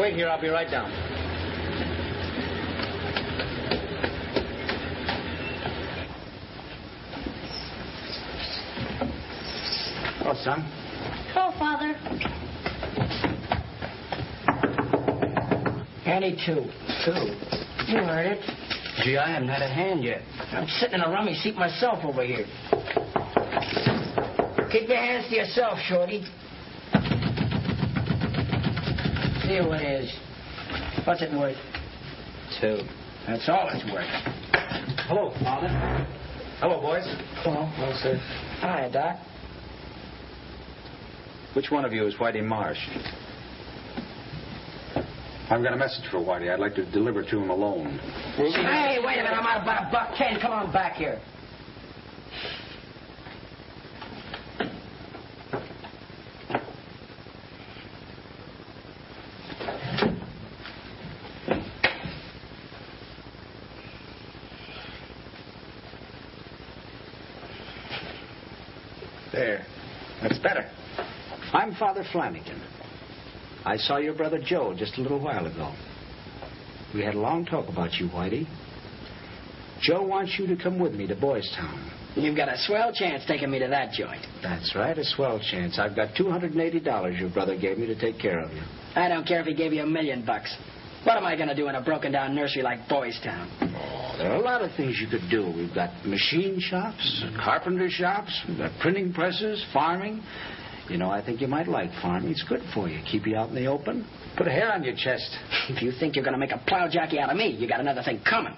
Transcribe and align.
Wait 0.00 0.14
here, 0.14 0.28
I'll 0.30 0.40
be 0.40 0.48
right 0.48 0.70
down. 0.70 0.90
Oh, 10.24 10.32
son. 10.42 10.62
Hello, 11.34 11.52
Father. 11.58 11.92
Annie, 16.06 16.34
two. 16.46 16.64
Two. 17.04 17.92
You 17.92 17.98
heard 17.98 18.38
it. 18.38 18.40
Gee, 19.04 19.18
I 19.18 19.30
haven't 19.30 19.48
had 19.48 19.60
a 19.60 19.68
hand 19.68 20.02
yet. 20.02 20.22
I'm 20.52 20.66
sitting 20.66 20.94
in 20.94 21.02
a 21.02 21.10
rummy 21.10 21.34
seat 21.34 21.56
myself 21.56 22.02
over 22.06 22.24
here. 22.24 22.46
Keep 24.72 24.88
your 24.88 24.96
hands 24.96 25.28
to 25.28 25.36
yourself, 25.36 25.78
Shorty. 25.86 26.24
See 29.50 29.60
what 29.60 29.82
it 29.82 30.04
is. 30.04 30.14
What's 31.04 31.22
it 31.22 31.32
worth? 31.32 31.56
Two. 32.60 32.78
That's 33.26 33.48
all 33.48 33.68
it's 33.72 33.84
worth. 33.92 34.06
Hello, 35.08 35.32
Father. 35.42 35.66
Hello, 36.60 36.80
boys. 36.80 37.02
Hello. 37.42 37.66
Hello, 37.74 37.92
sir. 38.00 38.16
Hi, 38.60 38.88
Doc. 38.92 39.18
Which 41.56 41.72
one 41.72 41.84
of 41.84 41.92
you 41.92 42.06
is 42.06 42.14
Whitey 42.14 42.44
Marsh? 42.44 42.78
I've 45.50 45.64
got 45.64 45.72
a 45.72 45.76
message 45.76 46.04
for 46.12 46.18
Whitey. 46.18 46.48
I'd 46.48 46.60
like 46.60 46.76
to 46.76 46.88
deliver 46.92 47.22
it 47.22 47.30
to 47.30 47.40
him 47.40 47.50
alone. 47.50 47.98
Hey, 48.36 48.98
wait 49.04 49.18
a 49.18 49.24
minute. 49.24 49.32
I'm 49.32 49.44
out 49.44 49.64
about 49.64 49.88
a 49.88 49.90
buck 49.90 50.16
ten. 50.16 50.38
Come 50.40 50.52
on 50.52 50.72
back 50.72 50.94
here. 50.94 51.20
There. 69.32 69.64
That's 70.20 70.38
better. 70.40 70.68
I'm 71.52 71.74
Father 71.74 72.04
Flanagan. 72.12 72.62
I 73.64 73.76
saw 73.76 73.98
your 73.98 74.14
brother 74.14 74.38
Joe 74.42 74.72
just 74.76 74.96
a 74.98 75.00
little 75.00 75.20
while 75.20 75.46
ago. 75.46 75.74
We 76.94 77.02
had 77.02 77.14
a 77.14 77.18
long 77.18 77.44
talk 77.44 77.68
about 77.68 77.94
you, 77.94 78.08
Whitey. 78.08 78.46
Joe 79.82 80.02
wants 80.02 80.36
you 80.38 80.46
to 80.46 80.56
come 80.62 80.78
with 80.78 80.94
me 80.94 81.06
to 81.08 81.16
Boys 81.16 81.50
Town. 81.56 81.90
You've 82.14 82.36
got 82.36 82.48
a 82.48 82.56
swell 82.58 82.92
chance 82.92 83.24
taking 83.26 83.50
me 83.50 83.58
to 83.58 83.68
that 83.68 83.92
joint. 83.92 84.24
That's 84.42 84.74
right, 84.76 84.96
a 84.96 85.04
swell 85.04 85.40
chance. 85.40 85.78
I've 85.78 85.96
got 85.96 86.14
$280 86.14 87.18
your 87.18 87.30
brother 87.30 87.56
gave 87.56 87.78
me 87.78 87.86
to 87.86 87.98
take 87.98 88.18
care 88.18 88.40
of 88.40 88.52
you. 88.52 88.62
I 88.94 89.08
don't 89.08 89.26
care 89.26 89.40
if 89.40 89.46
he 89.46 89.54
gave 89.54 89.72
you 89.72 89.82
a 89.82 89.86
million 89.86 90.24
bucks. 90.24 90.54
What 91.04 91.16
am 91.16 91.24
I 91.24 91.34
going 91.34 91.48
to 91.48 91.54
do 91.54 91.68
in 91.68 91.74
a 91.76 91.80
broken 91.80 92.12
down 92.12 92.34
nursery 92.34 92.62
like 92.62 92.88
Boys 92.88 93.18
Town? 93.24 93.48
Oh, 93.62 94.16
there 94.18 94.30
are 94.30 94.36
a 94.36 94.40
lot 94.40 94.62
of 94.62 94.70
things 94.76 95.00
you 95.00 95.08
could 95.08 95.30
do. 95.30 95.52
We've 95.56 95.74
got 95.74 95.90
machine 96.04 96.60
shops, 96.60 97.24
carpenter 97.42 97.88
shops, 97.88 98.38
we've 98.46 98.58
got 98.58 98.72
printing 98.80 99.12
presses, 99.12 99.64
farming. 99.72 100.22
You 100.90 100.98
know, 100.98 101.08
I 101.08 101.24
think 101.24 101.40
you 101.40 101.46
might 101.46 101.68
like 101.68 101.90
farming. 102.02 102.30
It's 102.30 102.42
good 102.42 102.62
for 102.74 102.88
you. 102.88 103.00
Keep 103.10 103.26
you 103.26 103.36
out 103.36 103.48
in 103.48 103.54
the 103.54 103.66
open. 103.66 104.04
Put 104.36 104.48
a 104.48 104.50
hair 104.50 104.72
on 104.72 104.82
your 104.82 104.96
chest. 104.96 105.30
If 105.68 105.82
you 105.82 105.92
think 105.92 106.16
you're 106.16 106.24
going 106.24 106.34
to 106.34 106.38
make 106.38 106.50
a 106.50 106.60
plow 106.66 106.88
jockey 106.88 107.18
out 107.20 107.30
of 107.30 107.36
me, 107.36 107.50
you 107.50 107.68
got 107.68 107.78
another 107.80 108.02
thing 108.02 108.20
coming. 108.28 108.54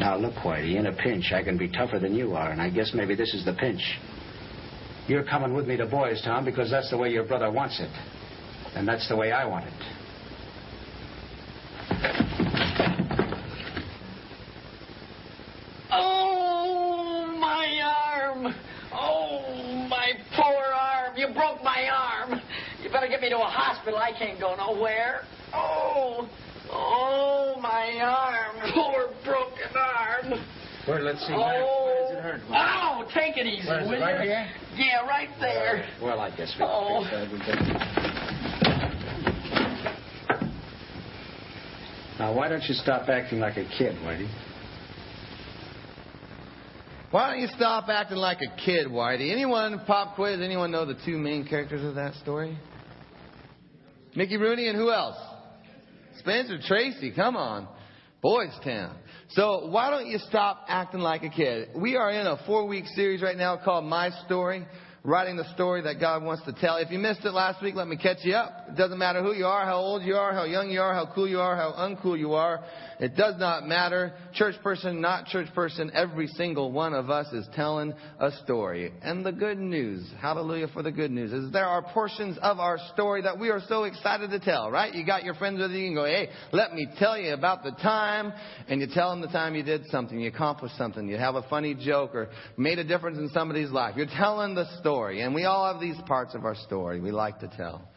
Now, 0.00 0.16
look, 0.16 0.34
Whitey, 0.36 0.76
in 0.76 0.86
a 0.86 0.92
pinch, 0.92 1.32
I 1.32 1.42
can 1.42 1.58
be 1.58 1.68
tougher 1.68 1.98
than 1.98 2.14
you 2.14 2.34
are, 2.34 2.50
and 2.50 2.62
I 2.62 2.70
guess 2.70 2.92
maybe 2.94 3.14
this 3.14 3.34
is 3.34 3.44
the 3.44 3.52
pinch. 3.52 3.82
You're 5.08 5.24
coming 5.24 5.54
with 5.54 5.66
me 5.66 5.76
to 5.76 5.86
Boys 5.86 6.22
Town 6.22 6.44
because 6.44 6.70
that's 6.70 6.88
the 6.90 6.96
way 6.96 7.10
your 7.10 7.24
brother 7.24 7.50
wants 7.50 7.80
it. 7.80 7.90
And 8.74 8.86
that's 8.86 9.08
the 9.08 9.16
way 9.16 9.32
I 9.32 9.44
want 9.44 9.66
it. 9.66 9.72
Oh, 15.90 17.36
my 17.40 17.80
arm. 17.82 18.54
Oh, 18.92 19.86
my 19.88 20.12
poor 20.36 20.62
arm. 20.78 21.16
You 21.16 21.28
broke 21.34 21.64
my 21.64 21.88
arm. 21.90 22.40
You 22.82 22.90
better 22.90 23.08
get 23.08 23.17
me 23.28 23.36
to 23.36 23.40
a 23.42 23.46
hospital. 23.46 23.98
I 23.98 24.12
can't 24.18 24.40
go 24.40 24.54
nowhere. 24.56 25.22
Oh, 25.52 26.28
oh, 26.70 27.56
my 27.60 27.98
arm. 28.02 28.56
Poor 28.74 29.08
broken 29.24 29.76
arm. 29.76 30.44
Where, 30.86 31.00
let's 31.02 31.20
see. 31.26 31.32
Oh, 31.34 31.38
Where, 31.38 31.64
where 31.64 32.02
does 32.02 32.16
it 32.16 32.22
hurt? 32.22 32.40
oh, 32.50 33.04
take 33.14 33.36
it 33.36 33.46
easy, 33.46 33.68
Where 33.68 33.80
is 33.82 33.90
it, 33.90 34.00
right 34.00 34.24
you? 34.24 34.30
here? 34.30 34.46
Yeah, 34.76 35.06
right 35.06 35.28
there. 35.40 35.86
Well, 36.02 36.20
I 36.20 36.30
guess 36.34 36.54
we 36.58 36.64
Oh. 36.64 37.04
can 37.10 37.28
fix 37.30 37.44
that. 37.46 37.60
We 37.60 37.68
can- 37.68 37.98
Now, 42.18 42.32
why 42.34 42.48
don't 42.48 42.64
you 42.64 42.74
stop 42.74 43.08
acting 43.08 43.38
like 43.38 43.56
a 43.58 43.64
kid, 43.78 43.96
Whitey? 44.04 44.28
Why 47.10 47.30
don't 47.30 47.40
you 47.40 47.46
stop 47.56 47.88
acting 47.88 48.18
like 48.18 48.38
a 48.42 48.48
kid, 48.60 48.86
Whitey? 48.88 49.30
Anyone, 49.32 49.80
pop 49.86 50.14
quiz, 50.14 50.40
anyone 50.40 50.70
know 50.70 50.84
the 50.84 50.96
two 51.06 51.16
main 51.16 51.46
characters 51.46 51.84
of 51.84 51.94
that 51.94 52.14
story? 52.16 52.58
Mickey 54.14 54.36
Rooney 54.36 54.68
and 54.68 54.76
who 54.76 54.90
else? 54.90 55.16
Spencer 56.18 56.58
Tracy, 56.66 57.12
come 57.14 57.36
on. 57.36 57.68
Boys 58.20 58.52
Town. 58.64 58.96
So 59.30 59.68
why 59.68 59.90
don't 59.90 60.06
you 60.08 60.18
stop 60.18 60.64
acting 60.68 61.00
like 61.00 61.22
a 61.22 61.28
kid? 61.28 61.68
We 61.76 61.96
are 61.96 62.10
in 62.10 62.26
a 62.26 62.36
four 62.46 62.66
week 62.66 62.86
series 62.94 63.22
right 63.22 63.36
now 63.36 63.60
called 63.62 63.84
My 63.84 64.10
Story, 64.26 64.66
writing 65.08 65.36
the 65.36 65.50
story 65.54 65.80
that 65.82 65.98
God 65.98 66.22
wants 66.22 66.44
to 66.44 66.52
tell. 66.52 66.76
If 66.76 66.90
you 66.90 66.98
missed 66.98 67.24
it 67.24 67.32
last 67.32 67.62
week, 67.62 67.74
let 67.74 67.88
me 67.88 67.96
catch 67.96 68.18
you 68.24 68.34
up. 68.34 68.66
It 68.68 68.76
doesn't 68.76 68.98
matter 68.98 69.22
who 69.22 69.32
you 69.32 69.46
are, 69.46 69.64
how 69.64 69.76
old 69.76 70.02
you 70.02 70.14
are, 70.16 70.34
how 70.34 70.44
young 70.44 70.70
you 70.70 70.80
are, 70.80 70.92
how 70.92 71.10
cool 71.14 71.26
you 71.26 71.40
are, 71.40 71.56
how 71.56 71.72
uncool 71.72 72.18
you 72.18 72.34
are. 72.34 72.60
It 73.00 73.16
does 73.16 73.36
not 73.38 73.66
matter. 73.66 74.12
Church 74.34 74.56
person, 74.62 75.00
not 75.00 75.26
church 75.26 75.46
person, 75.54 75.90
every 75.94 76.26
single 76.26 76.72
one 76.72 76.92
of 76.92 77.08
us 77.08 77.32
is 77.32 77.46
telling 77.54 77.94
a 78.18 78.30
story. 78.44 78.92
And 79.02 79.24
the 79.24 79.32
good 79.32 79.58
news, 79.58 80.06
hallelujah 80.20 80.68
for 80.74 80.82
the 80.82 80.92
good 80.92 81.10
news, 81.10 81.32
is 81.32 81.52
there 81.52 81.64
are 81.64 81.82
portions 81.94 82.36
of 82.42 82.58
our 82.58 82.78
story 82.92 83.22
that 83.22 83.38
we 83.38 83.48
are 83.48 83.62
so 83.66 83.84
excited 83.84 84.30
to 84.30 84.40
tell, 84.40 84.70
right? 84.70 84.94
You 84.94 85.06
got 85.06 85.24
your 85.24 85.34
friends 85.34 85.60
with 85.60 85.70
you, 85.70 85.78
you 85.78 85.88
can 85.88 85.94
go, 85.94 86.04
hey, 86.04 86.28
let 86.52 86.74
me 86.74 86.86
tell 86.98 87.18
you 87.18 87.32
about 87.32 87.62
the 87.62 87.70
time, 87.70 88.32
and 88.68 88.80
you 88.80 88.88
tell 88.92 89.10
them 89.10 89.22
the 89.22 89.28
time 89.28 89.54
you 89.54 89.62
did 89.62 89.86
something, 89.90 90.20
you 90.20 90.28
accomplished 90.28 90.76
something, 90.76 91.08
you 91.08 91.16
have 91.16 91.36
a 91.36 91.42
funny 91.48 91.74
joke 91.74 92.14
or 92.14 92.28
made 92.58 92.78
a 92.78 92.84
difference 92.84 93.16
in 93.16 93.28
somebody's 93.30 93.70
life. 93.70 93.94
You're 93.96 94.06
telling 94.06 94.54
the 94.54 94.66
story, 94.80 94.97
and 95.06 95.34
we 95.34 95.44
all 95.44 95.72
have 95.72 95.80
these 95.80 95.96
parts 96.06 96.34
of 96.34 96.44
our 96.44 96.54
story 96.54 97.00
we 97.00 97.10
like 97.10 97.38
to 97.40 97.48
tell. 97.48 97.88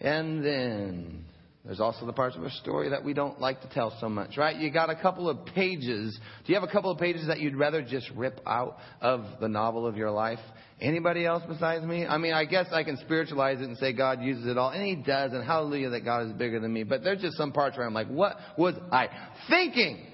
And 0.00 0.44
then 0.44 1.24
there's 1.64 1.78
also 1.78 2.06
the 2.06 2.12
parts 2.12 2.34
of 2.34 2.42
a 2.42 2.50
story 2.50 2.88
that 2.88 3.04
we 3.04 3.14
don't 3.14 3.40
like 3.40 3.60
to 3.60 3.68
tell 3.68 3.96
so 4.00 4.08
much, 4.08 4.36
right? 4.36 4.56
You 4.56 4.70
got 4.72 4.90
a 4.90 4.96
couple 4.96 5.28
of 5.28 5.44
pages. 5.46 6.18
Do 6.44 6.52
you 6.52 6.58
have 6.58 6.68
a 6.68 6.72
couple 6.72 6.90
of 6.90 6.98
pages 6.98 7.28
that 7.28 7.38
you'd 7.38 7.54
rather 7.54 7.82
just 7.82 8.10
rip 8.16 8.40
out 8.46 8.78
of 9.00 9.24
the 9.40 9.48
novel 9.48 9.86
of 9.86 9.96
your 9.96 10.10
life? 10.10 10.40
Anybody 10.80 11.24
else 11.24 11.44
besides 11.46 11.84
me? 11.84 12.04
I 12.04 12.18
mean, 12.18 12.32
I 12.32 12.46
guess 12.46 12.66
I 12.72 12.82
can 12.82 12.96
spiritualize 12.96 13.60
it 13.60 13.64
and 13.64 13.78
say 13.78 13.92
God 13.92 14.20
uses 14.22 14.46
it 14.46 14.58
all, 14.58 14.70
and 14.70 14.84
He 14.84 14.96
does, 14.96 15.32
and 15.32 15.44
hallelujah 15.44 15.90
that 15.90 16.04
God 16.04 16.26
is 16.26 16.32
bigger 16.32 16.58
than 16.58 16.72
me. 16.72 16.82
But 16.82 17.04
there's 17.04 17.20
just 17.20 17.36
some 17.36 17.52
parts 17.52 17.76
where 17.76 17.86
I'm 17.86 17.94
like, 17.94 18.08
what 18.08 18.36
was 18.58 18.74
I 18.90 19.08
thinking? 19.48 20.04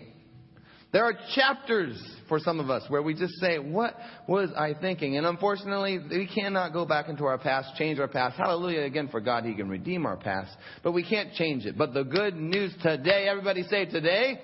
There 0.91 1.05
are 1.05 1.13
chapters 1.35 2.03
for 2.29 2.39
some 2.39 2.61
of 2.61 2.71
us 2.71 2.83
where 2.89 3.03
we 3.03 3.13
just 3.13 3.35
say, 3.41 3.59
What 3.59 3.95
was 4.27 4.49
I 4.57 4.73
thinking? 4.81 5.19
And 5.19 5.27
unfortunately, 5.27 5.99
we 5.99 6.27
cannot 6.35 6.73
go 6.73 6.87
back 6.87 7.09
into 7.09 7.25
our 7.25 7.37
past, 7.37 7.77
change 7.77 7.99
our 7.99 8.09
past. 8.09 8.39
Hallelujah 8.39 8.83
again 8.83 9.09
for 9.09 9.21
God, 9.21 9.45
He 9.45 9.55
can 9.55 9.69
redeem 9.69 10.07
our 10.07 10.17
past. 10.17 10.57
But 10.83 10.93
we 10.93 11.03
can't 11.03 11.35
change 11.35 11.67
it. 11.67 11.77
But 11.77 11.93
the 11.93 12.05
good 12.05 12.37
news 12.37 12.75
today, 12.83 13.29
everybody 13.29 13.65
say 13.65 13.85
today. 13.85 14.41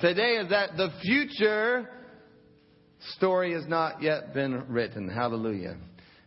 Today, 0.00 0.14
today 0.14 0.36
is 0.36 0.50
that 0.50 0.76
the 0.76 0.90
future 1.02 1.88
story 3.16 3.52
has 3.54 3.66
not 3.66 4.00
yet 4.00 4.32
been 4.34 4.68
written. 4.68 5.08
Hallelujah. 5.08 5.76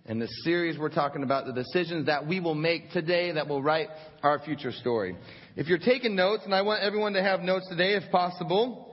In 0.06 0.20
this 0.20 0.32
series, 0.44 0.78
we're 0.78 0.90
talking 0.90 1.24
about 1.24 1.46
the 1.46 1.54
decisions 1.54 2.08
that 2.08 2.28
we 2.28 2.42
will 2.42 2.56
make 2.56 2.92
today 2.92 3.32
that 3.32 3.48
will 3.48 3.62
write 3.64 3.88
our 4.22 4.40
future 4.40 4.72
story. 4.72 5.16
If 5.56 5.68
you're 5.68 5.78
taking 5.78 6.16
notes, 6.16 6.44
and 6.46 6.54
I 6.54 6.64
want 6.64 6.82
everyone 6.84 7.14
to 7.14 7.22
have 7.22 7.42
notes 7.42 7.68
today 7.70 7.94
if 7.94 8.12
possible, 8.12 8.89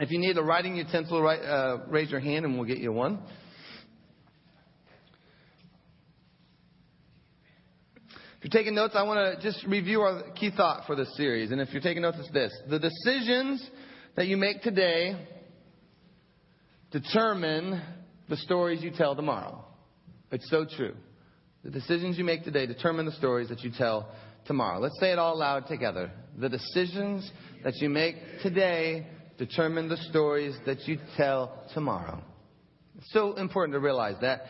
if 0.00 0.10
you 0.10 0.18
need 0.18 0.36
a 0.38 0.42
writing 0.42 0.76
utensil, 0.76 1.22
write, 1.22 1.42
uh, 1.42 1.78
raise 1.88 2.10
your 2.10 2.20
hand 2.20 2.46
and 2.46 2.56
we'll 2.56 2.66
get 2.66 2.78
you 2.78 2.90
one. 2.90 3.18
If 8.38 8.44
you're 8.44 8.62
taking 8.62 8.74
notes, 8.74 8.94
I 8.96 9.02
want 9.02 9.38
to 9.38 9.42
just 9.42 9.66
review 9.66 10.00
our 10.00 10.30
key 10.30 10.50
thought 10.50 10.86
for 10.86 10.96
this 10.96 11.14
series. 11.14 11.50
And 11.50 11.60
if 11.60 11.72
you're 11.72 11.82
taking 11.82 12.00
notes, 12.00 12.16
it's 12.18 12.30
this. 12.30 12.50
The 12.70 12.78
decisions 12.78 13.68
that 14.16 14.26
you 14.26 14.38
make 14.38 14.62
today 14.62 15.14
determine 16.90 17.82
the 18.30 18.38
stories 18.38 18.82
you 18.82 18.92
tell 18.92 19.14
tomorrow. 19.14 19.62
It's 20.32 20.48
so 20.48 20.64
true. 20.64 20.94
The 21.62 21.70
decisions 21.70 22.16
you 22.16 22.24
make 22.24 22.42
today 22.42 22.64
determine 22.64 23.04
the 23.04 23.12
stories 23.12 23.50
that 23.50 23.60
you 23.60 23.70
tell 23.76 24.10
tomorrow. 24.46 24.80
Let's 24.80 24.98
say 24.98 25.12
it 25.12 25.18
all 25.18 25.38
loud 25.38 25.66
together. 25.66 26.10
The 26.38 26.48
decisions 26.48 27.30
that 27.62 27.76
you 27.76 27.90
make 27.90 28.16
today 28.42 29.06
determine 29.40 29.88
the 29.88 29.96
stories 29.96 30.54
that 30.66 30.86
you 30.86 30.98
tell 31.16 31.64
tomorrow. 31.72 32.22
It's 32.98 33.10
so 33.10 33.32
important 33.36 33.72
to 33.72 33.80
realize 33.80 34.16
that 34.20 34.42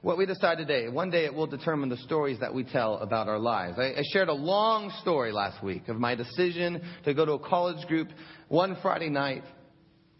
what 0.00 0.16
we 0.16 0.24
decide 0.24 0.56
today, 0.56 0.88
one 0.88 1.10
day 1.10 1.26
it 1.26 1.34
will 1.34 1.46
determine 1.46 1.90
the 1.90 1.98
stories 1.98 2.40
that 2.40 2.54
we 2.54 2.64
tell 2.64 2.94
about 2.96 3.28
our 3.28 3.38
lives. 3.38 3.78
I, 3.78 3.92
I 3.98 4.02
shared 4.10 4.28
a 4.28 4.32
long 4.32 4.90
story 5.02 5.32
last 5.32 5.62
week 5.62 5.88
of 5.88 5.98
my 5.98 6.14
decision 6.14 6.82
to 7.04 7.12
go 7.12 7.26
to 7.26 7.32
a 7.32 7.38
college 7.38 7.86
group 7.88 8.08
one 8.48 8.78
Friday 8.80 9.10
night 9.10 9.42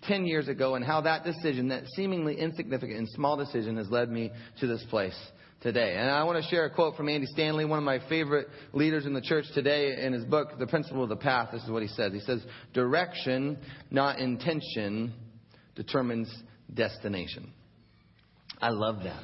10 0.03 0.27
years 0.27 0.47
ago 0.47 0.75
and 0.75 0.85
how 0.85 1.01
that 1.01 1.25
decision, 1.25 1.69
that 1.69 1.85
seemingly 1.97 2.39
insignificant 2.39 2.99
and 2.99 3.09
small 3.15 3.39
decision, 3.39 3.79
has 3.79 3.89
led 3.89 4.11
me 4.11 4.31
to 4.61 4.67
this 4.67 4.85
place 4.91 5.19
today. 5.61 5.97
And 5.97 6.11
I 6.11 6.25
want 6.25 6.43
to 6.43 6.49
share 6.51 6.65
a 6.65 6.71
quote 6.71 6.97
from 6.97 7.09
Andy 7.09 7.27
Stanley, 7.27 7.65
one 7.65 7.79
of 7.79 7.85
my 7.85 8.01
favorite 8.09 8.49
leaders 8.73 9.07
in 9.07 9.15
the 9.15 9.21
church 9.21 9.45
today, 9.55 10.05
in 10.05 10.13
his 10.13 10.25
book, 10.25 10.59
The 10.59 10.67
Principle 10.67 11.03
of 11.03 11.09
the 11.09 11.17
Path. 11.17 11.51
This 11.53 11.63
is 11.63 11.71
what 11.71 11.83
he 11.83 11.89
says. 11.89 12.13
He 12.13 12.21
says, 12.21 12.45
Direction, 12.75 13.59
not 13.91 14.19
intention, 14.19 15.13
determines 15.75 16.33
destination. 16.73 17.53
I 18.61 18.71
love 18.71 19.03
that. 19.05 19.23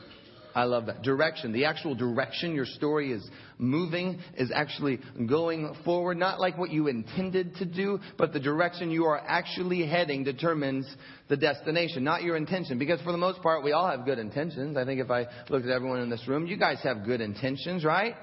I 0.54 0.64
love 0.64 0.86
that. 0.86 1.02
Direction. 1.02 1.52
The 1.52 1.64
actual 1.64 1.96
direction 1.96 2.54
your 2.54 2.64
story 2.64 3.12
is 3.12 3.28
moving 3.58 4.20
is 4.36 4.52
actually 4.54 5.00
going 5.26 5.74
forward. 5.84 6.16
Not 6.16 6.38
like 6.38 6.56
what 6.56 6.70
you 6.70 6.86
intended 6.86 7.56
to 7.56 7.64
do, 7.64 7.98
but 8.16 8.32
the 8.32 8.38
direction 8.38 8.90
you 8.90 9.04
are 9.06 9.18
actually 9.18 9.84
heading 9.84 10.22
determines 10.22 10.86
the 11.28 11.36
destination, 11.36 12.04
not 12.04 12.22
your 12.22 12.36
intention. 12.36 12.78
Because 12.78 13.00
for 13.00 13.10
the 13.10 13.18
most 13.18 13.42
part, 13.42 13.64
we 13.64 13.72
all 13.72 13.88
have 13.88 14.04
good 14.04 14.20
intentions. 14.20 14.76
I 14.76 14.84
think 14.84 15.00
if 15.00 15.10
I 15.10 15.26
looked 15.48 15.66
at 15.66 15.72
everyone 15.72 16.00
in 16.00 16.10
this 16.10 16.26
room, 16.28 16.46
you 16.46 16.56
guys 16.56 16.78
have 16.84 17.04
good 17.04 17.20
intentions, 17.20 17.84
right? 17.84 18.14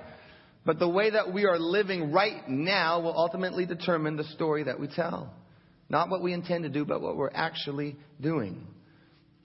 But 0.65 0.79
the 0.79 0.87
way 0.87 1.09
that 1.09 1.33
we 1.33 1.45
are 1.45 1.59
living 1.59 2.13
right 2.13 2.47
now 2.47 3.01
will 3.01 3.17
ultimately 3.17 3.65
determine 3.65 4.15
the 4.15 4.23
story 4.25 4.63
that 4.63 4.79
we 4.79 4.87
tell. 4.87 5.33
Not 5.89 6.09
what 6.09 6.23
we 6.23 6.31
intend 6.31 6.63
to 6.63 6.69
do, 6.69 6.85
but 6.85 7.01
what 7.01 7.17
we're 7.17 7.31
actually 7.33 7.97
doing. 8.21 8.65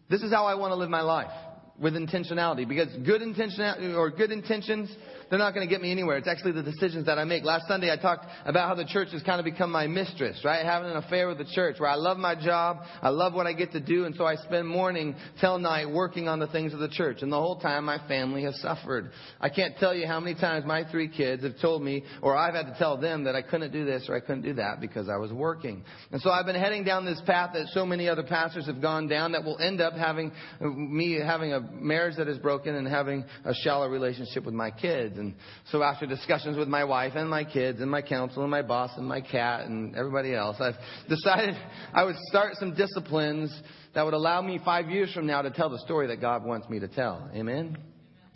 This 0.08 0.22
is 0.22 0.32
how 0.32 0.46
I 0.46 0.54
want 0.54 0.70
to 0.70 0.76
live 0.76 0.90
my 0.90 1.00
life 1.00 1.32
with 1.80 1.94
intentionality 1.94 2.66
because 2.66 2.88
good 3.04 3.22
intention 3.22 3.94
or 3.94 4.10
good 4.10 4.30
intentions 4.32 4.90
they're 5.28 5.38
not 5.38 5.54
going 5.54 5.66
to 5.66 5.72
get 5.72 5.80
me 5.80 5.90
anywhere. 5.90 6.16
It's 6.16 6.28
actually 6.28 6.52
the 6.52 6.62
decisions 6.62 7.06
that 7.06 7.18
I 7.18 7.24
make. 7.24 7.44
Last 7.44 7.66
Sunday 7.66 7.90
I 7.90 7.96
talked 7.96 8.26
about 8.44 8.68
how 8.68 8.74
the 8.74 8.84
church 8.84 9.08
has 9.12 9.22
kind 9.22 9.40
of 9.40 9.44
become 9.44 9.72
my 9.72 9.86
mistress, 9.86 10.40
right? 10.44 10.64
Having 10.64 10.90
an 10.90 10.96
affair 10.98 11.28
with 11.28 11.38
the 11.38 11.46
church 11.52 11.76
where 11.78 11.90
I 11.90 11.96
love 11.96 12.16
my 12.18 12.34
job, 12.34 12.78
I 13.02 13.08
love 13.08 13.34
what 13.34 13.46
I 13.46 13.52
get 13.52 13.72
to 13.72 13.80
do, 13.80 14.04
and 14.04 14.14
so 14.14 14.24
I 14.24 14.36
spend 14.36 14.68
morning 14.68 15.16
till 15.40 15.58
night 15.58 15.90
working 15.90 16.28
on 16.28 16.38
the 16.38 16.46
things 16.46 16.72
of 16.72 16.78
the 16.78 16.88
church. 16.88 17.22
And 17.22 17.32
the 17.32 17.40
whole 17.40 17.58
time 17.58 17.84
my 17.84 17.98
family 18.06 18.44
has 18.44 18.60
suffered. 18.60 19.10
I 19.40 19.48
can't 19.48 19.76
tell 19.78 19.94
you 19.94 20.06
how 20.06 20.20
many 20.20 20.38
times 20.38 20.64
my 20.64 20.88
three 20.90 21.08
kids 21.08 21.42
have 21.42 21.58
told 21.60 21.82
me, 21.82 22.04
or 22.22 22.36
I've 22.36 22.54
had 22.54 22.66
to 22.66 22.76
tell 22.78 22.96
them 22.96 23.24
that 23.24 23.34
I 23.34 23.42
couldn't 23.42 23.72
do 23.72 23.84
this 23.84 24.06
or 24.08 24.16
I 24.16 24.20
couldn't 24.20 24.42
do 24.42 24.54
that 24.54 24.80
because 24.80 25.08
I 25.08 25.16
was 25.16 25.32
working. 25.32 25.84
And 26.12 26.20
so 26.20 26.30
I've 26.30 26.46
been 26.46 26.54
heading 26.54 26.84
down 26.84 27.04
this 27.04 27.20
path 27.26 27.50
that 27.54 27.66
so 27.68 27.84
many 27.84 28.08
other 28.08 28.22
pastors 28.22 28.66
have 28.66 28.80
gone 28.80 29.08
down 29.08 29.32
that 29.32 29.44
will 29.44 29.58
end 29.58 29.80
up 29.80 29.94
having 29.94 30.32
me 30.60 31.18
having 31.20 31.52
a 31.52 31.60
marriage 31.60 32.16
that 32.16 32.28
is 32.28 32.38
broken 32.38 32.74
and 32.74 32.86
having 32.86 33.24
a 33.44 33.54
shallow 33.54 33.88
relationship 33.88 34.44
with 34.44 34.54
my 34.54 34.70
kids. 34.70 35.15
And 35.16 35.34
so 35.70 35.82
after 35.82 36.06
discussions 36.06 36.56
with 36.56 36.68
my 36.68 36.84
wife 36.84 37.12
and 37.14 37.28
my 37.28 37.44
kids 37.44 37.80
and 37.80 37.90
my 37.90 38.02
counsel 38.02 38.42
and 38.42 38.50
my 38.50 38.62
boss 38.62 38.90
and 38.96 39.06
my 39.06 39.20
cat 39.20 39.66
and 39.66 39.96
everybody 39.96 40.34
else, 40.34 40.56
I've 40.60 40.74
decided 41.08 41.54
I 41.92 42.04
would 42.04 42.16
start 42.28 42.54
some 42.56 42.74
disciplines 42.74 43.54
that 43.94 44.04
would 44.04 44.14
allow 44.14 44.42
me 44.42 44.60
five 44.64 44.90
years 44.90 45.12
from 45.12 45.26
now 45.26 45.42
to 45.42 45.50
tell 45.50 45.70
the 45.70 45.78
story 45.80 46.08
that 46.08 46.20
God 46.20 46.44
wants 46.44 46.68
me 46.68 46.80
to 46.80 46.88
tell. 46.88 47.30
Amen? 47.34 47.78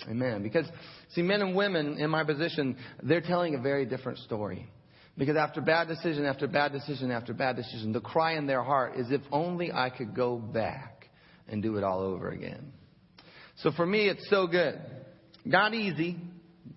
Amen. 0.08 0.42
Because, 0.42 0.66
see, 1.10 1.22
men 1.22 1.42
and 1.42 1.54
women 1.54 1.98
in 1.98 2.10
my 2.10 2.24
position, 2.24 2.76
they're 3.02 3.20
telling 3.20 3.54
a 3.54 3.60
very 3.60 3.84
different 3.84 4.18
story. 4.18 4.68
Because 5.18 5.36
after 5.36 5.60
bad 5.60 5.88
decision 5.88 6.24
after 6.24 6.46
bad 6.46 6.72
decision 6.72 7.10
after 7.10 7.34
bad 7.34 7.56
decision, 7.56 7.92
the 7.92 8.00
cry 8.00 8.36
in 8.36 8.46
their 8.46 8.62
heart 8.62 8.96
is 8.96 9.10
if 9.10 9.20
only 9.30 9.70
I 9.70 9.90
could 9.90 10.14
go 10.14 10.36
back 10.36 11.10
and 11.48 11.62
do 11.62 11.76
it 11.76 11.84
all 11.84 12.00
over 12.00 12.30
again. 12.30 12.72
So 13.56 13.70
for 13.72 13.84
me, 13.84 14.08
it's 14.08 14.26
so 14.30 14.46
good. 14.46 14.80
Not 15.44 15.74
easy, 15.74 16.16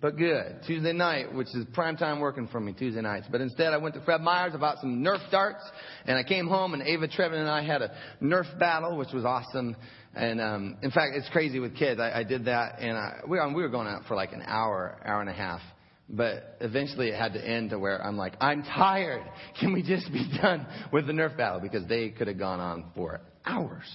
but 0.00 0.16
good. 0.16 0.60
Tuesday 0.66 0.92
night, 0.92 1.34
which 1.34 1.48
is 1.48 1.64
prime 1.72 1.96
time 1.96 2.20
working 2.20 2.48
for 2.48 2.60
me 2.60 2.72
Tuesday 2.72 3.00
nights. 3.00 3.26
But 3.30 3.40
instead, 3.40 3.72
I 3.72 3.76
went 3.76 3.94
to 3.94 4.00
Fred 4.02 4.20
Meyer's 4.20 4.54
about 4.54 4.78
some 4.78 5.02
Nerf 5.02 5.30
darts, 5.30 5.62
and 6.06 6.18
I 6.18 6.22
came 6.22 6.46
home, 6.46 6.74
and 6.74 6.82
Ava 6.82 7.08
Trevin 7.08 7.34
and 7.34 7.48
I 7.48 7.62
had 7.62 7.82
a 7.82 7.94
Nerf 8.22 8.58
battle, 8.58 8.96
which 8.96 9.12
was 9.12 9.24
awesome. 9.24 9.76
And 10.14 10.40
um, 10.40 10.76
in 10.82 10.90
fact, 10.90 11.12
it's 11.14 11.28
crazy 11.30 11.58
with 11.58 11.76
kids. 11.76 12.00
I, 12.00 12.20
I 12.20 12.24
did 12.24 12.46
that, 12.46 12.80
and 12.80 12.96
I, 12.96 13.20
we, 13.26 13.38
we 13.54 13.62
were 13.62 13.68
going 13.68 13.86
out 13.86 14.04
for 14.06 14.14
like 14.14 14.32
an 14.32 14.42
hour, 14.46 14.98
hour 15.04 15.20
and 15.20 15.30
a 15.30 15.34
half. 15.34 15.60
But 16.08 16.58
eventually, 16.60 17.08
it 17.08 17.14
had 17.14 17.32
to 17.32 17.44
end 17.44 17.70
to 17.70 17.78
where 17.78 18.04
I'm 18.04 18.16
like, 18.16 18.34
I'm 18.40 18.62
tired. 18.62 19.22
Can 19.58 19.72
we 19.72 19.82
just 19.82 20.12
be 20.12 20.30
done 20.40 20.66
with 20.92 21.06
the 21.06 21.12
Nerf 21.12 21.36
battle? 21.36 21.60
Because 21.60 21.88
they 21.88 22.10
could 22.10 22.28
have 22.28 22.38
gone 22.38 22.60
on 22.60 22.90
for 22.94 23.20
hours. 23.46 23.86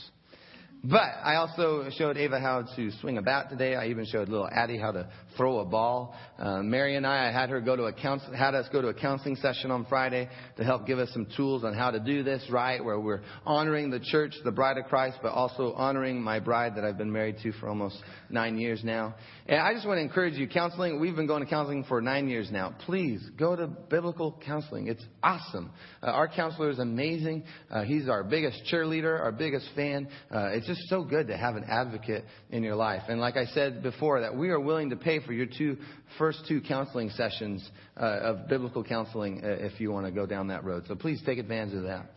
But 0.82 1.12
I 1.24 1.36
also 1.36 1.90
showed 1.98 2.16
Ava 2.16 2.40
how 2.40 2.64
to 2.78 2.92
swing 3.02 3.18
a 3.18 3.22
bat 3.22 3.50
today. 3.50 3.76
I 3.76 3.88
even 3.88 4.06
showed 4.06 4.30
little 4.30 4.48
Addie 4.50 4.78
how 4.78 4.94
to 4.94 5.10
throw 5.36 5.60
a 5.60 5.66
ball. 5.66 6.16
Uh, 6.38 6.64
Mary 6.64 6.96
and 6.96 7.06
I, 7.06 7.28
I 7.28 7.32
had 7.34 7.50
her 7.50 7.60
go 7.60 7.76
to 7.76 7.84
a 7.84 7.94
counsel, 7.94 8.34
had 8.34 8.56
us 8.56 8.66
go 8.72 8.82
to 8.82 8.88
a 8.88 8.94
counseling 8.94 9.36
session 9.36 9.72
on 9.72 9.86
Friday 9.88 10.30
to 10.56 10.64
help 10.64 10.88
give 10.88 10.98
us 10.98 11.10
some 11.12 11.28
tools 11.36 11.66
on 11.66 11.74
how 11.74 11.92
to 11.92 12.00
do 12.00 12.24
this 12.24 12.46
right, 12.50 12.84
where 12.84 12.98
we're 12.98 13.24
honoring 13.46 13.90
the 13.90 14.00
church, 14.00 14.34
the 14.46 14.52
bride 14.52 14.78
of 14.78 14.86
Christ, 14.86 15.18
but 15.22 15.34
also 15.34 15.74
honoring 15.74 16.22
my 16.22 16.40
bride 16.40 16.76
that 16.76 16.86
I've 16.86 16.98
been 16.98 17.12
married 17.12 17.38
to 17.44 17.52
for 17.54 17.68
almost 17.68 17.98
nine 18.30 18.58
years 18.58 18.82
now. 18.82 19.16
And 19.48 19.60
I 19.60 19.74
just 19.74 19.86
want 19.86 19.98
to 19.98 20.02
encourage 20.02 20.36
you, 20.36 20.48
counseling. 20.48 21.02
We've 21.02 21.16
been 21.16 21.28
going 21.28 21.44
to 21.44 21.50
counseling 21.50 21.84
for 21.90 22.00
nine 22.00 22.30
years 22.30 22.50
now. 22.52 22.74
Please 22.86 23.22
go 23.38 23.54
to 23.54 23.68
biblical 23.68 24.42
counseling. 24.46 24.88
It's 24.88 25.04
awesome. 25.22 25.72
Uh, 26.02 26.12
our 26.12 26.30
counselor 26.30 26.70
is 26.70 26.80
amazing. 26.80 27.44
Uh, 27.70 27.84
he's 27.84 28.08
our 28.08 28.24
biggest 28.24 28.62
cheerleader, 28.72 29.20
our 29.20 29.34
biggest 29.34 29.68
fan. 29.76 30.08
Uh, 30.34 30.52
it's 30.54 30.69
just 30.70 30.88
so 30.88 31.04
good 31.04 31.28
to 31.30 31.36
have 31.36 31.56
an 31.56 31.64
advocate 31.64 32.24
in 32.52 32.62
your 32.62 32.76
life. 32.76 33.02
And 33.10 33.20
like 33.20 33.36
I 33.36 33.46
said 33.46 33.82
before, 33.82 34.22
that 34.22 34.36
we 34.36 34.50
are 34.50 34.60
willing 34.60 34.92
to 34.92 34.96
pay 34.96 35.20
for 35.20 35.34
your 35.34 35.48
two 35.48 35.78
first 36.20 36.44
two 36.48 36.62
counseling 36.62 37.10
sessions 37.10 37.68
uh, 37.98 38.06
of 38.06 38.48
biblical 38.48 38.84
counseling 38.84 39.42
uh, 39.44 39.48
if 39.48 39.80
you 39.80 39.92
want 39.92 40.06
to 40.06 40.12
go 40.12 40.28
down 40.28 40.50
that 40.50 40.64
road. 40.64 40.84
So 40.88 40.94
please 40.94 41.20
take 41.26 41.40
advantage 41.40 41.74
of 41.74 41.84
that. 41.84 42.12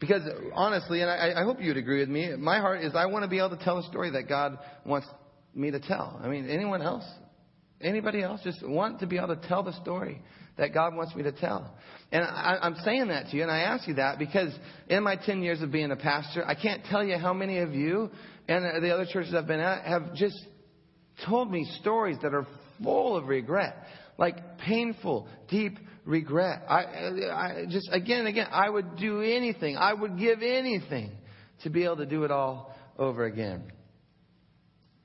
Because 0.00 0.20
honestly, 0.52 1.00
and 1.00 1.10
I, 1.10 1.40
I 1.40 1.44
hope 1.44 1.62
you'd 1.62 1.78
agree 1.78 2.00
with 2.00 2.10
me, 2.10 2.36
my 2.36 2.58
heart 2.58 2.84
is 2.84 2.94
I 2.94 3.06
want 3.06 3.22
to 3.22 3.28
be 3.28 3.38
able 3.38 3.56
to 3.56 3.64
tell 3.64 3.78
a 3.78 3.82
story 3.84 4.10
that 4.10 4.28
God 4.28 4.58
wants 4.84 5.06
me 5.54 5.70
to 5.70 5.80
tell. 5.80 6.20
I 6.22 6.28
mean, 6.28 6.50
anyone 6.50 6.82
else? 6.82 7.04
Anybody 7.80 8.22
else 8.22 8.42
just 8.44 8.66
want 8.66 9.00
to 9.00 9.06
be 9.06 9.16
able 9.16 9.34
to 9.34 9.48
tell 9.48 9.62
the 9.62 9.72
story 9.80 10.20
that 10.56 10.72
God 10.72 10.94
wants 10.94 11.14
me 11.14 11.22
to 11.24 11.32
tell? 11.32 11.74
And 12.12 12.22
I, 12.22 12.58
I'm 12.62 12.76
saying 12.84 13.08
that 13.08 13.30
to 13.30 13.36
you, 13.36 13.42
and 13.42 13.50
I 13.50 13.60
ask 13.60 13.88
you 13.88 13.94
that 13.94 14.18
because 14.18 14.56
in 14.88 15.02
my 15.02 15.16
10 15.16 15.42
years 15.42 15.62
of 15.62 15.72
being 15.72 15.90
a 15.90 15.96
pastor, 15.96 16.44
I 16.46 16.54
can't 16.54 16.84
tell 16.84 17.04
you 17.04 17.18
how 17.18 17.32
many 17.32 17.58
of 17.58 17.74
you 17.74 18.10
and 18.48 18.82
the 18.82 18.90
other 18.90 19.06
churches 19.10 19.34
I've 19.34 19.46
been 19.46 19.60
at 19.60 19.84
have 19.84 20.14
just 20.14 20.38
told 21.26 21.50
me 21.50 21.64
stories 21.80 22.18
that 22.22 22.34
are 22.34 22.46
full 22.82 23.16
of 23.16 23.26
regret, 23.26 23.76
like 24.18 24.58
painful, 24.58 25.28
deep 25.48 25.78
regret. 26.04 26.62
I, 26.68 26.80
I 27.32 27.64
just 27.68 27.88
again 27.92 28.20
and 28.20 28.28
again, 28.28 28.48
I 28.50 28.68
would 28.68 28.96
do 28.96 29.20
anything, 29.22 29.76
I 29.76 29.94
would 29.94 30.18
give 30.18 30.42
anything 30.42 31.12
to 31.62 31.70
be 31.70 31.84
able 31.84 31.96
to 31.98 32.06
do 32.06 32.24
it 32.24 32.30
all 32.30 32.74
over 32.98 33.24
again. 33.24 33.64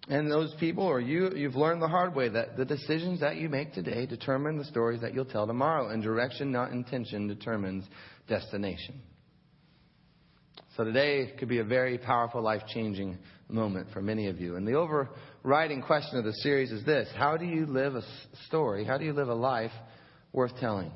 And 0.09 0.29
those 0.29 0.53
people, 0.59 0.83
or 0.83 0.99
you, 0.99 1.29
you've 1.35 1.55
learned 1.55 1.83
the 1.83 1.87
hard 1.87 2.15
way 2.15 2.29
that 2.29 2.57
the 2.57 2.65
decisions 2.65 3.19
that 3.19 3.37
you 3.37 3.47
make 3.47 3.73
today 3.73 4.07
determine 4.07 4.57
the 4.57 4.65
stories 4.65 5.01
that 5.01 5.13
you'll 5.13 5.25
tell 5.25 5.45
tomorrow. 5.45 5.89
And 5.89 6.01
direction, 6.01 6.51
not 6.51 6.71
intention, 6.71 7.27
determines 7.27 7.85
destination. 8.27 9.01
So 10.75 10.83
today 10.83 11.33
could 11.37 11.47
be 11.47 11.59
a 11.59 11.63
very 11.63 11.99
powerful, 11.99 12.41
life 12.41 12.63
changing 12.73 13.19
moment 13.49 13.87
for 13.93 14.01
many 14.01 14.27
of 14.27 14.39
you. 14.39 14.55
And 14.55 14.67
the 14.67 14.73
overriding 14.73 15.83
question 15.83 16.17
of 16.17 16.25
the 16.25 16.33
series 16.33 16.71
is 16.71 16.83
this 16.85 17.07
How 17.15 17.37
do 17.37 17.45
you 17.45 17.67
live 17.67 17.93
a 17.93 18.03
story? 18.47 18.85
How 18.85 18.97
do 18.97 19.05
you 19.05 19.13
live 19.13 19.29
a 19.29 19.35
life 19.35 19.71
worth 20.33 20.57
telling? 20.59 20.91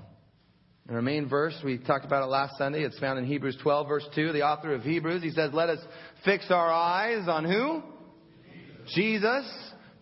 In 0.89 0.95
our 0.95 1.01
main 1.01 1.29
verse, 1.29 1.55
we 1.63 1.77
talked 1.77 2.05
about 2.05 2.23
it 2.23 2.27
last 2.27 2.57
Sunday. 2.57 2.81
It's 2.83 2.99
found 2.99 3.19
in 3.19 3.25
Hebrews 3.25 3.57
12, 3.61 3.87
verse 3.87 4.05
2. 4.15 4.33
The 4.33 4.41
author 4.41 4.73
of 4.73 4.81
Hebrews, 4.81 5.21
he 5.21 5.29
says, 5.29 5.51
Let 5.53 5.69
us 5.69 5.79
fix 6.25 6.49
our 6.49 6.71
eyes 6.71 7.27
on 7.27 7.45
who? 7.45 7.83
Jesus, 8.87 9.45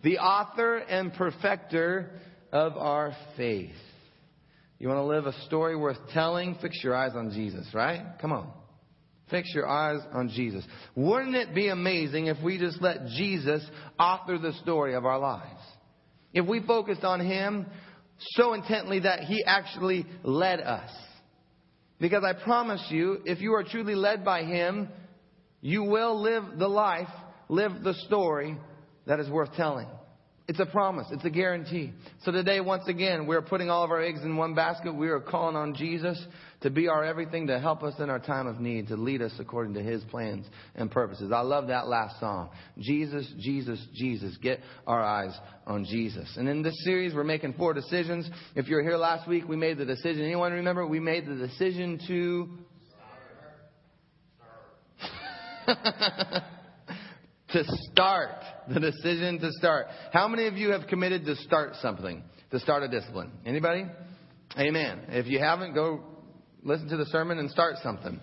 the 0.02 0.18
author 0.18 0.78
and 0.78 1.12
perfecter 1.12 2.10
of 2.52 2.76
our 2.76 3.16
faith. 3.36 3.70
You 4.78 4.88
want 4.88 4.98
to 4.98 5.04
live 5.04 5.26
a 5.26 5.32
story 5.44 5.76
worth 5.76 5.98
telling? 6.12 6.56
Fix 6.60 6.82
your 6.82 6.94
eyes 6.94 7.12
on 7.14 7.30
Jesus, 7.30 7.66
right? 7.72 8.02
Come 8.20 8.32
on. 8.32 8.50
Fix 9.30 9.54
your 9.54 9.68
eyes 9.68 10.00
on 10.12 10.28
Jesus. 10.28 10.64
Wouldn't 10.94 11.36
it 11.36 11.54
be 11.54 11.68
amazing 11.68 12.26
if 12.26 12.36
we 12.42 12.58
just 12.58 12.82
let 12.82 13.06
Jesus 13.06 13.64
author 13.98 14.38
the 14.38 14.52
story 14.62 14.94
of 14.94 15.06
our 15.06 15.18
lives? 15.18 15.60
If 16.34 16.46
we 16.46 16.60
focused 16.60 17.04
on 17.04 17.20
Him 17.20 17.66
so 18.36 18.54
intently 18.54 19.00
that 19.00 19.20
He 19.20 19.44
actually 19.44 20.04
led 20.22 20.60
us. 20.60 20.90
Because 22.00 22.24
I 22.24 22.32
promise 22.32 22.84
you, 22.90 23.20
if 23.24 23.40
you 23.40 23.54
are 23.54 23.62
truly 23.62 23.94
led 23.94 24.24
by 24.24 24.42
Him, 24.42 24.88
you 25.60 25.84
will 25.84 26.20
live 26.20 26.58
the 26.58 26.68
life, 26.68 27.08
live 27.48 27.84
the 27.84 27.94
story 28.06 28.58
that 29.06 29.20
is 29.20 29.28
worth 29.28 29.52
telling. 29.54 29.88
It's 30.48 30.58
a 30.58 30.66
promise. 30.66 31.06
It's 31.12 31.24
a 31.24 31.30
guarantee. 31.30 31.92
So 32.24 32.32
today, 32.32 32.60
once 32.60 32.88
again, 32.88 33.26
we're 33.26 33.42
putting 33.42 33.70
all 33.70 33.84
of 33.84 33.90
our 33.90 34.02
eggs 34.02 34.22
in 34.24 34.36
one 34.36 34.54
basket. 34.54 34.92
We 34.92 35.08
are 35.08 35.20
calling 35.20 35.54
on 35.54 35.74
Jesus 35.74 36.20
to 36.62 36.70
be 36.70 36.88
our 36.88 37.04
everything, 37.04 37.46
to 37.46 37.60
help 37.60 37.84
us 37.84 37.94
in 38.00 38.10
our 38.10 38.18
time 38.18 38.48
of 38.48 38.58
need, 38.58 38.88
to 38.88 38.96
lead 38.96 39.22
us 39.22 39.32
according 39.38 39.74
to 39.74 39.82
His 39.82 40.02
plans 40.04 40.44
and 40.74 40.90
purposes. 40.90 41.30
I 41.32 41.42
love 41.42 41.68
that 41.68 41.86
last 41.86 42.18
song. 42.18 42.50
Jesus, 42.76 43.32
Jesus, 43.38 43.82
Jesus. 43.94 44.36
Get 44.42 44.58
our 44.84 45.00
eyes 45.00 45.34
on 45.64 45.84
Jesus. 45.84 46.28
And 46.36 46.48
in 46.48 46.62
this 46.62 46.74
series, 46.84 47.14
we're 47.14 47.22
making 47.22 47.54
four 47.54 47.72
decisions. 47.72 48.28
If 48.56 48.68
you 48.68 48.74
were 48.76 48.82
here 48.82 48.96
last 48.96 49.28
week, 49.28 49.46
we 49.48 49.56
made 49.56 49.78
the 49.78 49.86
decision. 49.86 50.24
Anyone 50.24 50.52
remember? 50.52 50.84
We 50.86 50.98
made 50.98 51.26
the 51.26 51.36
decision 51.36 52.00
to. 52.08 52.48
to 57.52 57.64
start. 57.90 58.30
The 58.68 58.80
decision 58.80 59.38
to 59.40 59.50
start. 59.52 59.86
How 60.12 60.28
many 60.28 60.46
of 60.46 60.54
you 60.54 60.70
have 60.70 60.86
committed 60.86 61.24
to 61.26 61.36
start 61.36 61.76
something? 61.76 62.22
To 62.50 62.60
start 62.60 62.82
a 62.82 62.88
discipline? 62.88 63.32
Anybody? 63.44 63.86
Amen. 64.58 65.00
If 65.08 65.26
you 65.26 65.38
haven't, 65.38 65.74
go 65.74 66.02
listen 66.62 66.88
to 66.88 66.96
the 66.96 67.06
sermon 67.06 67.38
and 67.38 67.50
start 67.50 67.76
something. 67.82 68.20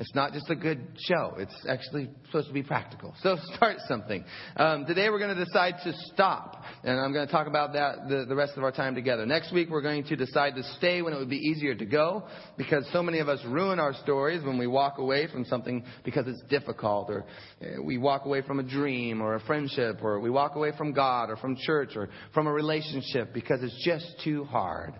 It's 0.00 0.14
not 0.14 0.32
just 0.32 0.48
a 0.48 0.56
good 0.56 0.80
show. 0.98 1.34
It's 1.36 1.54
actually 1.68 2.08
supposed 2.24 2.48
to 2.48 2.54
be 2.54 2.62
practical. 2.62 3.14
So 3.20 3.36
start 3.54 3.76
something. 3.86 4.24
Um, 4.56 4.86
today 4.86 5.10
we're 5.10 5.18
going 5.18 5.36
to 5.36 5.44
decide 5.44 5.74
to 5.84 5.92
stop. 6.06 6.62
And 6.82 6.98
I'm 6.98 7.12
going 7.12 7.26
to 7.26 7.30
talk 7.30 7.46
about 7.46 7.74
that 7.74 8.08
the, 8.08 8.24
the 8.26 8.34
rest 8.34 8.54
of 8.56 8.64
our 8.64 8.72
time 8.72 8.94
together. 8.94 9.26
Next 9.26 9.52
week 9.52 9.68
we're 9.68 9.82
going 9.82 10.04
to 10.04 10.16
decide 10.16 10.54
to 10.54 10.62
stay 10.78 11.02
when 11.02 11.12
it 11.12 11.18
would 11.18 11.28
be 11.28 11.36
easier 11.36 11.74
to 11.74 11.84
go 11.84 12.24
because 12.56 12.88
so 12.94 13.02
many 13.02 13.18
of 13.18 13.28
us 13.28 13.40
ruin 13.44 13.78
our 13.78 13.92
stories 14.02 14.42
when 14.42 14.56
we 14.56 14.66
walk 14.66 14.96
away 14.96 15.26
from 15.30 15.44
something 15.44 15.84
because 16.02 16.26
it's 16.26 16.42
difficult 16.48 17.10
or 17.10 17.26
uh, 17.62 17.82
we 17.82 17.98
walk 17.98 18.24
away 18.24 18.40
from 18.40 18.58
a 18.58 18.62
dream 18.62 19.20
or 19.20 19.34
a 19.34 19.40
friendship 19.40 19.98
or 20.02 20.18
we 20.18 20.30
walk 20.30 20.56
away 20.56 20.72
from 20.78 20.94
God 20.94 21.28
or 21.28 21.36
from 21.36 21.56
church 21.56 21.90
or 21.94 22.08
from 22.32 22.46
a 22.46 22.52
relationship 22.52 23.34
because 23.34 23.62
it's 23.62 23.84
just 23.84 24.06
too 24.24 24.44
hard 24.44 24.94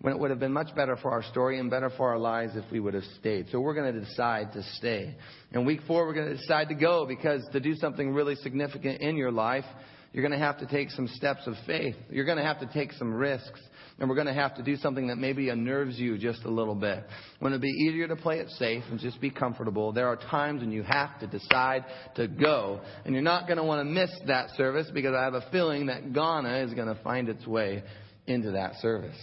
when 0.00 0.12
it 0.12 0.18
would 0.18 0.30
have 0.30 0.38
been 0.38 0.52
much 0.52 0.74
better 0.74 0.96
for 0.96 1.10
our 1.10 1.22
story 1.22 1.58
and 1.58 1.70
better 1.70 1.90
for 1.96 2.10
our 2.10 2.18
lives 2.18 2.52
if 2.54 2.70
we 2.70 2.80
would 2.80 2.94
have 2.94 3.04
stayed. 3.18 3.46
So 3.50 3.60
we're 3.60 3.74
going 3.74 3.92
to 3.94 4.00
decide 4.00 4.52
to 4.52 4.62
stay. 4.74 5.16
In 5.52 5.64
week 5.64 5.80
four, 5.86 6.06
we're 6.06 6.14
going 6.14 6.28
to 6.28 6.36
decide 6.36 6.68
to 6.68 6.74
go 6.74 7.06
because 7.06 7.46
to 7.52 7.60
do 7.60 7.74
something 7.74 8.12
really 8.12 8.34
significant 8.36 9.00
in 9.00 9.16
your 9.16 9.32
life, 9.32 9.64
you're 10.12 10.26
going 10.26 10.38
to 10.38 10.44
have 10.44 10.58
to 10.58 10.66
take 10.66 10.90
some 10.90 11.08
steps 11.08 11.46
of 11.46 11.54
faith. 11.66 11.96
You're 12.10 12.24
going 12.24 12.38
to 12.38 12.44
have 12.44 12.60
to 12.60 12.66
take 12.66 12.92
some 12.92 13.12
risks. 13.12 13.60
And 13.98 14.10
we're 14.10 14.14
going 14.14 14.26
to 14.26 14.34
have 14.34 14.54
to 14.56 14.62
do 14.62 14.76
something 14.76 15.06
that 15.06 15.16
maybe 15.16 15.48
unnerves 15.48 15.98
you 15.98 16.18
just 16.18 16.44
a 16.44 16.50
little 16.50 16.74
bit. 16.74 17.02
When 17.38 17.52
it'd 17.52 17.62
be 17.62 17.68
easier 17.68 18.06
to 18.08 18.16
play 18.16 18.38
it 18.40 18.50
safe 18.50 18.84
and 18.90 19.00
just 19.00 19.20
be 19.22 19.30
comfortable, 19.30 19.92
there 19.92 20.08
are 20.08 20.16
times 20.16 20.60
when 20.60 20.70
you 20.70 20.82
have 20.82 21.18
to 21.20 21.26
decide 21.26 21.84
to 22.16 22.28
go. 22.28 22.82
And 23.06 23.14
you're 23.14 23.22
not 23.22 23.46
going 23.46 23.56
to 23.56 23.64
want 23.64 23.80
to 23.80 23.90
miss 23.90 24.10
that 24.26 24.50
service 24.56 24.90
because 24.92 25.14
I 25.14 25.24
have 25.24 25.34
a 25.34 25.46
feeling 25.50 25.86
that 25.86 26.12
Ghana 26.12 26.64
is 26.64 26.74
going 26.74 26.94
to 26.94 27.02
find 27.02 27.30
its 27.30 27.46
way 27.46 27.82
into 28.26 28.50
that 28.52 28.74
service. 28.76 29.16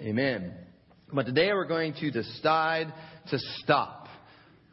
Amen. 0.00 0.52
But 1.10 1.24
today 1.24 1.54
we're 1.54 1.66
going 1.66 1.94
to 1.94 2.10
decide 2.10 2.92
to 3.30 3.38
stop. 3.62 4.08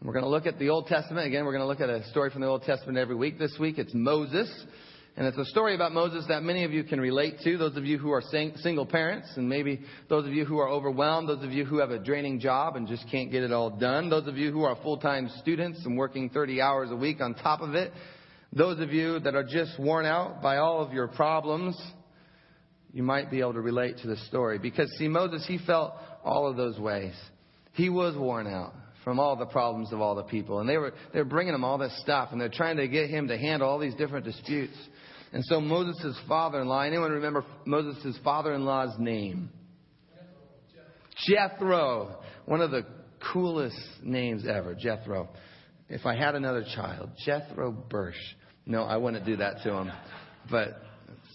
We're 0.02 0.12
going 0.12 0.26
to 0.26 0.30
look 0.30 0.46
at 0.46 0.60
the 0.60 0.68
Old 0.68 0.88
Testament. 0.88 1.26
Again, 1.28 1.46
we're 1.46 1.54
going 1.54 1.62
to 1.62 1.68
look 1.68 1.80
at 1.80 1.90
a 1.90 2.06
story 2.10 2.30
from 2.30 2.42
the 2.42 2.48
Old 2.48 2.64
Testament 2.64 2.98
every 2.98 3.16
week. 3.16 3.40
This 3.40 3.56
week 3.58 3.78
it's 3.78 3.94
Moses. 3.94 4.52
And 5.16 5.26
it's 5.26 5.38
a 5.38 5.46
story 5.46 5.76
about 5.76 5.94
Moses 5.94 6.26
that 6.28 6.44
many 6.44 6.66
of 6.66 6.74
you 6.74 6.84
can 6.84 7.00
relate 7.00 7.36
to. 7.46 7.58
Those 7.58 7.78
of 7.78 7.86
you 7.86 7.98
who 7.98 8.12
are 8.12 8.22
sing- 8.32 8.58
single 8.58 8.86
parents, 8.86 9.30
and 9.38 9.48
maybe 9.48 9.80
those 10.10 10.28
of 10.28 10.34
you 10.34 10.44
who 10.44 10.58
are 10.58 10.68
overwhelmed, 10.68 11.30
those 11.30 11.44
of 11.44 11.54
you 11.54 11.64
who 11.64 11.78
have 11.78 11.92
a 11.92 12.00
draining 12.00 12.42
job 12.42 12.76
and 12.76 12.86
just 12.86 13.10
can't 13.10 13.32
get 13.32 13.44
it 13.44 13.54
all 13.54 13.70
done, 13.70 14.10
those 14.10 14.28
of 14.28 14.36
you 14.36 14.52
who 14.52 14.64
are 14.66 14.76
full 14.84 14.98
time 14.98 15.30
students 15.40 15.86
and 15.86 15.98
working 15.98 16.32
30 16.32 16.60
hours 16.60 16.92
a 16.92 16.98
week 16.98 17.22
on 17.22 17.34
top 17.34 17.62
of 17.62 17.76
it, 17.76 17.94
those 18.52 18.82
of 18.82 18.92
you 18.92 19.20
that 19.20 19.36
are 19.36 19.46
just 19.46 19.80
worn 19.80 20.06
out 20.06 20.42
by 20.42 20.58
all 20.58 20.84
of 20.84 20.92
your 20.92 21.08
problems, 21.08 21.80
you 22.94 23.04
might 23.04 23.32
be 23.32 23.40
able 23.40 23.54
to 23.54 23.62
relate 23.62 23.98
to 23.98 24.08
the 24.08 24.18
story. 24.28 24.60
Because, 24.60 24.90
see, 24.98 25.08
Moses, 25.08 25.44
he 25.48 25.58
felt 25.58 25.94
all 26.24 26.48
of 26.48 26.56
those 26.56 26.80
ways. 26.80 27.14
He 27.74 27.90
was 27.90 28.16
worn 28.16 28.48
out 28.48 28.74
from 29.04 29.20
all 29.20 29.36
the 29.36 29.48
problems 29.48 29.92
of 29.92 30.00
all 30.00 30.16
the 30.16 30.24
people. 30.24 30.60
And 30.60 30.70
they 30.70 30.78
were, 30.78 30.94
they 31.12 31.20
were 31.20 31.26
bringing 31.26 31.56
him 31.56 31.64
all 31.64 31.80
this 31.80 32.00
stuff, 32.02 32.30
and 32.32 32.40
they're 32.40 32.50
trying 32.50 32.78
to 32.78 32.88
get 32.88 33.10
him 33.10 33.28
to 33.28 33.38
handle 33.38 33.68
all 33.68 33.80
these 33.80 33.96
different 33.96 34.26
disputes. 34.26 34.78
And 35.34 35.44
so 35.46 35.60
Moses' 35.60 36.18
father-in-law, 36.28 36.82
anyone 36.82 37.12
remember 37.12 37.44
Moses' 37.66 38.18
father-in-law's 38.24 39.00
name? 39.00 39.50
Jethro. 41.28 42.20
One 42.46 42.62
of 42.62 42.72
the 42.72 42.86
coolest 43.34 43.78
names 44.04 44.46
ever, 44.48 44.76
Jethro. 44.76 45.30
If 45.90 46.06
I 46.06 46.16
had 46.16 46.36
another 46.36 46.64
child, 46.76 47.10
Jethro 47.26 47.72
Bursch. 47.72 48.16
No, 48.66 48.84
I 48.84 48.98
wouldn't 48.98 49.26
do 49.26 49.38
that 49.38 49.64
to 49.64 49.74
him. 49.74 49.92
But 50.50 50.82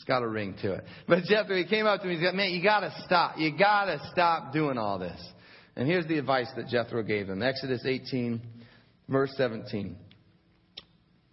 got 0.09 0.23
a 0.23 0.27
ring 0.27 0.57
to 0.63 0.73
it. 0.73 0.85
But 1.07 1.23
Jethro, 1.25 1.55
he 1.55 1.67
came 1.67 1.87
up 1.87 2.01
to 2.01 2.09
me, 2.09 2.17
he 2.17 2.25
said, 2.25 2.35
man, 2.35 2.51
you 2.51 2.63
gotta 2.63 2.93
stop. 3.05 3.39
You 3.39 3.57
gotta 3.57 4.01
stop 4.11 4.53
doing 4.53 4.79
all 4.79 4.99
this. 4.99 5.21
And 5.77 5.87
here's 5.87 6.07
the 6.07 6.19
advice 6.19 6.49
that 6.57 6.67
Jethro 6.67 7.05
gave 7.05 7.29
him. 7.29 7.43
Exodus 7.43 7.83
18, 7.87 8.41
verse 9.09 9.33
17. 9.37 9.97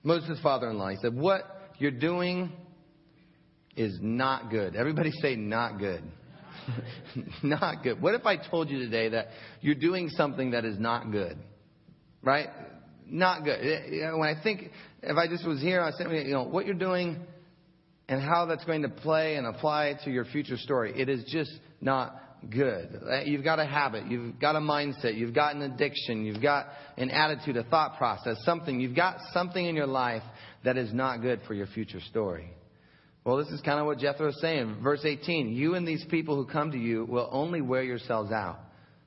Moses' 0.03 0.39
father-in-law, 0.44 0.89
he 0.89 0.98
said, 0.98 1.15
what 1.15 1.41
you're 1.79 1.89
doing 1.89 2.51
is 3.75 3.98
not 4.01 4.51
good. 4.51 4.75
Everybody 4.75 5.12
say 5.22 5.36
not 5.36 5.79
good. 5.79 6.03
not 7.44 7.82
good. 7.82 8.01
What 8.01 8.13
if 8.13 8.25
I 8.25 8.38
told 8.38 8.70
you 8.70 8.79
today 8.79 9.10
that 9.10 9.29
you're 9.62 9.74
doing 9.74 10.10
something 10.10 10.51
that 10.51 10.65
is 10.65 10.77
not 10.77 11.12
good? 11.12 11.38
Right? 12.22 12.50
Not 13.08 13.44
good. 13.44 13.60
Eh, 13.60 14.12
when 14.12 14.29
I 14.29 14.41
think, 14.41 14.70
if 15.01 15.17
I 15.17 15.27
just 15.27 15.48
was 15.48 15.62
here, 15.62 15.82
I 15.82 15.91
said, 15.91 16.12
you 16.12 16.34
know, 16.34 16.44
what 16.44 16.65
you're 16.65 16.75
doing 16.75 17.25
and 18.07 18.21
how 18.21 18.45
that's 18.45 18.63
going 18.65 18.83
to 18.83 18.89
play 18.89 19.35
and 19.35 19.47
apply 19.47 19.97
to 20.03 20.12
your 20.12 20.25
future 20.25 20.57
story. 20.57 20.93
It 21.00 21.09
is 21.09 21.24
just 21.27 21.51
not 21.81 22.15
good. 22.50 23.01
Uh, 23.09 23.21
you've 23.21 23.43
got 23.43 23.59
a 23.59 23.65
habit, 23.65 24.05
you've 24.07 24.39
got 24.39 24.55
a 24.55 24.59
mindset, 24.59 25.17
you've 25.17 25.33
got 25.33 25.55
an 25.55 25.63
addiction, 25.63 26.25
you've 26.25 26.41
got 26.41 26.67
an 26.97 27.09
attitude, 27.09 27.57
a 27.57 27.63
thought 27.63 27.97
process, 27.97 28.38
something. 28.43 28.79
You've 28.79 28.95
got 28.95 29.17
something 29.33 29.65
in 29.65 29.75
your 29.75 29.88
life 29.88 30.24
that 30.63 30.77
is 30.77 30.93
not 30.93 31.21
good 31.21 31.41
for 31.47 31.53
your 31.53 31.67
future 31.67 32.01
story. 32.09 32.51
Well, 33.24 33.38
this 33.38 33.47
is 33.47 33.62
kind 33.62 33.79
of 33.79 33.88
what 33.88 33.97
Jethro 33.97 34.27
is 34.27 34.39
saying. 34.39 34.81
Verse 34.83 35.03
18 35.03 35.50
You 35.50 35.74
and 35.75 35.88
these 35.88 36.05
people 36.09 36.35
who 36.35 36.45
come 36.45 36.71
to 36.71 36.77
you 36.77 37.05
will 37.05 37.27
only 37.31 37.62
wear 37.62 37.81
yourselves 37.81 38.31
out. 38.31 38.59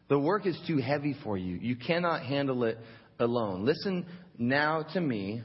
The 0.08 0.18
work 0.18 0.46
is 0.46 0.58
too 0.66 0.78
heavy 0.78 1.14
for 1.22 1.36
you. 1.36 1.56
You 1.56 1.76
cannot 1.76 2.22
handle 2.22 2.64
it 2.64 2.78
alone. 3.20 3.64
Listen 3.64 4.06
now 4.38 4.82
to 4.94 5.00
me. 5.00 5.42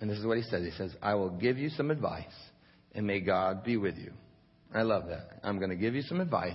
And 0.00 0.08
this 0.08 0.18
is 0.18 0.24
what 0.24 0.36
he 0.36 0.44
says. 0.44 0.64
He 0.64 0.70
says, 0.70 0.94
I 1.02 1.16
will 1.16 1.30
give 1.30 1.58
you 1.58 1.70
some 1.70 1.90
advice 1.90 2.24
and 2.94 3.06
may 3.06 3.20
God 3.20 3.64
be 3.64 3.76
with 3.76 3.96
you. 3.96 4.12
I 4.74 4.82
love 4.82 5.08
that. 5.08 5.40
I'm 5.42 5.58
going 5.58 5.70
to 5.70 5.76
give 5.76 5.94
you 5.94 6.02
some 6.02 6.20
advice 6.20 6.54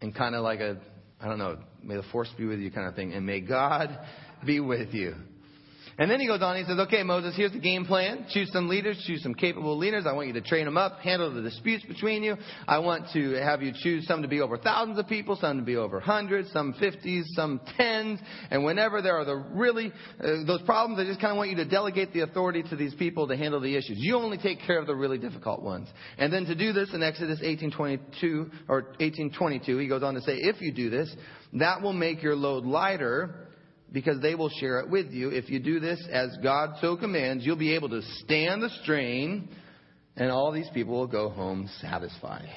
and 0.00 0.14
kind 0.14 0.34
of 0.34 0.42
like 0.42 0.60
a, 0.60 0.78
I 1.20 1.28
don't 1.28 1.38
know, 1.38 1.58
may 1.82 1.96
the 1.96 2.02
force 2.04 2.28
be 2.36 2.46
with 2.46 2.58
you 2.58 2.70
kind 2.70 2.86
of 2.88 2.94
thing, 2.94 3.12
and 3.12 3.24
may 3.24 3.40
God 3.40 3.98
be 4.44 4.60
with 4.60 4.92
you. 4.92 5.14
And 5.98 6.10
then 6.10 6.20
he 6.20 6.26
goes 6.26 6.42
on, 6.42 6.56
he 6.56 6.64
says, 6.64 6.78
okay, 6.78 7.02
Moses, 7.02 7.34
here's 7.34 7.52
the 7.52 7.58
game 7.58 7.86
plan. 7.86 8.26
Choose 8.28 8.52
some 8.52 8.68
leaders, 8.68 9.02
choose 9.06 9.22
some 9.22 9.32
capable 9.32 9.78
leaders. 9.78 10.04
I 10.06 10.12
want 10.12 10.26
you 10.26 10.34
to 10.34 10.42
train 10.42 10.66
them 10.66 10.76
up, 10.76 10.98
handle 10.98 11.32
the 11.32 11.40
disputes 11.40 11.86
between 11.86 12.22
you. 12.22 12.36
I 12.68 12.80
want 12.80 13.06
to 13.14 13.32
have 13.42 13.62
you 13.62 13.72
choose 13.74 14.06
some 14.06 14.20
to 14.20 14.28
be 14.28 14.42
over 14.42 14.58
thousands 14.58 14.98
of 14.98 15.08
people, 15.08 15.36
some 15.36 15.56
to 15.56 15.64
be 15.64 15.76
over 15.76 15.98
hundreds, 15.98 16.52
some 16.52 16.74
fifties, 16.78 17.26
some 17.34 17.62
tens. 17.78 18.20
And 18.50 18.62
whenever 18.62 19.00
there 19.00 19.16
are 19.16 19.24
the 19.24 19.36
really, 19.36 19.90
uh, 20.22 20.44
those 20.46 20.60
problems, 20.62 21.00
I 21.00 21.04
just 21.04 21.20
kind 21.20 21.30
of 21.30 21.38
want 21.38 21.48
you 21.48 21.56
to 21.56 21.64
delegate 21.64 22.12
the 22.12 22.20
authority 22.20 22.62
to 22.64 22.76
these 22.76 22.94
people 22.94 23.26
to 23.28 23.36
handle 23.36 23.60
the 23.60 23.74
issues. 23.74 23.96
You 23.96 24.16
only 24.16 24.36
take 24.36 24.60
care 24.66 24.78
of 24.78 24.86
the 24.86 24.94
really 24.94 25.18
difficult 25.18 25.62
ones. 25.62 25.88
And 26.18 26.30
then 26.30 26.44
to 26.44 26.54
do 26.54 26.74
this 26.74 26.92
in 26.92 27.02
Exodus 27.02 27.40
1822, 27.40 28.50
or 28.68 28.82
1822, 28.98 29.78
he 29.78 29.88
goes 29.88 30.02
on 30.02 30.12
to 30.12 30.20
say, 30.20 30.34
if 30.34 30.60
you 30.60 30.72
do 30.72 30.90
this, 30.90 31.14
that 31.54 31.80
will 31.80 31.94
make 31.94 32.22
your 32.22 32.36
load 32.36 32.66
lighter 32.66 33.45
because 33.92 34.20
they 34.20 34.34
will 34.34 34.50
share 34.50 34.80
it 34.80 34.90
with 34.90 35.10
you. 35.12 35.30
If 35.30 35.48
you 35.48 35.58
do 35.58 35.80
this 35.80 36.02
as 36.10 36.36
God 36.42 36.76
so 36.80 36.96
commands, 36.96 37.44
you'll 37.44 37.56
be 37.56 37.74
able 37.74 37.88
to 37.90 38.02
stand 38.24 38.62
the 38.62 38.70
strain, 38.82 39.48
and 40.16 40.30
all 40.30 40.52
these 40.52 40.68
people 40.74 40.94
will 40.94 41.06
go 41.06 41.28
home 41.28 41.68
satisfied. 41.80 42.48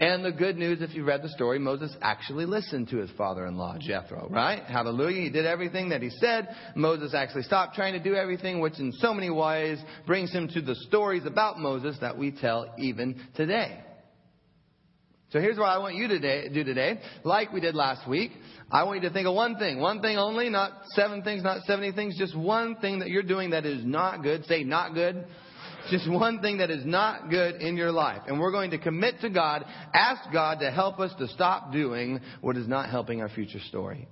And 0.00 0.24
the 0.24 0.32
good 0.32 0.56
news, 0.56 0.80
if 0.80 0.94
you 0.94 1.04
read 1.04 1.22
the 1.22 1.28
story, 1.28 1.58
Moses 1.58 1.94
actually 2.00 2.46
listened 2.46 2.88
to 2.88 2.96
his 2.96 3.10
father 3.18 3.44
in 3.44 3.58
law, 3.58 3.76
Jethro, 3.78 4.28
right? 4.30 4.62
Hallelujah. 4.64 5.20
He 5.20 5.28
did 5.28 5.44
everything 5.44 5.90
that 5.90 6.00
he 6.00 6.08
said. 6.08 6.48
Moses 6.74 7.12
actually 7.12 7.42
stopped 7.42 7.74
trying 7.74 7.92
to 7.92 8.02
do 8.02 8.14
everything, 8.14 8.60
which 8.60 8.78
in 8.78 8.92
so 8.92 9.12
many 9.12 9.28
ways 9.28 9.78
brings 10.06 10.32
him 10.32 10.48
to 10.48 10.62
the 10.62 10.74
stories 10.88 11.26
about 11.26 11.58
Moses 11.58 11.98
that 12.00 12.16
we 12.16 12.30
tell 12.30 12.74
even 12.78 13.20
today. 13.34 13.80
So 15.30 15.38
here's 15.38 15.58
what 15.58 15.68
I 15.68 15.78
want 15.78 15.94
you 15.94 16.08
to 16.08 16.48
do 16.48 16.64
today. 16.64 17.00
Like 17.22 17.52
we 17.52 17.60
did 17.60 17.76
last 17.76 18.08
week, 18.08 18.32
I 18.70 18.82
want 18.82 19.02
you 19.02 19.08
to 19.08 19.14
think 19.14 19.28
of 19.28 19.34
one 19.34 19.56
thing. 19.56 19.80
One 19.80 20.00
thing 20.00 20.16
only, 20.16 20.50
not 20.50 20.72
seven 20.88 21.22
things, 21.22 21.44
not 21.44 21.62
70 21.66 21.92
things. 21.92 22.18
Just 22.18 22.36
one 22.36 22.76
thing 22.76 22.98
that 22.98 23.10
you're 23.10 23.22
doing 23.22 23.50
that 23.50 23.64
is 23.64 23.84
not 23.84 24.24
good. 24.24 24.44
Say 24.46 24.64
not 24.64 24.92
good. 24.92 25.24
Just 25.88 26.10
one 26.10 26.40
thing 26.40 26.58
that 26.58 26.70
is 26.70 26.84
not 26.84 27.30
good 27.30 27.62
in 27.62 27.76
your 27.76 27.92
life. 27.92 28.22
And 28.26 28.40
we're 28.40 28.50
going 28.50 28.72
to 28.72 28.78
commit 28.78 29.20
to 29.20 29.30
God, 29.30 29.64
ask 29.94 30.32
God 30.32 30.58
to 30.60 30.70
help 30.70 30.98
us 30.98 31.12
to 31.18 31.28
stop 31.28 31.72
doing 31.72 32.20
what 32.40 32.56
is 32.56 32.66
not 32.66 32.90
helping 32.90 33.22
our 33.22 33.28
future 33.28 33.60
story. 33.68 34.08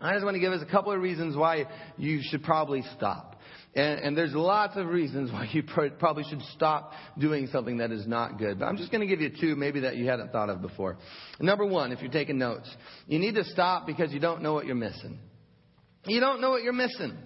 I 0.00 0.12
just 0.12 0.24
want 0.24 0.34
to 0.34 0.40
give 0.40 0.52
us 0.52 0.62
a 0.62 0.70
couple 0.70 0.92
of 0.92 1.00
reasons 1.00 1.36
why 1.36 1.66
you 1.96 2.20
should 2.20 2.42
probably 2.42 2.82
stop. 2.96 3.31
And, 3.74 4.00
and 4.00 4.16
there's 4.16 4.34
lots 4.34 4.76
of 4.76 4.86
reasons 4.86 5.32
why 5.32 5.48
you 5.50 5.62
pr- 5.62 5.88
probably 5.98 6.24
should 6.24 6.42
stop 6.54 6.92
doing 7.18 7.46
something 7.46 7.78
that 7.78 7.90
is 7.90 8.06
not 8.06 8.38
good. 8.38 8.58
But 8.58 8.66
I'm 8.66 8.76
just 8.76 8.90
going 8.92 9.00
to 9.00 9.06
give 9.06 9.20
you 9.20 9.30
two 9.40 9.56
maybe 9.56 9.80
that 9.80 9.96
you 9.96 10.06
hadn't 10.06 10.30
thought 10.30 10.50
of 10.50 10.60
before. 10.60 10.98
Number 11.40 11.64
one, 11.64 11.90
if 11.92 12.02
you're 12.02 12.12
taking 12.12 12.38
notes, 12.38 12.68
you 13.06 13.18
need 13.18 13.34
to 13.36 13.44
stop 13.44 13.86
because 13.86 14.12
you 14.12 14.20
don't 14.20 14.42
know 14.42 14.52
what 14.52 14.66
you're 14.66 14.74
missing. 14.74 15.18
You 16.06 16.20
don't 16.20 16.40
know 16.40 16.50
what 16.50 16.62
you're 16.62 16.72
missing. 16.72 17.16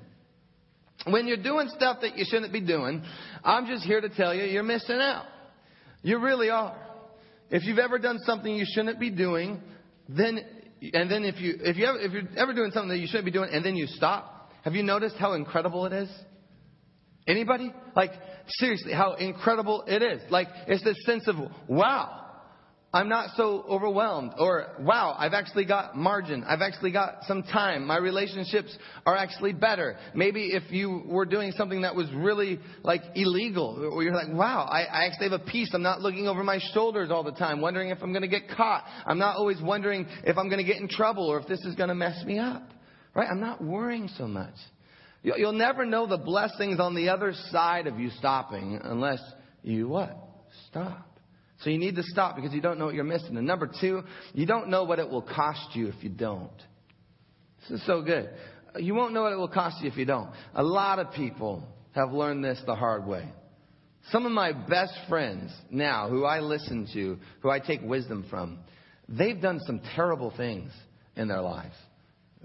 When 1.06 1.26
you're 1.26 1.42
doing 1.42 1.68
stuff 1.76 1.98
that 2.02 2.16
you 2.16 2.24
shouldn't 2.28 2.52
be 2.52 2.60
doing, 2.60 3.02
I'm 3.44 3.66
just 3.66 3.84
here 3.84 4.00
to 4.00 4.08
tell 4.08 4.34
you 4.34 4.44
you're 4.44 4.62
missing 4.62 4.98
out. 5.00 5.26
You 6.02 6.18
really 6.18 6.50
are. 6.50 6.76
If 7.50 7.64
you've 7.64 7.78
ever 7.78 7.98
done 7.98 8.18
something 8.24 8.54
you 8.54 8.66
shouldn't 8.74 8.98
be 8.98 9.10
doing, 9.10 9.60
then 10.08 10.40
and 10.92 11.10
then 11.10 11.24
if 11.24 11.40
you 11.40 11.54
if 11.60 11.76
you 11.76 11.86
ever, 11.86 11.98
if 11.98 12.12
you're 12.12 12.38
ever 12.38 12.54
doing 12.54 12.70
something 12.70 12.90
that 12.90 12.98
you 12.98 13.06
shouldn't 13.06 13.24
be 13.24 13.30
doing 13.30 13.50
and 13.52 13.64
then 13.64 13.76
you 13.76 13.86
stop, 13.86 14.50
have 14.62 14.74
you 14.74 14.82
noticed 14.82 15.16
how 15.16 15.34
incredible 15.34 15.86
it 15.86 15.92
is? 15.92 16.10
Anybody? 17.26 17.72
Like 17.94 18.12
seriously, 18.48 18.92
how 18.92 19.14
incredible 19.14 19.84
it 19.86 20.02
is. 20.02 20.22
Like 20.30 20.48
it's 20.66 20.84
this 20.84 20.96
sense 21.04 21.26
of 21.28 21.36
wow. 21.68 22.22
I'm 22.96 23.10
not 23.10 23.36
so 23.36 23.62
overwhelmed. 23.68 24.32
Or, 24.38 24.68
wow, 24.80 25.14
I've 25.18 25.34
actually 25.34 25.66
got 25.66 25.96
margin. 25.96 26.44
I've 26.44 26.62
actually 26.62 26.92
got 26.92 27.24
some 27.24 27.42
time. 27.42 27.86
My 27.86 27.98
relationships 27.98 28.74
are 29.04 29.14
actually 29.14 29.52
better. 29.52 29.98
Maybe 30.14 30.46
if 30.46 30.70
you 30.70 31.02
were 31.04 31.26
doing 31.26 31.52
something 31.52 31.82
that 31.82 31.94
was 31.94 32.10
really 32.14 32.58
like 32.82 33.02
illegal, 33.14 33.90
or 33.92 34.02
you're 34.02 34.14
like, 34.14 34.32
wow, 34.32 34.66
I, 34.70 34.84
I 34.84 35.04
actually 35.04 35.28
have 35.28 35.40
a 35.40 35.44
peace. 35.44 35.70
I'm 35.74 35.82
not 35.82 36.00
looking 36.00 36.26
over 36.26 36.42
my 36.42 36.58
shoulders 36.72 37.10
all 37.10 37.22
the 37.22 37.32
time, 37.32 37.60
wondering 37.60 37.90
if 37.90 37.98
I'm 38.02 38.12
going 38.12 38.22
to 38.22 38.28
get 38.28 38.48
caught. 38.56 38.84
I'm 39.04 39.18
not 39.18 39.36
always 39.36 39.60
wondering 39.60 40.06
if 40.24 40.38
I'm 40.38 40.48
going 40.48 40.64
to 40.64 40.72
get 40.72 40.80
in 40.80 40.88
trouble 40.88 41.26
or 41.26 41.38
if 41.38 41.46
this 41.46 41.60
is 41.66 41.74
going 41.74 41.90
to 41.90 41.94
mess 41.94 42.24
me 42.24 42.38
up. 42.38 42.62
Right? 43.14 43.28
I'm 43.28 43.40
not 43.40 43.62
worrying 43.62 44.08
so 44.16 44.26
much. 44.26 44.54
You'll 45.34 45.52
never 45.52 45.84
know 45.84 46.06
the 46.06 46.18
blessings 46.18 46.78
on 46.78 46.94
the 46.94 47.08
other 47.08 47.32
side 47.50 47.88
of 47.88 47.98
you 47.98 48.10
stopping 48.10 48.78
unless 48.82 49.20
you 49.62 49.88
what? 49.88 50.16
Stop. 50.68 51.18
So 51.62 51.70
you 51.70 51.78
need 51.78 51.96
to 51.96 52.04
stop 52.04 52.36
because 52.36 52.52
you 52.52 52.60
don't 52.60 52.78
know 52.78 52.84
what 52.86 52.94
you're 52.94 53.02
missing. 53.02 53.36
And 53.36 53.44
number 53.46 53.68
two, 53.80 54.04
you 54.34 54.46
don't 54.46 54.68
know 54.68 54.84
what 54.84 55.00
it 55.00 55.08
will 55.08 55.22
cost 55.22 55.74
you 55.74 55.88
if 55.88 55.96
you 56.04 56.10
don't. 56.10 56.56
This 57.60 57.80
is 57.80 57.86
so 57.86 58.02
good. 58.02 58.30
You 58.76 58.94
won't 58.94 59.14
know 59.14 59.22
what 59.22 59.32
it 59.32 59.36
will 59.36 59.48
cost 59.48 59.82
you 59.82 59.90
if 59.90 59.96
you 59.96 60.04
don't. 60.04 60.30
A 60.54 60.62
lot 60.62 61.00
of 61.00 61.12
people 61.12 61.66
have 61.92 62.12
learned 62.12 62.44
this 62.44 62.62
the 62.64 62.76
hard 62.76 63.04
way. 63.04 63.28
Some 64.12 64.26
of 64.26 64.32
my 64.32 64.52
best 64.52 64.92
friends 65.08 65.50
now, 65.70 66.08
who 66.08 66.24
I 66.24 66.38
listen 66.38 66.86
to, 66.92 67.18
who 67.40 67.50
I 67.50 67.58
take 67.58 67.80
wisdom 67.82 68.24
from, 68.30 68.60
they've 69.08 69.40
done 69.40 69.58
some 69.66 69.80
terrible 69.96 70.32
things 70.36 70.70
in 71.16 71.26
their 71.26 71.40
lives. 71.40 71.74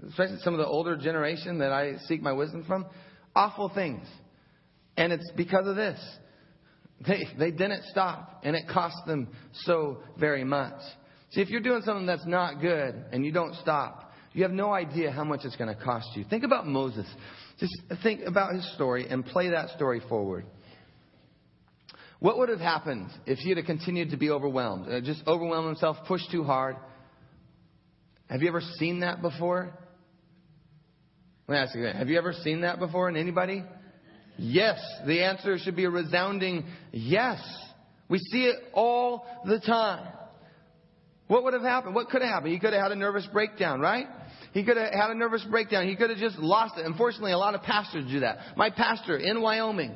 Especially 0.08 0.38
some 0.42 0.54
of 0.54 0.58
the 0.58 0.66
older 0.66 0.96
generation 0.96 1.58
that 1.58 1.72
I 1.72 1.96
seek 2.06 2.22
my 2.22 2.32
wisdom 2.32 2.64
from. 2.66 2.86
Awful 3.34 3.70
things. 3.74 4.06
And 4.96 5.12
it's 5.12 5.30
because 5.36 5.66
of 5.66 5.76
this. 5.76 6.00
They, 7.06 7.26
they 7.38 7.50
didn't 7.50 7.84
stop, 7.84 8.42
and 8.44 8.54
it 8.54 8.64
cost 8.72 8.96
them 9.06 9.28
so 9.64 9.98
very 10.18 10.44
much. 10.44 10.80
See, 11.30 11.40
if 11.40 11.48
you're 11.48 11.60
doing 11.60 11.82
something 11.82 12.06
that's 12.06 12.26
not 12.26 12.60
good 12.60 13.04
and 13.10 13.24
you 13.24 13.32
don't 13.32 13.54
stop, 13.56 14.12
you 14.32 14.42
have 14.42 14.52
no 14.52 14.72
idea 14.72 15.10
how 15.10 15.24
much 15.24 15.40
it's 15.44 15.56
going 15.56 15.74
to 15.74 15.82
cost 15.82 16.08
you. 16.14 16.24
Think 16.28 16.44
about 16.44 16.66
Moses. 16.66 17.06
Just 17.58 17.72
think 18.02 18.22
about 18.26 18.54
his 18.54 18.74
story 18.74 19.06
and 19.08 19.24
play 19.24 19.50
that 19.50 19.70
story 19.70 20.00
forward. 20.08 20.44
What 22.20 22.38
would 22.38 22.50
have 22.50 22.60
happened 22.60 23.08
if 23.26 23.38
he 23.38 23.50
had 23.50 23.64
continued 23.66 24.10
to 24.10 24.16
be 24.16 24.30
overwhelmed? 24.30 24.88
Uh, 24.88 25.00
just 25.00 25.22
overwhelm 25.26 25.66
himself, 25.66 25.96
push 26.06 26.20
too 26.30 26.44
hard? 26.44 26.76
Have 28.28 28.42
you 28.42 28.48
ever 28.48 28.62
seen 28.78 29.00
that 29.00 29.20
before? 29.20 29.76
Let 31.48 31.54
me 31.54 31.60
ask 31.60 31.74
you, 31.74 31.84
have 31.84 32.08
you 32.08 32.18
ever 32.18 32.32
seen 32.32 32.60
that 32.60 32.78
before 32.78 33.08
in 33.08 33.16
anybody? 33.16 33.64
Yes. 34.38 34.80
The 35.06 35.22
answer 35.24 35.58
should 35.58 35.76
be 35.76 35.84
a 35.84 35.90
resounding 35.90 36.64
yes. 36.92 37.40
We 38.08 38.18
see 38.18 38.44
it 38.44 38.56
all 38.72 39.26
the 39.44 39.58
time. 39.60 40.06
What 41.26 41.44
would 41.44 41.54
have 41.54 41.62
happened? 41.62 41.94
What 41.94 42.08
could 42.10 42.22
have 42.22 42.30
happened? 42.30 42.52
He 42.52 42.58
could 42.58 42.72
have 42.72 42.82
had 42.82 42.92
a 42.92 42.96
nervous 42.96 43.26
breakdown, 43.32 43.80
right? 43.80 44.06
He 44.52 44.64
could 44.64 44.76
have 44.76 44.92
had 44.92 45.10
a 45.10 45.14
nervous 45.14 45.44
breakdown. 45.50 45.88
He 45.88 45.96
could 45.96 46.10
have 46.10 46.18
just 46.18 46.36
lost 46.38 46.76
it. 46.76 46.84
Unfortunately, 46.84 47.32
a 47.32 47.38
lot 47.38 47.54
of 47.54 47.62
pastors 47.62 48.04
do 48.10 48.20
that. 48.20 48.56
My 48.56 48.68
pastor 48.70 49.16
in 49.16 49.40
Wyoming, 49.40 49.94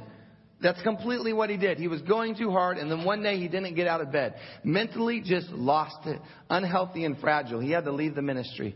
that's 0.63 0.81
completely 0.83 1.35
what 1.35 1.51
he 1.51 1.59
did. 1.59 1.77
He 1.79 1.89
was 1.89 2.01
going 2.03 2.37
too 2.37 2.51
hard, 2.51 2.79
and 2.79 2.91
then 2.91 3.05
one 3.05 3.23
day 3.23 3.39
he 3.39 3.49
didn't 3.49 3.75
get 3.75 3.87
out 3.87 4.01
of 4.01 4.11
bed. 4.11 4.37
Mentally 4.65 5.21
just 5.23 5.51
lost 5.51 6.07
it. 6.07 6.21
Unhealthy 6.49 7.05
and 7.05 7.19
fragile. 7.19 7.61
He 7.61 7.71
had 7.71 7.85
to 7.85 7.93
leave 7.93 8.15
the 8.15 8.23
ministry. 8.23 8.75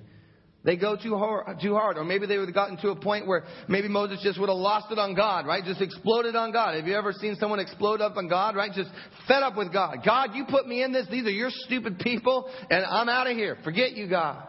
They 0.63 0.77
go 0.77 0.95
too 0.95 1.17
hard, 1.17 1.59
too 1.63 1.75
hard. 1.75 1.97
Or 1.97 2.05
maybe 2.05 2.27
they 2.27 2.37
would 2.37 2.49
have 2.49 2.55
gotten 2.55 2.77
to 2.79 2.91
a 2.91 2.97
point 2.97 3.27
where 3.27 3.45
maybe 3.67 3.89
Moses 3.89 4.21
just 4.23 4.39
would 4.39 4.51
have 4.51 4.59
lost 4.59 4.93
it 4.93 4.99
on 4.99 5.15
God, 5.15 5.47
right? 5.47 5.65
Just 5.65 5.81
exploded 5.81 6.37
on 6.37 6.53
God. 6.53 6.75
Have 6.75 6.87
you 6.87 6.95
ever 6.95 7.13
seen 7.13 7.37
someone 7.37 7.61
explode 7.61 8.03
up 8.03 8.17
on 8.17 8.29
God, 8.29 8.55
right? 8.55 8.71
Just 8.73 8.91
fed 9.27 9.43
up 9.43 9.57
with 9.57 9.73
God. 9.73 9.99
God, 10.05 10.31
you 10.35 10.45
put 10.49 10.69
me 10.69 10.83
in 10.83 10.93
this. 10.93 11.07
These 11.11 11.25
are 11.25 11.31
your 11.31 11.51
stupid 11.51 11.99
people, 11.99 12.51
and 12.69 12.85
I'm 12.85 13.09
out 13.09 13.27
of 13.27 13.37
here. 13.37 13.57
Forget 13.65 13.93
you, 13.93 14.09
God. 14.09 14.47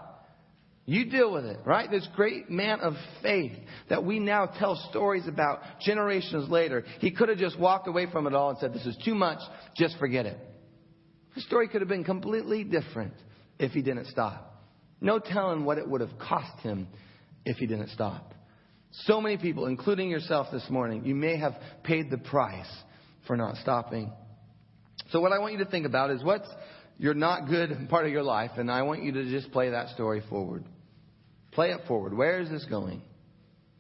You 0.86 1.10
deal 1.10 1.32
with 1.32 1.46
it, 1.46 1.60
right? 1.66 1.90
This 1.90 2.06
great 2.16 2.50
man 2.50 2.82
of 2.82 2.96
faith 3.22 3.54
that 3.88 4.04
we 4.04 4.20
now 4.20 4.48
tell 4.48 4.76
stories 4.90 5.28
about 5.28 5.62
generations 5.80 6.50
later. 6.50 6.84
He 7.00 7.12
could 7.12 7.30
have 7.30 7.38
just 7.38 7.58
walked 7.58 7.88
away 7.88 8.12
from 8.12 8.28
it 8.28 8.34
all 8.34 8.50
and 8.50 8.60
said, 8.60 8.74
This 8.74 8.86
is 8.86 8.98
too 9.06 9.16
much. 9.16 9.40
Just 9.78 9.98
forget 9.98 10.26
it. 10.26 10.38
The 11.36 11.42
story 11.42 11.70
could 11.70 11.80
have 11.80 11.88
been 11.88 12.04
completely 12.04 12.66
different 12.66 13.14
if 13.60 13.72
he 13.72 13.82
didn't 13.82 14.08
stop. 14.08 14.51
No 15.02 15.20
telling 15.20 15.66
what 15.66 15.80
it 15.80 15.88
would 15.88 16.02
have 16.02 16.18
cost 16.20 16.60
him 16.62 16.88
if 17.44 17.58
he 17.58 17.66
didn't 17.66 17.90
stop. 17.90 18.34
So 18.92 19.20
many 19.20 19.38
people, 19.38 19.66
including 19.66 20.10
yourself 20.10 20.48
this 20.52 20.66
morning, 20.70 21.06
you 21.06 21.16
may 21.16 21.38
have 21.38 21.56
paid 21.84 22.12
the 22.12 22.18
price 22.18 22.70
for 23.26 23.36
not 23.36 23.56
stopping. 23.58 24.12
So, 25.10 25.20
what 25.22 25.32
I 25.32 25.40
want 25.40 25.54
you 25.54 25.60
to 25.60 25.70
think 25.70 25.86
about 25.86 26.12
is 26.12 26.24
what's 26.24 26.48
your 26.98 27.14
not 27.14 27.48
good 27.48 27.88
part 27.90 28.06
of 28.06 28.12
your 28.12 28.24
life, 28.24 28.52
and 28.58 28.70
I 28.70 28.84
want 28.84 29.04
you 29.04 29.12
to 29.14 29.30
just 29.30 29.52
play 29.52 29.72
that 29.72 29.90
story 29.90 30.22
forward. 30.30 30.64
Play 31.52 31.72
it 31.72 31.82
forward. 31.88 32.16
Where 32.16 32.40
is 32.40 32.50
this 32.50 32.66
going? 32.70 33.02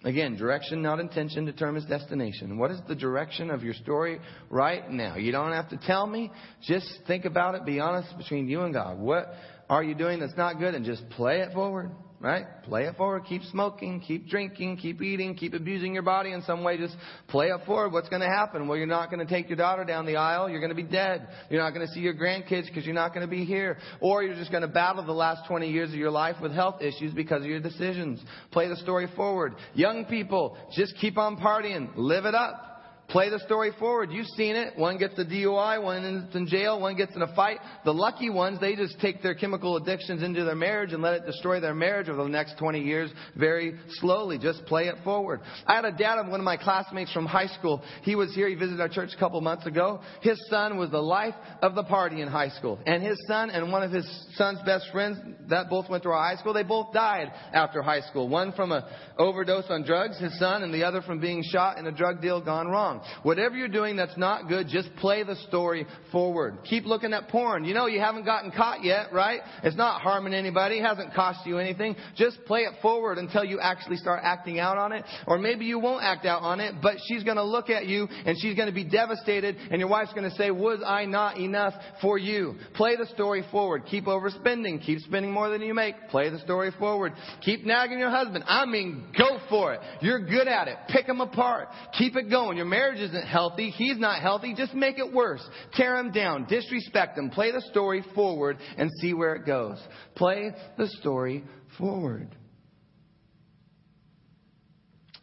Again, 0.03 0.35
direction, 0.35 0.81
not 0.81 0.99
intention, 0.99 1.45
determines 1.45 1.85
destination. 1.85 2.57
What 2.57 2.71
is 2.71 2.79
the 2.87 2.95
direction 2.95 3.51
of 3.51 3.63
your 3.63 3.75
story 3.75 4.19
right 4.49 4.89
now? 4.89 5.15
You 5.15 5.31
don't 5.31 5.51
have 5.51 5.69
to 5.69 5.77
tell 5.77 6.07
me. 6.07 6.31
Just 6.63 6.87
think 7.05 7.25
about 7.25 7.53
it. 7.53 7.65
Be 7.65 7.79
honest 7.79 8.17
between 8.17 8.47
you 8.47 8.61
and 8.61 8.73
God. 8.73 8.97
What 8.97 9.31
are 9.71 9.83
you 9.83 9.95
doing 9.95 10.19
that's 10.19 10.35
not 10.35 10.59
good? 10.59 10.75
And 10.75 10.85
just 10.85 11.09
play 11.11 11.39
it 11.39 11.53
forward, 11.53 11.91
right? 12.19 12.43
Play 12.63 12.83
it 12.83 12.97
forward. 12.97 13.23
Keep 13.23 13.43
smoking, 13.43 14.01
keep 14.01 14.27
drinking, 14.27 14.75
keep 14.75 15.01
eating, 15.01 15.33
keep 15.33 15.53
abusing 15.53 15.93
your 15.93 16.03
body 16.03 16.33
in 16.33 16.41
some 16.41 16.61
way. 16.61 16.77
Just 16.77 16.97
play 17.29 17.47
it 17.47 17.65
forward. 17.65 17.93
What's 17.93 18.09
going 18.09 18.21
to 18.21 18.27
happen? 18.27 18.67
Well, 18.67 18.77
you're 18.77 18.85
not 18.85 19.09
going 19.09 19.25
to 19.25 19.33
take 19.33 19.47
your 19.47 19.55
daughter 19.55 19.85
down 19.85 20.05
the 20.05 20.17
aisle. 20.17 20.49
You're 20.49 20.59
going 20.59 20.71
to 20.71 20.75
be 20.75 20.83
dead. 20.83 21.25
You're 21.49 21.63
not 21.63 21.73
going 21.73 21.87
to 21.87 21.93
see 21.93 22.01
your 22.01 22.13
grandkids 22.13 22.67
because 22.67 22.85
you're 22.85 22.93
not 22.93 23.13
going 23.13 23.25
to 23.25 23.31
be 23.31 23.45
here. 23.45 23.77
Or 24.01 24.23
you're 24.23 24.35
just 24.35 24.51
going 24.51 24.63
to 24.63 24.67
battle 24.67 25.05
the 25.05 25.13
last 25.13 25.47
20 25.47 25.71
years 25.71 25.89
of 25.91 25.95
your 25.95 26.11
life 26.11 26.35
with 26.41 26.51
health 26.51 26.81
issues 26.81 27.13
because 27.13 27.41
of 27.41 27.47
your 27.47 27.61
decisions. 27.61 28.21
Play 28.51 28.67
the 28.67 28.75
story 28.75 29.07
forward. 29.15 29.55
Young 29.73 30.03
people, 30.03 30.57
just 30.75 30.95
keep 30.99 31.17
on 31.17 31.37
partying. 31.37 31.91
Live 31.95 32.25
it 32.25 32.35
up. 32.35 32.70
Play 33.11 33.29
the 33.29 33.39
story 33.39 33.71
forward. 33.77 34.09
You've 34.09 34.27
seen 34.37 34.55
it. 34.55 34.77
One 34.77 34.97
gets 34.97 35.19
a 35.19 35.25
DUI, 35.25 35.83
one 35.83 36.05
is 36.05 36.33
in 36.33 36.47
jail, 36.47 36.79
one 36.79 36.95
gets 36.95 37.13
in 37.13 37.21
a 37.21 37.35
fight. 37.35 37.59
The 37.83 37.93
lucky 37.93 38.29
ones, 38.29 38.61
they 38.61 38.73
just 38.73 39.01
take 39.01 39.21
their 39.21 39.35
chemical 39.35 39.75
addictions 39.75 40.23
into 40.23 40.45
their 40.45 40.55
marriage 40.55 40.93
and 40.93 41.01
let 41.03 41.15
it 41.15 41.25
destroy 41.25 41.59
their 41.59 41.73
marriage 41.73 42.07
over 42.07 42.23
the 42.23 42.29
next 42.29 42.57
20 42.57 42.79
years 42.79 43.11
very 43.35 43.75
slowly. 43.99 44.37
Just 44.37 44.65
play 44.65 44.87
it 44.87 44.95
forward. 45.03 45.41
I 45.67 45.75
had 45.75 45.83
a 45.83 45.91
dad 45.91 46.19
of 46.19 46.27
one 46.27 46.39
of 46.39 46.45
my 46.45 46.55
classmates 46.55 47.11
from 47.11 47.25
high 47.25 47.47
school. 47.47 47.83
He 48.03 48.15
was 48.15 48.33
here. 48.33 48.47
He 48.47 48.55
visited 48.55 48.79
our 48.79 48.87
church 48.87 49.09
a 49.13 49.19
couple 49.19 49.41
months 49.41 49.65
ago. 49.65 49.99
His 50.21 50.41
son 50.49 50.77
was 50.77 50.89
the 50.89 51.01
life 51.01 51.35
of 51.61 51.75
the 51.75 51.83
party 51.83 52.21
in 52.21 52.29
high 52.29 52.49
school. 52.49 52.79
And 52.85 53.03
his 53.03 53.21
son 53.27 53.49
and 53.49 53.73
one 53.73 53.83
of 53.83 53.91
his 53.91 54.07
son's 54.35 54.59
best 54.65 54.85
friends, 54.93 55.17
that 55.49 55.69
both 55.69 55.89
went 55.89 56.03
to 56.03 56.09
our 56.09 56.29
high 56.33 56.39
school, 56.39 56.53
they 56.53 56.63
both 56.63 56.93
died 56.93 57.29
after 57.51 57.81
high 57.81 58.01
school. 58.01 58.29
One 58.29 58.53
from 58.53 58.71
an 58.71 58.83
overdose 59.17 59.65
on 59.69 59.83
drugs, 59.83 60.17
his 60.17 60.39
son, 60.39 60.63
and 60.63 60.73
the 60.73 60.85
other 60.85 61.01
from 61.01 61.19
being 61.19 61.43
shot 61.43 61.77
in 61.77 61.85
a 61.87 61.91
drug 61.91 62.21
deal 62.21 62.39
gone 62.39 62.69
wrong. 62.69 63.00
Whatever 63.23 63.55
you're 63.55 63.67
doing 63.67 63.95
that's 63.95 64.17
not 64.17 64.47
good, 64.47 64.67
just 64.67 64.93
play 64.97 65.23
the 65.23 65.35
story 65.47 65.85
forward. 66.11 66.59
Keep 66.69 66.85
looking 66.85 67.13
at 67.13 67.29
porn. 67.29 67.65
You 67.65 67.73
know 67.73 67.87
you 67.87 67.99
haven't 67.99 68.25
gotten 68.25 68.51
caught 68.51 68.83
yet, 68.83 69.13
right? 69.13 69.41
It's 69.63 69.75
not 69.75 70.01
harming 70.01 70.33
anybody. 70.33 70.79
It 70.79 70.83
hasn't 70.83 71.13
cost 71.13 71.45
you 71.45 71.57
anything. 71.57 71.95
Just 72.15 72.43
play 72.45 72.61
it 72.61 72.73
forward 72.81 73.17
until 73.17 73.43
you 73.43 73.59
actually 73.59 73.97
start 73.97 74.21
acting 74.23 74.59
out 74.59 74.77
on 74.77 74.91
it. 74.91 75.03
Or 75.27 75.37
maybe 75.37 75.65
you 75.65 75.79
won't 75.79 76.03
act 76.03 76.25
out 76.25 76.41
on 76.41 76.59
it, 76.59 76.75
but 76.81 76.95
she's 77.07 77.23
going 77.23 77.37
to 77.37 77.43
look 77.43 77.69
at 77.69 77.87
you 77.87 78.07
and 78.25 78.37
she's 78.39 78.55
going 78.55 78.67
to 78.67 78.73
be 78.73 78.83
devastated 78.83 79.55
and 79.69 79.79
your 79.79 79.89
wife's 79.89 80.13
going 80.13 80.29
to 80.29 80.35
say, 80.35 80.51
was 80.51 80.79
I 80.85 81.05
not 81.05 81.37
enough 81.37 81.73
for 82.01 82.17
you? 82.17 82.55
Play 82.75 82.95
the 82.95 83.07
story 83.07 83.43
forward. 83.51 83.83
Keep 83.89 84.05
overspending. 84.05 84.83
Keep 84.85 84.99
spending 84.99 85.31
more 85.31 85.49
than 85.49 85.61
you 85.61 85.73
make. 85.73 85.95
Play 86.09 86.29
the 86.29 86.39
story 86.39 86.71
forward. 86.79 87.13
Keep 87.41 87.65
nagging 87.65 87.99
your 87.99 88.09
husband. 88.09 88.43
I 88.47 88.65
mean, 88.65 89.05
go 89.17 89.39
for 89.49 89.73
it. 89.73 89.81
You're 90.01 90.25
good 90.25 90.47
at 90.47 90.67
it. 90.67 90.77
Pick 90.89 91.07
them 91.07 91.21
apart. 91.21 91.67
Keep 91.97 92.15
it 92.15 92.29
going. 92.29 92.57
Your 92.57 92.65
marriage 92.91 93.09
isn't 93.09 93.27
healthy. 93.27 93.69
He's 93.69 93.97
not 93.97 94.21
healthy. 94.21 94.53
Just 94.55 94.73
make 94.73 94.99
it 94.99 95.13
worse. 95.13 95.45
Tear 95.73 95.97
him 95.97 96.11
down. 96.11 96.45
Disrespect 96.45 97.17
him. 97.17 97.29
Play 97.29 97.51
the 97.51 97.61
story 97.71 98.03
forward 98.15 98.57
and 98.77 98.89
see 98.99 99.13
where 99.13 99.35
it 99.35 99.45
goes. 99.45 99.81
Play 100.15 100.51
the 100.77 100.87
story 100.87 101.43
forward. 101.77 102.35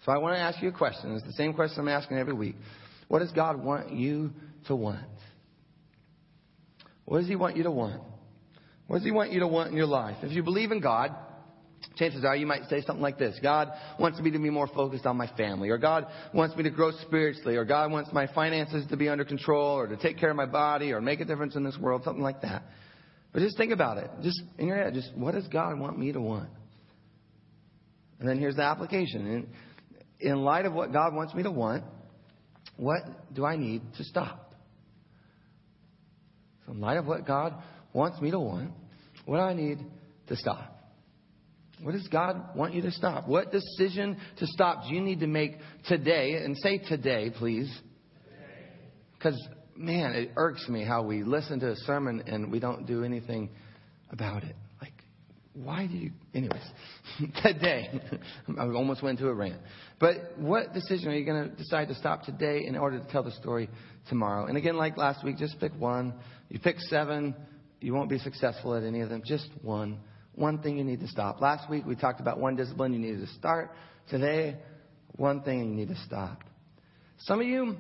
So 0.04 0.12
I 0.12 0.18
want 0.18 0.36
to 0.36 0.40
ask 0.40 0.62
you 0.62 0.68
a 0.68 0.72
question. 0.72 1.14
It's 1.14 1.26
the 1.26 1.32
same 1.32 1.52
question 1.52 1.80
I'm 1.80 1.88
asking 1.88 2.18
every 2.18 2.32
week. 2.32 2.56
What 3.08 3.18
does 3.20 3.32
God 3.32 3.62
want 3.62 3.92
you 3.92 4.30
to 4.66 4.76
want? 4.76 5.00
What 7.04 7.20
does 7.20 7.28
He 7.28 7.36
want 7.36 7.56
you 7.56 7.64
to 7.64 7.70
want? 7.70 8.02
What 8.86 8.98
does 8.98 9.04
He 9.04 9.10
want 9.10 9.32
you 9.32 9.40
to 9.40 9.48
want 9.48 9.70
in 9.70 9.76
your 9.76 9.86
life? 9.86 10.16
If 10.22 10.32
you 10.32 10.42
believe 10.42 10.72
in 10.72 10.80
God, 10.80 11.14
chances 11.98 12.24
are 12.24 12.36
you 12.36 12.46
might 12.46 12.68
say 12.68 12.80
something 12.82 13.02
like 13.02 13.18
this 13.18 13.38
God 13.42 13.72
wants 13.98 14.18
me 14.20 14.30
to 14.30 14.38
be 14.38 14.50
more 14.50 14.68
focused 14.68 15.06
on 15.06 15.16
my 15.16 15.26
family, 15.36 15.68
or 15.70 15.78
God 15.78 16.06
wants 16.32 16.56
me 16.56 16.62
to 16.62 16.70
grow 16.70 16.90
spiritually, 17.02 17.56
or 17.56 17.64
God 17.64 17.90
wants 17.90 18.12
my 18.12 18.26
finances 18.34 18.86
to 18.88 18.96
be 18.96 19.08
under 19.08 19.24
control, 19.24 19.78
or 19.78 19.86
to 19.86 19.96
take 19.96 20.18
care 20.18 20.30
of 20.30 20.36
my 20.36 20.46
body, 20.46 20.92
or 20.92 21.00
make 21.00 21.20
a 21.20 21.24
difference 21.24 21.56
in 21.56 21.64
this 21.64 21.76
world, 21.78 22.02
something 22.04 22.22
like 22.22 22.42
that. 22.42 22.62
But 23.32 23.40
just 23.40 23.56
think 23.56 23.72
about 23.72 23.98
it. 23.98 24.10
Just 24.22 24.40
in 24.58 24.66
your 24.66 24.76
head, 24.76 24.94
just 24.94 25.14
what 25.14 25.34
does 25.34 25.46
God 25.48 25.78
want 25.78 25.98
me 25.98 26.12
to 26.12 26.20
want? 26.20 26.48
And 28.18 28.28
then 28.28 28.38
here's 28.38 28.56
the 28.56 28.62
application. 28.62 29.46
In, 30.20 30.30
in 30.30 30.42
light 30.42 30.66
of 30.66 30.72
what 30.72 30.92
God 30.92 31.14
wants 31.14 31.34
me 31.34 31.42
to 31.42 31.50
want, 31.50 31.84
what 32.76 33.02
do 33.34 33.44
I 33.44 33.56
need 33.56 33.82
to 33.96 34.04
stop? 34.04 34.54
So, 36.66 36.72
in 36.72 36.80
light 36.80 36.96
of 36.96 37.06
what 37.06 37.26
God 37.26 37.54
wants 37.92 38.20
me 38.20 38.30
to 38.30 38.38
want, 38.38 38.70
what 39.24 39.38
do 39.38 39.42
I 39.42 39.54
need 39.54 39.78
to 40.28 40.36
stop? 40.36 40.77
What 41.82 41.92
does 41.92 42.08
God 42.08 42.56
want 42.56 42.74
you 42.74 42.82
to 42.82 42.90
stop? 42.90 43.28
What 43.28 43.52
decision 43.52 44.18
to 44.38 44.46
stop 44.46 44.84
do 44.88 44.94
you 44.94 45.00
need 45.00 45.20
to 45.20 45.26
make 45.26 45.52
today? 45.86 46.34
And 46.34 46.56
say 46.56 46.78
today, 46.78 47.30
please. 47.36 47.72
Because, 49.16 49.40
man, 49.76 50.12
it 50.12 50.32
irks 50.36 50.68
me 50.68 50.84
how 50.84 51.02
we 51.02 51.22
listen 51.22 51.60
to 51.60 51.70
a 51.70 51.76
sermon 51.76 52.24
and 52.26 52.50
we 52.50 52.58
don't 52.60 52.86
do 52.86 53.04
anything 53.04 53.50
about 54.10 54.44
it. 54.44 54.56
Like, 54.80 54.92
why 55.54 55.86
do 55.86 55.94
you. 55.94 56.10
Anyways, 56.34 56.62
today. 57.42 58.00
I 58.58 58.62
almost 58.66 59.02
went 59.02 59.18
into 59.18 59.30
a 59.30 59.34
rant. 59.34 59.60
But 60.00 60.36
what 60.36 60.72
decision 60.72 61.08
are 61.08 61.16
you 61.16 61.24
going 61.24 61.50
to 61.50 61.56
decide 61.56 61.88
to 61.88 61.94
stop 61.94 62.24
today 62.24 62.64
in 62.66 62.76
order 62.76 62.98
to 62.98 63.06
tell 63.10 63.22
the 63.22 63.32
story 63.32 63.68
tomorrow? 64.08 64.46
And 64.46 64.56
again, 64.56 64.76
like 64.76 64.96
last 64.96 65.24
week, 65.24 65.36
just 65.36 65.58
pick 65.60 65.72
one. 65.78 66.14
You 66.48 66.58
pick 66.58 66.78
seven, 66.80 67.34
you 67.80 67.94
won't 67.94 68.10
be 68.10 68.18
successful 68.18 68.74
at 68.74 68.82
any 68.82 69.00
of 69.00 69.08
them. 69.08 69.22
Just 69.24 69.48
one 69.62 69.98
one 70.38 70.62
thing 70.62 70.78
you 70.78 70.84
need 70.84 71.00
to 71.00 71.08
stop. 71.08 71.40
Last 71.40 71.68
week 71.68 71.84
we 71.84 71.96
talked 71.96 72.20
about 72.20 72.38
one 72.38 72.56
discipline 72.56 72.92
you 72.92 72.98
needed 72.98 73.26
to 73.26 73.34
start. 73.34 73.70
Today, 74.08 74.56
one 75.16 75.42
thing 75.42 75.58
you 75.58 75.74
need 75.74 75.88
to 75.88 76.00
stop. 76.06 76.44
Some 77.18 77.40
of 77.40 77.46
you, 77.46 77.76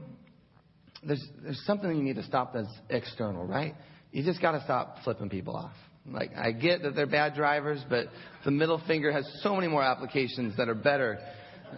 there's, 1.06 1.24
there's 1.42 1.62
something 1.64 1.96
you 1.96 2.02
need 2.02 2.16
to 2.16 2.24
stop 2.24 2.52
that's 2.52 2.66
external, 2.90 3.46
right? 3.46 3.74
You 4.10 4.24
just 4.24 4.42
got 4.42 4.52
to 4.52 4.64
stop 4.64 4.96
flipping 5.04 5.30
people 5.30 5.54
off. 5.54 5.72
Like, 6.10 6.30
I 6.36 6.52
get 6.52 6.82
that 6.82 6.94
they're 6.96 7.06
bad 7.06 7.34
drivers, 7.34 7.84
but 7.88 8.06
the 8.44 8.50
middle 8.50 8.82
finger 8.86 9.12
has 9.12 9.28
so 9.42 9.54
many 9.54 9.68
more 9.68 9.82
applications 9.82 10.56
that 10.56 10.68
are 10.68 10.74
better 10.74 11.18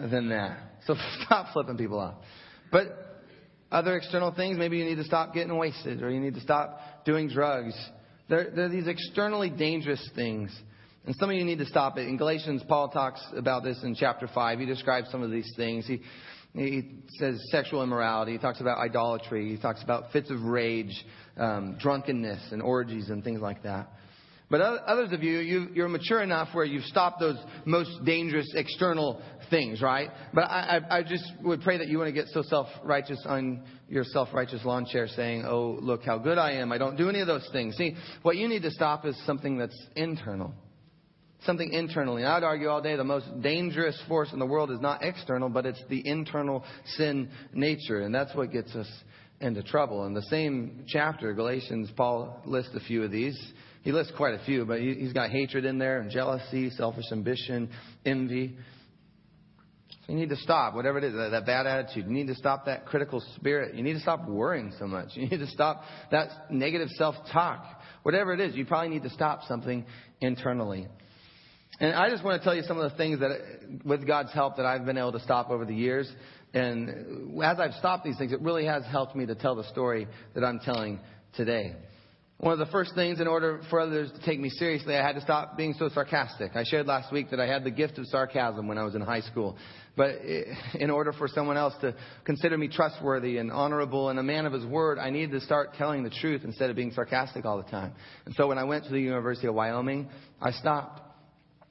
than 0.01 0.29
that. 0.31 0.59
So 0.87 0.95
stop 1.25 1.53
flipping 1.53 1.77
people 1.77 1.99
off. 1.99 2.15
But 2.73 2.87
other 3.71 3.97
external 3.97 4.33
things, 4.33 4.57
maybe 4.57 4.79
you 4.79 4.85
need 4.85 4.97
to 4.97 5.05
stop 5.05 5.35
getting 5.35 5.57
wasted 5.57 6.03
or 6.03 6.11
you 6.11 6.21
need 6.21 6.35
to 6.35 6.41
stop 6.41 6.79
doing 7.05 7.29
drugs. 7.29 7.75
There, 8.29 8.51
there 8.55 8.67
are 8.67 8.69
these 8.69 8.87
externally 8.87 9.51
dangerous 9.51 10.09
things 10.15 10.57
and 11.07 11.17
some 11.17 11.31
of 11.31 11.37
you 11.37 11.45
need 11.45 11.59
to 11.59 11.67
stop 11.67 11.97
it. 11.97 12.07
In 12.07 12.17
Galatians, 12.17 12.63
Paul 12.69 12.89
talks 12.91 13.25
about 13.35 13.65
this 13.65 13.83
in 13.83 13.95
chapter 13.95 14.29
5. 14.33 14.59
He 14.59 14.67
describes 14.67 15.11
some 15.11 15.23
of 15.23 15.31
these 15.31 15.51
things. 15.57 15.87
He, 15.87 16.03
he 16.53 17.03
says 17.19 17.41
sexual 17.51 17.83
immorality. 17.83 18.33
He 18.33 18.39
talks 18.39 18.61
about 18.61 18.79
idolatry. 18.79 19.51
He 19.51 19.61
talks 19.61 19.83
about 19.83 20.13
fits 20.13 20.31
of 20.31 20.43
rage, 20.43 20.93
um, 21.37 21.79
drunkenness, 21.81 22.53
and 22.53 22.61
orgies 22.61 23.09
and 23.09 23.25
things 23.25 23.41
like 23.41 23.63
that. 23.63 23.89
But 24.51 24.61
others 24.61 25.13
of 25.13 25.23
you, 25.23 25.39
you, 25.39 25.85
are 25.85 25.89
mature 25.89 26.21
enough 26.23 26.49
where 26.53 26.65
you've 26.65 26.85
stopped 26.85 27.21
those 27.21 27.37
most 27.65 28.05
dangerous 28.05 28.53
external 28.57 29.23
things, 29.49 29.81
right? 29.81 30.11
But 30.35 30.43
I, 30.43 30.81
I, 30.91 30.99
I 30.99 31.03
just 31.05 31.25
would 31.43 31.63
pray 31.63 31.79
that 31.79 31.87
you 31.87 32.03
to 32.05 32.11
get 32.13 32.27
so 32.33 32.43
self-righteous 32.43 33.25
on 33.27 33.63
your 33.89 34.03
self-righteous 34.03 34.65
lawn 34.65 34.87
chair 34.87 35.07
saying, 35.07 35.45
oh, 35.47 35.79
look 35.81 36.03
how 36.03 36.19
good 36.19 36.37
I 36.37 36.55
am. 36.55 36.73
I 36.73 36.79
don't 36.79 36.97
do 36.97 37.09
any 37.09 37.21
of 37.21 37.29
those 37.29 37.49
things. 37.53 37.77
See, 37.77 37.95
what 38.23 38.37
you 38.37 38.49
need 38.49 38.63
to 38.63 38.73
stop 38.73 39.07
is 39.07 39.17
something 39.25 39.57
that's 39.57 39.81
internal 39.95 40.53
something 41.45 41.73
internally. 41.73 42.23
And 42.23 42.31
I'd 42.31 42.45
argue 42.45 42.69
all 42.69 42.83
day 42.83 42.97
the 42.97 43.05
most 43.05 43.27
dangerous 43.41 44.01
force 44.09 44.33
in 44.33 44.39
the 44.39 44.47
world 44.47 44.71
is 44.71 44.81
not 44.81 45.03
external, 45.03 45.49
but 45.49 45.67
it's 45.67 45.83
the 45.89 46.07
internal 46.07 46.65
sin 46.97 47.31
nature. 47.53 48.01
And 48.01 48.15
that's 48.15 48.35
what 48.35 48.53
gets 48.53 48.75
us 48.75 48.89
into 49.41 49.63
trouble. 49.63 50.05
In 50.07 50.15
the 50.15 50.23
same 50.23 50.85
chapter, 50.87 51.33
Galatians, 51.33 51.91
Paul 51.97 52.43
lists 52.45 52.73
a 52.75 52.81
few 52.81 53.03
of 53.03 53.11
these. 53.11 53.41
He 53.83 53.93
lists 53.93 54.13
quite 54.17 54.35
a 54.35 54.45
few, 54.45 54.67
but 54.67 54.81
he's 54.81 55.15
got 55.15 55.31
hatred 55.31 55.65
in 55.65 55.79
there 55.79 56.01
and 56.01 56.11
jealousy, 56.11 56.71
selfish 56.71 57.07
ambition, 57.13 57.71
envy. 58.05 58.59
You 60.07 60.17
need 60.17 60.29
to 60.31 60.37
stop 60.37 60.75
whatever 60.75 60.99
it 60.99 61.05
is, 61.05 61.15
that, 61.15 61.47
bad 61.47 61.67
attitude. 61.67 62.05
You 62.07 62.13
need 62.13 62.27
to 62.27 62.35
stop 62.35 62.67
that 62.67 62.85
critical 62.85 63.23
spirit. 63.37 63.75
You 63.77 63.83
need 63.83 63.95
to 63.95 64.01
stop 64.01 64.27
worrying 64.29 64.73
so 64.79 64.87
much. 64.87 65.11
You 65.15 65.29
need 65.29 65.39
to 65.39 65.47
stop 65.47 65.83
that 66.11 66.51
negative 66.51 66.89
self-talk. 66.91 67.65
Whatever 68.03 68.35
it 68.35 68.41
is, 68.41 68.55
you 68.55 68.67
probably 68.67 68.89
need 68.89 69.05
to 69.05 69.11
stop 69.11 69.45
something 69.45 69.87
internally. 70.21 70.89
And 71.81 71.95
I 71.95 72.11
just 72.11 72.23
want 72.23 72.41
to 72.41 72.45
tell 72.45 72.55
you 72.55 72.63
some 72.63 72.79
of 72.79 72.91
the 72.91 72.97
things 72.99 73.21
that, 73.21 73.31
with 73.87 74.07
God's 74.07 74.33
help, 74.33 74.57
that 74.59 74.67
I've 74.67 74.85
been 74.85 74.99
able 74.99 75.13
to 75.13 75.21
stop 75.21 75.49
over 75.49 75.65
the 75.65 75.75
years. 75.75 76.11
And 76.53 77.43
as 77.43 77.59
I've 77.59 77.73
stopped 77.75 78.05
these 78.05 78.19
things, 78.19 78.33
it 78.33 78.41
really 78.43 78.67
has 78.67 78.85
helped 78.85 79.17
me 79.17 79.25
to 79.27 79.35
tell 79.35 79.55
the 79.55 79.65
story 79.65 80.07
that 80.35 80.45
I'm 80.45 80.59
telling 80.59 81.01
today. 81.35 81.75
One 82.37 82.53
of 82.53 82.59
the 82.59 82.73
first 82.73 82.95
things, 82.95 83.21
in 83.21 83.27
order 83.27 83.61
for 83.69 83.81
others 83.81 84.11
to 84.13 84.27
take 84.27 84.41
me 84.41 84.49
seriously, 84.49 84.95
I 84.95 85.07
had 85.07 85.15
to 85.15 85.21
stop 85.21 85.59
being 85.59 85.75
so 85.79 85.91
sarcastic. 85.91 86.53
I 86.55 86.65
shared 86.65 86.87
last 86.87 87.13
week 87.13 87.31
that 87.31 87.41
I 87.41 87.47
had 87.47 87.65
the 87.65 87.71
gift 87.71 87.99
of 87.99 88.07
sarcasm 88.07 88.67
when 88.67 88.79
I 88.79 88.83
was 88.83 88.95
in 88.95 89.03
high 89.03 89.21
school. 89.21 89.57
But 89.97 90.17
in 90.75 90.91
order 90.91 91.13
for 91.13 91.29
someone 91.29 91.59
else 91.59 91.75
to 91.83 91.95
consider 92.25 92.57
me 92.57 92.69
trustworthy 92.69 93.37
and 93.39 93.53
honorable 93.53 94.09
and 94.09 94.19
a 94.19 94.23
man 94.23 94.47
of 94.47 94.53
his 94.53 94.65
word, 94.65 94.99
I 94.99 95.11
needed 95.11 95.33
to 95.33 95.41
start 95.41 95.75
telling 95.75 96.03
the 96.03 96.11
truth 96.11 96.43
instead 96.45 96.71
of 96.71 96.77
being 96.77 96.93
sarcastic 96.93 97.45
all 97.45 97.59
the 97.59 97.71
time. 97.71 97.93
And 98.25 98.35
so 98.35 98.49
when 98.49 98.57
I 98.59 98.65
went 98.65 98.85
to 98.85 98.91
the 98.91 99.01
University 99.01 99.47
of 99.47 99.55
Wyoming, 99.55 100.09
I 100.41 100.53
stopped. 100.53 101.10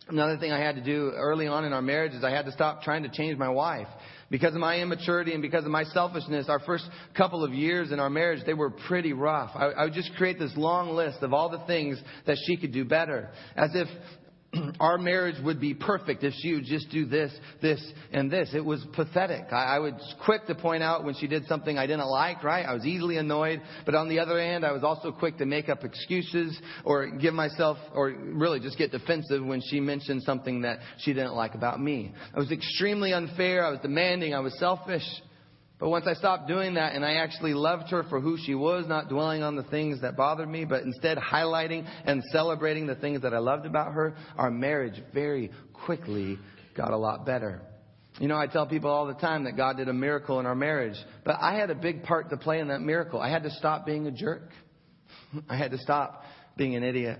Another 0.09 0.37
thing 0.37 0.51
I 0.51 0.59
had 0.59 0.75
to 0.75 0.83
do 0.83 1.11
early 1.15 1.47
on 1.47 1.65
in 1.65 1.73
our 1.73 1.83
marriage 1.83 2.13
is 2.13 2.23
I 2.23 2.31
had 2.31 2.45
to 2.45 2.51
stop 2.51 2.81
trying 2.81 3.03
to 3.03 3.09
change 3.09 3.37
my 3.37 3.49
wife. 3.49 3.87
Because 4.31 4.53
of 4.53 4.59
my 4.59 4.79
immaturity 4.79 5.33
and 5.33 5.41
because 5.41 5.65
of 5.65 5.71
my 5.71 5.83
selfishness, 5.83 6.49
our 6.49 6.59
first 6.59 6.85
couple 7.15 7.43
of 7.43 7.53
years 7.53 7.91
in 7.91 7.99
our 7.99 8.09
marriage, 8.09 8.43
they 8.45 8.53
were 8.53 8.71
pretty 8.71 9.13
rough. 9.13 9.51
I, 9.53 9.67
I 9.69 9.83
would 9.85 9.93
just 9.93 10.11
create 10.15 10.39
this 10.39 10.51
long 10.55 10.95
list 10.95 11.21
of 11.21 11.33
all 11.33 11.49
the 11.49 11.63
things 11.65 12.01
that 12.25 12.37
she 12.45 12.57
could 12.57 12.73
do 12.73 12.85
better. 12.85 13.29
As 13.55 13.69
if 13.73 13.87
our 14.79 14.97
marriage 14.97 15.35
would 15.43 15.59
be 15.59 15.73
perfect 15.73 16.23
if 16.23 16.33
she 16.41 16.53
would 16.53 16.65
just 16.65 16.89
do 16.89 17.05
this, 17.05 17.31
this, 17.61 17.83
and 18.11 18.31
this. 18.31 18.49
It 18.53 18.63
was 18.63 18.85
pathetic. 18.93 19.45
I, 19.51 19.75
I 19.75 19.79
was 19.79 19.93
quick 20.25 20.45
to 20.47 20.55
point 20.55 20.81
out 20.81 21.03
when 21.03 21.15
she 21.15 21.27
did 21.27 21.45
something 21.45 21.77
I 21.77 21.85
didn't 21.85 22.07
like, 22.07 22.43
right? 22.43 22.65
I 22.65 22.73
was 22.73 22.85
easily 22.85 23.17
annoyed. 23.17 23.61
But 23.85 23.95
on 23.95 24.09
the 24.09 24.19
other 24.19 24.39
hand, 24.39 24.65
I 24.65 24.71
was 24.71 24.83
also 24.83 25.11
quick 25.11 25.37
to 25.37 25.45
make 25.45 25.69
up 25.69 25.83
excuses 25.83 26.59
or 26.83 27.09
give 27.09 27.33
myself, 27.33 27.77
or 27.93 28.09
really 28.09 28.59
just 28.59 28.77
get 28.77 28.91
defensive 28.91 29.45
when 29.45 29.61
she 29.61 29.79
mentioned 29.79 30.23
something 30.23 30.61
that 30.61 30.79
she 30.99 31.13
didn't 31.13 31.35
like 31.35 31.55
about 31.55 31.79
me. 31.79 32.13
I 32.35 32.39
was 32.39 32.51
extremely 32.51 33.13
unfair. 33.13 33.65
I 33.65 33.69
was 33.69 33.79
demanding. 33.81 34.33
I 34.33 34.39
was 34.39 34.57
selfish. 34.59 35.03
But 35.79 35.89
once 35.89 36.05
I 36.07 36.13
stopped 36.13 36.47
doing 36.47 36.73
that 36.73 36.93
and 36.93 37.05
I 37.05 37.15
actually 37.15 37.53
loved 37.53 37.89
her 37.91 38.03
for 38.03 38.19
who 38.19 38.37
she 38.37 38.53
was, 38.53 38.85
not 38.87 39.07
dwelling 39.07 39.43
on 39.43 39.55
the 39.55 39.63
things 39.63 40.01
that 40.01 40.17
bothered 40.17 40.49
me, 40.49 40.65
but 40.65 40.83
instead 40.83 41.17
highlighting 41.17 41.87
and 42.05 42.21
celebrating 42.33 42.85
the 42.85 42.95
things 42.95 43.21
that 43.21 43.33
I 43.33 43.39
loved 43.39 43.65
about 43.65 43.93
her, 43.93 44.15
our 44.37 44.51
marriage 44.51 45.01
very 45.13 45.51
quickly 45.71 46.37
got 46.75 46.91
a 46.91 46.97
lot 46.97 47.25
better. 47.25 47.61
You 48.19 48.27
know, 48.27 48.35
I 48.35 48.47
tell 48.47 48.67
people 48.67 48.89
all 48.89 49.07
the 49.07 49.13
time 49.13 49.45
that 49.45 49.55
God 49.55 49.77
did 49.77 49.87
a 49.87 49.93
miracle 49.93 50.41
in 50.41 50.45
our 50.45 50.55
marriage, 50.55 50.97
but 51.23 51.37
I 51.39 51.55
had 51.55 51.69
a 51.69 51.75
big 51.75 52.03
part 52.03 52.29
to 52.31 52.37
play 52.37 52.59
in 52.59 52.67
that 52.67 52.81
miracle. 52.81 53.21
I 53.21 53.29
had 53.29 53.43
to 53.43 53.51
stop 53.51 53.85
being 53.85 54.07
a 54.07 54.11
jerk. 54.11 54.49
I 55.49 55.55
had 55.55 55.71
to 55.71 55.77
stop 55.77 56.23
being 56.57 56.75
an 56.75 56.83
idiot. 56.83 57.19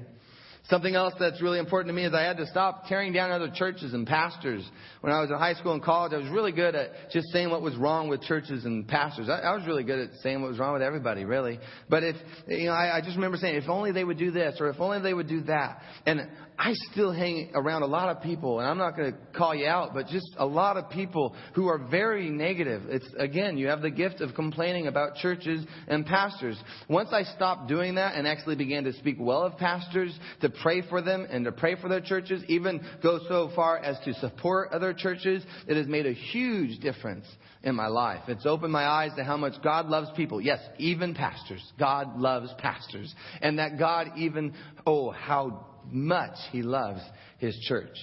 Something 0.69 0.93
else 0.93 1.13
that's 1.19 1.41
really 1.41 1.57
important 1.57 1.89
to 1.89 1.93
me 1.93 2.05
is 2.05 2.13
I 2.13 2.21
had 2.21 2.37
to 2.37 2.45
stop 2.45 2.85
tearing 2.87 3.11
down 3.11 3.31
other 3.31 3.49
churches 3.53 3.93
and 3.93 4.05
pastors. 4.05 4.63
When 5.01 5.11
I 5.11 5.19
was 5.19 5.31
in 5.31 5.37
high 5.37 5.55
school 5.55 5.73
and 5.73 5.81
college, 5.81 6.13
I 6.13 6.17
was 6.17 6.29
really 6.29 6.51
good 6.51 6.75
at 6.75 6.91
just 7.11 7.25
saying 7.33 7.49
what 7.49 7.63
was 7.63 7.75
wrong 7.75 8.07
with 8.07 8.21
churches 8.21 8.65
and 8.65 8.87
pastors. 8.87 9.29
I, 9.29 9.39
I 9.39 9.55
was 9.55 9.65
really 9.65 9.83
good 9.83 9.99
at 9.99 10.09
saying 10.21 10.41
what 10.41 10.51
was 10.51 10.59
wrong 10.59 10.73
with 10.73 10.83
everybody, 10.83 11.25
really. 11.25 11.59
But 11.89 12.03
if, 12.03 12.15
you 12.47 12.67
know, 12.67 12.73
I, 12.73 12.97
I 12.97 13.01
just 13.01 13.15
remember 13.15 13.37
saying, 13.37 13.55
if 13.55 13.67
only 13.67 13.91
they 13.91 14.03
would 14.03 14.19
do 14.19 14.29
this 14.29 14.57
or 14.59 14.69
if 14.69 14.79
only 14.79 15.01
they 15.01 15.13
would 15.13 15.27
do 15.27 15.41
that. 15.41 15.81
And 16.05 16.29
I 16.59 16.73
still 16.91 17.13
hang 17.13 17.51
around 17.55 17.83
a 17.83 17.87
lot 17.87 18.15
of 18.15 18.21
people, 18.21 18.59
and 18.59 18.67
I'm 18.67 18.77
not 18.77 18.97
going 18.97 19.13
to 19.13 19.17
call 19.33 19.55
you 19.55 19.65
out, 19.65 19.93
but 19.93 20.07
just 20.07 20.27
a 20.37 20.45
lot 20.45 20.75
of 20.75 20.89
people 20.89 21.33
who 21.55 21.67
are 21.67 21.77
very 21.77 22.29
negative. 22.29 22.83
It's, 22.89 23.07
again, 23.17 23.57
you 23.57 23.67
have 23.67 23.81
the 23.81 23.89
gift 23.89 24.19
of 24.19 24.35
complaining 24.35 24.87
about 24.87 25.15
churches 25.15 25.65
and 25.87 26.05
pastors. 26.05 26.61
Once 26.89 27.09
I 27.13 27.23
stopped 27.23 27.69
doing 27.69 27.95
that 27.95 28.15
and 28.15 28.27
actually 28.27 28.57
began 28.57 28.83
to 28.83 28.91
speak 28.91 29.15
well 29.17 29.43
of 29.43 29.57
pastors, 29.57 30.13
to 30.41 30.49
pray 30.61 30.81
for 30.81 31.01
them 31.01 31.27
and 31.29 31.45
to 31.45 31.51
pray 31.51 31.75
for 31.75 31.89
their 31.89 32.01
churches, 32.01 32.43
even 32.47 32.81
go 33.01 33.19
so 33.27 33.51
far 33.55 33.77
as 33.77 33.97
to 34.05 34.13
support 34.15 34.71
other 34.71 34.93
churches, 34.93 35.43
it 35.67 35.77
has 35.77 35.87
made 35.87 36.05
a 36.05 36.13
huge 36.13 36.79
difference 36.79 37.25
in 37.63 37.75
my 37.75 37.87
life. 37.87 38.21
It's 38.27 38.45
opened 38.45 38.71
my 38.71 38.85
eyes 38.85 39.11
to 39.17 39.23
how 39.23 39.37
much 39.37 39.61
God 39.63 39.87
loves 39.87 40.09
people. 40.15 40.39
Yes, 40.41 40.59
even 40.77 41.13
pastors. 41.13 41.63
God 41.77 42.19
loves 42.19 42.53
pastors. 42.57 43.13
And 43.41 43.59
that 43.59 43.77
God 43.77 44.11
even, 44.17 44.53
oh, 44.85 45.11
how 45.11 45.65
much 45.91 46.37
he 46.51 46.61
loves 46.61 47.01
his 47.37 47.57
church. 47.67 47.97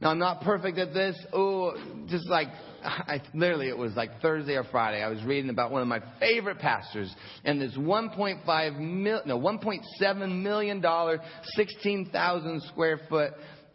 Now, 0.00 0.10
I'm 0.10 0.18
not 0.18 0.42
perfect 0.42 0.78
at 0.78 0.92
this. 0.92 1.16
Oh, 1.32 1.72
just 2.06 2.28
like, 2.28 2.48
I, 2.84 3.22
literally, 3.34 3.68
it 3.68 3.78
was 3.78 3.94
like 3.94 4.20
Thursday 4.20 4.54
or 4.54 4.64
Friday. 4.64 5.02
I 5.02 5.08
was 5.08 5.22
reading 5.24 5.50
about 5.50 5.70
one 5.70 5.80
of 5.80 5.88
my 5.88 6.00
favorite 6.20 6.58
pastors 6.58 7.14
and 7.44 7.60
this 7.60 7.76
1.5 7.76 8.78
mil, 8.78 9.22
no, 9.24 9.38
1.7 9.38 10.42
million 10.42 10.80
dollar, 10.80 11.20
16,000 11.54 12.62
square 12.64 13.00
foot, 13.08 13.32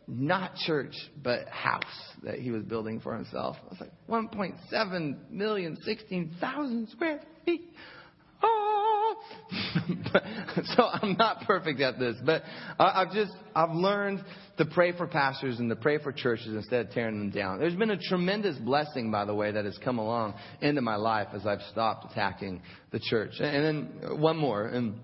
not 0.07 0.55
church, 0.55 0.93
but 1.23 1.47
house 1.47 1.84
that 2.23 2.39
he 2.39 2.51
was 2.51 2.63
building 2.63 2.99
for 2.99 3.15
himself. 3.15 3.57
I 3.65 3.69
was 3.69 3.79
like, 3.79 3.91
1.7 4.07 5.31
million, 5.31 5.77
16,000 5.81 6.89
square 6.89 7.21
feet. 7.45 7.73
Oh. 8.43 8.80
so 10.75 10.83
I'm 10.83 11.17
not 11.17 11.41
perfect 11.45 11.81
at 11.81 11.99
this, 11.99 12.15
but 12.25 12.43
I, 12.79 13.01
I've 13.01 13.11
just, 13.11 13.31
I've 13.53 13.71
learned 13.71 14.23
to 14.57 14.65
pray 14.65 14.95
for 14.95 15.07
pastors 15.07 15.59
and 15.59 15.69
to 15.69 15.75
pray 15.75 15.97
for 15.97 16.11
churches 16.11 16.47
instead 16.47 16.85
of 16.85 16.91
tearing 16.91 17.19
them 17.19 17.29
down. 17.31 17.59
There's 17.59 17.75
been 17.75 17.91
a 17.91 17.97
tremendous 17.97 18.57
blessing, 18.57 19.11
by 19.11 19.25
the 19.25 19.35
way, 19.35 19.51
that 19.51 19.65
has 19.65 19.77
come 19.83 19.97
along 19.97 20.35
into 20.61 20.81
my 20.81 20.95
life 20.95 21.27
as 21.33 21.45
I've 21.45 21.61
stopped 21.71 22.11
attacking 22.11 22.61
the 22.91 22.99
church. 22.99 23.33
And 23.39 23.65
then 24.01 24.19
one 24.21 24.37
more, 24.37 24.67
and 24.67 24.95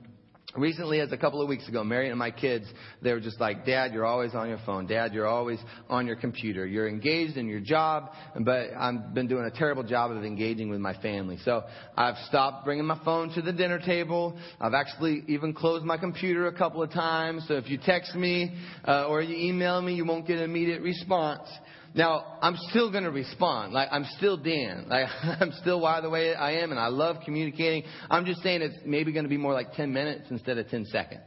recently 0.57 0.99
as 0.99 1.11
a 1.11 1.17
couple 1.17 1.41
of 1.41 1.47
weeks 1.47 1.67
ago 1.67 1.83
mary 1.83 2.09
and 2.09 2.17
my 2.17 2.31
kids 2.31 2.65
they 3.01 3.11
were 3.11 3.19
just 3.19 3.39
like 3.39 3.65
dad 3.65 3.93
you're 3.93 4.05
always 4.05 4.33
on 4.33 4.49
your 4.49 4.59
phone. 4.65 4.87
Dad 4.87 5.13
you're 5.13 5.27
always 5.27 5.59
on 5.89 6.07
your 6.07 6.15
computer. 6.15 6.65
You're 6.65 6.87
engaged 6.87 7.37
in 7.37 7.47
your 7.47 7.59
job 7.59 8.11
but 8.39 8.71
i've 8.77 9.13
been 9.13 9.27
doing 9.27 9.45
a 9.45 9.57
terrible 9.57 9.83
job 9.83 10.11
of 10.11 10.23
engaging 10.23 10.69
with 10.69 10.79
my 10.79 10.93
family. 11.01 11.37
So 11.43 11.63
i've 11.95 12.17
stopped 12.27 12.65
bringing 12.65 12.85
my 12.85 12.99
phone 13.05 13.33
to 13.35 13.41
the 13.41 13.53
dinner 13.53 13.79
table. 13.79 14.37
I've 14.59 14.73
actually 14.73 15.23
even 15.27 15.53
closed 15.53 15.85
my 15.85 15.97
computer 15.97 16.47
a 16.47 16.57
couple 16.57 16.81
of 16.81 16.91
times. 16.91 17.45
So 17.47 17.55
if 17.55 17.69
you 17.69 17.77
text 17.83 18.15
me 18.15 18.57
uh, 18.87 19.07
or 19.07 19.21
you 19.21 19.35
email 19.35 19.81
me 19.81 19.93
you 19.93 20.05
won't 20.05 20.27
get 20.27 20.37
an 20.37 20.43
immediate 20.43 20.81
response 20.81 21.47
now, 21.97 22.37
I'm 22.43 22.55
still 22.69 22.91
going 22.91 23.05
to 23.05 23.11
respond. 23.11 23.73
Like, 23.73 23.89
I'm 23.91 24.05
still 24.17 24.37
Dan. 24.37 24.85
Like, 24.97 25.07
I'm 25.41 25.51
still 25.61 25.81
why 25.81 25.99
the 26.01 26.09
way 26.09 26.33
I 26.35 26.59
am, 26.59 26.71
and 26.71 26.79
I 26.79 26.87
love 26.87 27.17
communicating. 27.25 27.83
I'm 28.09 28.25
just 28.25 28.41
saying 28.41 28.61
it's 28.61 28.77
maybe 28.85 29.11
going 29.11 29.25
to 29.25 29.29
be 29.29 29.37
more 29.37 29.53
like 29.53 29.73
10 29.73 29.91
minutes 29.91 30.25
instead 30.29 30.57
of 30.57 30.69
10 30.69 30.85
seconds. 30.85 31.23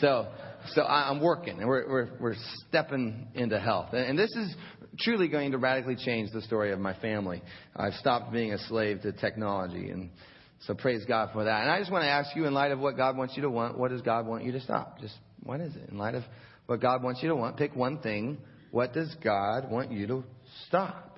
So, 0.00 0.28
so 0.74 0.82
I'm 0.82 1.20
working, 1.20 1.58
and 1.58 1.68
we're, 1.68 1.88
we're, 1.88 2.08
we're 2.20 2.34
stepping 2.68 3.28
into 3.34 3.58
health. 3.58 3.92
And 3.92 4.18
this 4.18 4.30
is 4.32 4.54
truly 4.98 5.28
going 5.28 5.52
to 5.52 5.58
radically 5.58 5.96
change 5.96 6.30
the 6.32 6.42
story 6.42 6.72
of 6.72 6.80
my 6.80 6.94
family. 7.00 7.42
I've 7.74 7.94
stopped 7.94 8.32
being 8.32 8.52
a 8.52 8.58
slave 8.58 9.02
to 9.02 9.12
technology, 9.12 9.90
and 9.90 10.10
so 10.60 10.74
praise 10.74 11.04
God 11.06 11.30
for 11.32 11.44
that. 11.44 11.62
And 11.62 11.70
I 11.70 11.78
just 11.78 11.90
want 11.90 12.02
to 12.02 12.08
ask 12.08 12.34
you, 12.36 12.46
in 12.46 12.54
light 12.54 12.72
of 12.72 12.80
what 12.80 12.96
God 12.96 13.16
wants 13.16 13.36
you 13.36 13.42
to 13.42 13.50
want, 13.50 13.78
what 13.78 13.90
does 13.90 14.02
God 14.02 14.26
want 14.26 14.44
you 14.44 14.52
to 14.52 14.60
stop? 14.60 15.00
Just 15.00 15.14
what 15.42 15.60
is 15.60 15.74
it? 15.76 15.88
In 15.88 15.98
light 15.98 16.14
of 16.14 16.24
what 16.66 16.80
God 16.80 17.02
wants 17.02 17.22
you 17.22 17.28
to 17.28 17.36
want, 17.36 17.56
pick 17.56 17.74
one 17.74 17.98
thing 18.00 18.38
what 18.70 18.92
does 18.92 19.14
God 19.22 19.70
want 19.70 19.92
you 19.92 20.06
to 20.06 20.24
stop? 20.66 21.10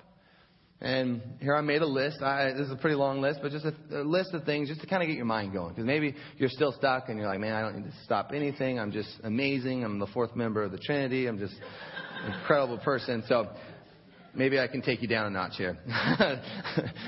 And 0.83 1.21
here 1.39 1.55
I 1.55 1.61
made 1.61 1.81
a 1.81 1.87
list. 1.87 2.21
I, 2.21 2.51
this 2.51 2.67
is 2.67 2.71
a 2.71 2.75
pretty 2.75 2.97
long 2.97 3.21
list, 3.21 3.39
but 3.41 3.51
just 3.51 3.65
a, 3.65 4.01
a 4.01 4.03
list 4.03 4.33
of 4.33 4.43
things 4.43 4.67
just 4.67 4.81
to 4.81 4.87
kind 4.87 5.01
of 5.01 5.07
get 5.07 5.15
your 5.15 5.25
mind 5.25 5.53
going. 5.53 5.69
Because 5.69 5.85
maybe 5.85 6.13
you're 6.37 6.49
still 6.49 6.73
stuck 6.73 7.07
and 7.07 7.17
you're 7.17 7.27
like, 7.27 7.39
man, 7.39 7.53
I 7.53 7.61
don't 7.61 7.77
need 7.77 7.89
to 7.89 7.97
stop 8.03 8.31
anything. 8.33 8.79
I'm 8.79 8.91
just 8.91 9.09
amazing. 9.23 9.85
I'm 9.85 9.97
the 9.97 10.07
fourth 10.07 10.35
member 10.35 10.61
of 10.61 10.73
the 10.73 10.77
Trinity. 10.77 11.27
I'm 11.27 11.39
just 11.39 11.55
an 12.25 12.33
incredible 12.33 12.79
person. 12.79 13.23
So 13.29 13.47
maybe 14.35 14.59
I 14.59 14.67
can 14.67 14.81
take 14.81 15.01
you 15.01 15.07
down 15.07 15.27
a 15.27 15.29
notch 15.29 15.53
here. 15.55 15.77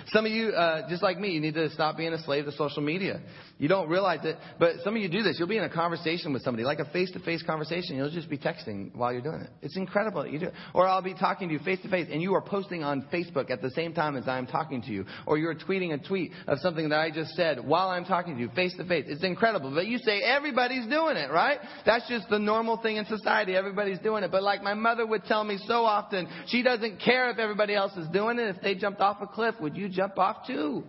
some 0.08 0.26
of 0.26 0.32
you, 0.32 0.52
uh, 0.52 0.88
just 0.88 1.04
like 1.04 1.20
me, 1.20 1.32
you 1.32 1.42
need 1.42 1.56
to 1.56 1.70
stop 1.72 1.98
being 1.98 2.14
a 2.14 2.24
slave 2.24 2.46
to 2.46 2.54
social 2.54 2.82
media. 2.82 3.20
You 3.58 3.70
don't 3.70 3.88
realize 3.88 4.20
it, 4.26 4.36
but 4.60 4.82
some 4.84 4.98
of 4.98 5.02
you 5.02 5.08
do 5.08 5.24
this. 5.24 5.38
You'll 5.40 5.48
be 5.48 5.58
in 5.58 5.64
a 5.64 5.70
conversation 5.70 6.34
with 6.34 6.42
somebody, 6.42 6.66
like 6.66 6.80
a 6.80 6.86
face-to-face 6.92 7.44
conversation. 7.44 7.96
You'll 7.96 8.10
just 8.10 8.30
be 8.30 8.38
texting 8.38 8.94
while 8.94 9.14
you're 9.14 9.22
doing 9.22 9.40
it. 9.40 9.50
It's 9.62 9.78
incredible 9.78 10.24
that 10.24 10.32
you 10.34 10.40
do 10.40 10.48
it. 10.48 10.54
Or 10.74 10.86
I'll 10.86 11.02
be 11.02 11.14
talking 11.14 11.48
to 11.48 11.54
you 11.54 11.62
face-to-face, 11.62 12.10
and 12.12 12.22
you 12.22 12.34
are 12.36 12.42
posting 12.42 12.84
on 12.84 13.04
Facebook 13.14 13.50
at 13.50 13.62
the 13.62 13.70
same 13.70 13.94
time 13.94 14.18
as 14.18 14.28
I'm 14.28 14.46
talking 14.46 14.82
to 14.82 14.92
you. 14.92 15.06
Or 15.26 15.38
you're 15.38 15.56
tweeting 15.56 15.94
a 15.94 16.06
tweet 16.06 16.34
of 16.48 16.60
something 16.60 16.90
that 16.90 17.00
I 17.00 17.12
just 17.12 17.32
said 17.32 17.66
while 17.66 17.88
I'm 17.88 18.04
talking 18.04 18.36
to 18.36 18.42
you, 18.42 18.50
face-to-face. 18.50 19.06
It's 19.08 19.24
incredible. 19.24 19.74
But 19.74 19.88
you 19.88 20.00
say 20.00 20.22
everybody's 20.22 20.88
doing 20.88 21.16
it, 21.16 21.32
right? 21.32 21.60
That's 21.86 22.10
just 22.10 22.28
the 22.30 22.40
normal 22.40 22.76
thing 22.82 22.98
in 22.98 23.06
society. 23.06 23.56
Everybody's 23.56 24.00
doing 24.00 24.26
it. 24.26 24.32
But 24.32 24.44
like 24.44 24.64
my 24.64 24.74
mother 24.74 25.08
would 25.08 25.24
tell 25.24 25.46
me 25.46 25.60
so 25.66 25.86
often, 25.86 26.28
she 26.48 26.62
doesn't 26.62 27.00
care 27.00 27.30
if 27.30 27.38
everybody 27.38 27.74
else 27.74 27.96
is 27.96 28.10
doing 28.10 28.38
it. 28.38 28.54
If 28.54 28.62
they 28.62 28.76
jumped 28.76 29.00
off 29.00 29.22
a 29.22 29.28
cliff, 29.28 29.56
would 29.62 29.78
you 29.78 29.88
jump 29.88 30.20
off 30.20 30.46
too? 30.46 30.84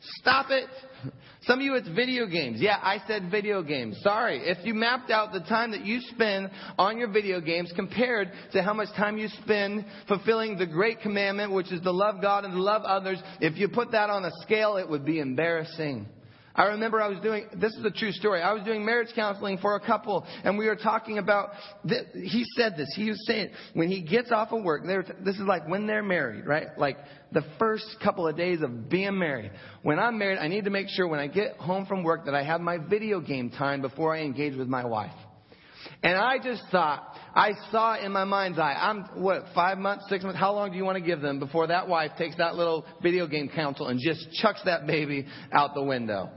Stop 0.00 0.46
it. 0.50 0.68
Some 1.42 1.60
of 1.60 1.64
you, 1.64 1.74
it's 1.74 1.88
video 1.88 2.26
games. 2.26 2.60
Yeah, 2.60 2.78
I 2.82 2.98
said 3.06 3.30
video 3.30 3.62
games. 3.62 3.98
Sorry. 4.02 4.38
If 4.38 4.64
you 4.66 4.74
mapped 4.74 5.10
out 5.10 5.32
the 5.32 5.40
time 5.40 5.70
that 5.70 5.84
you 5.84 6.00
spend 6.00 6.50
on 6.78 6.98
your 6.98 7.10
video 7.10 7.40
games 7.40 7.72
compared 7.74 8.30
to 8.52 8.62
how 8.62 8.74
much 8.74 8.88
time 8.96 9.18
you 9.18 9.28
spend 9.42 9.84
fulfilling 10.06 10.58
the 10.58 10.66
great 10.66 11.00
commandment, 11.00 11.52
which 11.52 11.72
is 11.72 11.80
to 11.82 11.90
love 11.90 12.20
God 12.20 12.44
and 12.44 12.52
to 12.54 12.62
love 12.62 12.82
others, 12.82 13.20
if 13.40 13.56
you 13.56 13.68
put 13.68 13.92
that 13.92 14.10
on 14.10 14.24
a 14.24 14.30
scale, 14.42 14.76
it 14.76 14.88
would 14.88 15.04
be 15.04 15.20
embarrassing. 15.20 16.06
I 16.58 16.64
remember 16.64 17.00
I 17.00 17.06
was 17.06 17.20
doing, 17.20 17.46
this 17.54 17.72
is 17.74 17.84
a 17.84 17.90
true 17.90 18.10
story. 18.10 18.42
I 18.42 18.52
was 18.52 18.64
doing 18.64 18.84
marriage 18.84 19.10
counseling 19.14 19.58
for 19.58 19.76
a 19.76 19.80
couple 19.80 20.26
and 20.42 20.58
we 20.58 20.66
were 20.66 20.74
talking 20.74 21.18
about, 21.18 21.50
he 21.86 22.44
said 22.56 22.74
this, 22.76 22.92
he 22.96 23.08
was 23.10 23.24
saying, 23.28 23.50
when 23.74 23.88
he 23.88 24.02
gets 24.02 24.32
off 24.32 24.48
of 24.50 24.64
work, 24.64 24.82
this 25.24 25.36
is 25.36 25.42
like 25.42 25.68
when 25.68 25.86
they're 25.86 26.02
married, 26.02 26.46
right? 26.46 26.66
Like 26.76 26.98
the 27.30 27.44
first 27.60 27.86
couple 28.02 28.26
of 28.26 28.36
days 28.36 28.60
of 28.60 28.90
being 28.90 29.16
married. 29.16 29.52
When 29.82 30.00
I'm 30.00 30.18
married, 30.18 30.38
I 30.38 30.48
need 30.48 30.64
to 30.64 30.70
make 30.70 30.88
sure 30.88 31.06
when 31.06 31.20
I 31.20 31.28
get 31.28 31.58
home 31.58 31.86
from 31.86 32.02
work 32.02 32.24
that 32.24 32.34
I 32.34 32.42
have 32.42 32.60
my 32.60 32.76
video 32.76 33.20
game 33.20 33.50
time 33.50 33.80
before 33.80 34.16
I 34.16 34.22
engage 34.22 34.56
with 34.56 34.66
my 34.66 34.84
wife. 34.84 35.14
And 36.02 36.16
I 36.16 36.38
just 36.42 36.64
thought, 36.72 37.14
I 37.36 37.52
saw 37.70 38.04
in 38.04 38.10
my 38.10 38.24
mind's 38.24 38.58
eye, 38.58 38.74
I'm, 38.74 39.04
what, 39.22 39.44
five 39.54 39.78
months, 39.78 40.06
six 40.08 40.24
months, 40.24 40.40
how 40.40 40.52
long 40.54 40.72
do 40.72 40.76
you 40.76 40.84
want 40.84 40.98
to 40.98 41.04
give 41.04 41.20
them 41.20 41.38
before 41.38 41.68
that 41.68 41.86
wife 41.86 42.10
takes 42.18 42.36
that 42.38 42.56
little 42.56 42.84
video 43.00 43.28
game 43.28 43.48
console 43.54 43.86
and 43.86 44.00
just 44.00 44.26
chucks 44.42 44.60
that 44.64 44.88
baby 44.88 45.24
out 45.52 45.74
the 45.74 45.82
window? 45.84 46.30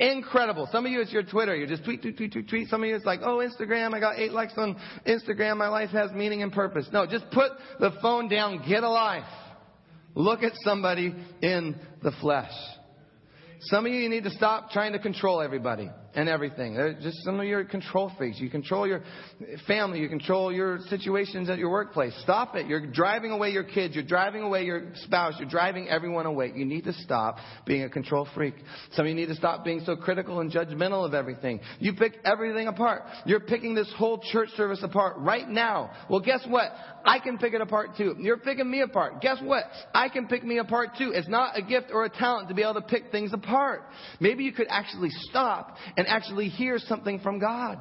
Incredible. 0.00 0.66
Some 0.72 0.86
of 0.86 0.92
you, 0.92 1.02
it's 1.02 1.12
your 1.12 1.22
Twitter. 1.22 1.54
You 1.54 1.66
just 1.66 1.84
tweet, 1.84 2.00
tweet, 2.00 2.16
tweet, 2.16 2.32
tweet, 2.32 2.48
tweet. 2.48 2.68
Some 2.68 2.82
of 2.82 2.88
you, 2.88 2.96
it's 2.96 3.04
like, 3.04 3.20
oh, 3.22 3.36
Instagram. 3.46 3.92
I 3.92 4.00
got 4.00 4.18
eight 4.18 4.32
likes 4.32 4.54
on 4.56 4.80
Instagram. 5.06 5.58
My 5.58 5.68
life 5.68 5.90
has 5.90 6.10
meaning 6.12 6.42
and 6.42 6.50
purpose. 6.50 6.88
No, 6.90 7.06
just 7.06 7.30
put 7.30 7.52
the 7.78 7.92
phone 8.00 8.28
down. 8.30 8.64
Get 8.66 8.82
a 8.82 8.88
life. 8.88 9.28
Look 10.14 10.42
at 10.42 10.52
somebody 10.64 11.14
in 11.42 11.78
the 12.02 12.12
flesh. 12.22 12.50
Some 13.60 13.84
of 13.84 13.92
you, 13.92 13.98
you 13.98 14.08
need 14.08 14.24
to 14.24 14.30
stop 14.30 14.70
trying 14.70 14.94
to 14.94 14.98
control 14.98 15.42
everybody 15.42 15.90
and 16.14 16.28
everything. 16.28 16.74
They're 16.74 16.94
just 16.94 17.18
some 17.24 17.38
of 17.38 17.46
your 17.46 17.64
control 17.64 18.10
freaks. 18.18 18.40
You 18.40 18.50
control 18.50 18.86
your 18.86 19.02
family. 19.66 20.00
You 20.00 20.08
control 20.08 20.52
your 20.52 20.80
situations 20.88 21.48
at 21.48 21.58
your 21.58 21.70
workplace. 21.70 22.12
Stop 22.22 22.56
it. 22.56 22.66
You're 22.66 22.90
driving 22.90 23.30
away 23.30 23.50
your 23.50 23.64
kids. 23.64 23.94
You're 23.94 24.04
driving 24.04 24.42
away 24.42 24.64
your 24.64 24.92
spouse. 24.94 25.34
You're 25.38 25.48
driving 25.48 25.88
everyone 25.88 26.26
away. 26.26 26.52
You 26.54 26.64
need 26.64 26.84
to 26.84 26.92
stop 26.92 27.36
being 27.66 27.82
a 27.84 27.88
control 27.88 28.26
freak. 28.34 28.54
Some 28.92 29.06
of 29.06 29.08
you 29.08 29.14
need 29.14 29.28
to 29.28 29.34
stop 29.34 29.64
being 29.64 29.82
so 29.86 29.96
critical 29.96 30.40
and 30.40 30.50
judgmental 30.50 31.06
of 31.06 31.14
everything. 31.14 31.60
You 31.78 31.94
pick 31.94 32.14
everything 32.24 32.66
apart. 32.66 33.02
You're 33.24 33.40
picking 33.40 33.74
this 33.74 33.92
whole 33.96 34.20
church 34.32 34.48
service 34.56 34.80
apart 34.82 35.16
right 35.18 35.48
now. 35.48 35.90
Well, 36.08 36.20
guess 36.20 36.44
what? 36.48 36.72
I 37.04 37.18
can 37.18 37.38
pick 37.38 37.54
it 37.54 37.60
apart 37.60 37.96
too. 37.96 38.16
You're 38.18 38.38
picking 38.38 38.70
me 38.70 38.82
apart. 38.82 39.20
Guess 39.20 39.38
what? 39.42 39.64
I 39.94 40.08
can 40.08 40.26
pick 40.26 40.44
me 40.44 40.58
apart 40.58 40.90
too. 40.98 41.12
It's 41.14 41.28
not 41.28 41.56
a 41.56 41.62
gift 41.62 41.86
or 41.92 42.04
a 42.04 42.10
talent 42.10 42.48
to 42.48 42.54
be 42.54 42.62
able 42.62 42.74
to 42.74 42.82
pick 42.82 43.10
things 43.10 43.32
apart. 43.32 43.82
Maybe 44.18 44.44
you 44.44 44.52
could 44.52 44.66
actually 44.68 45.10
stop 45.10 45.76
and 46.00 46.08
actually 46.08 46.48
hear 46.48 46.78
something 46.78 47.20
from 47.20 47.38
God. 47.38 47.78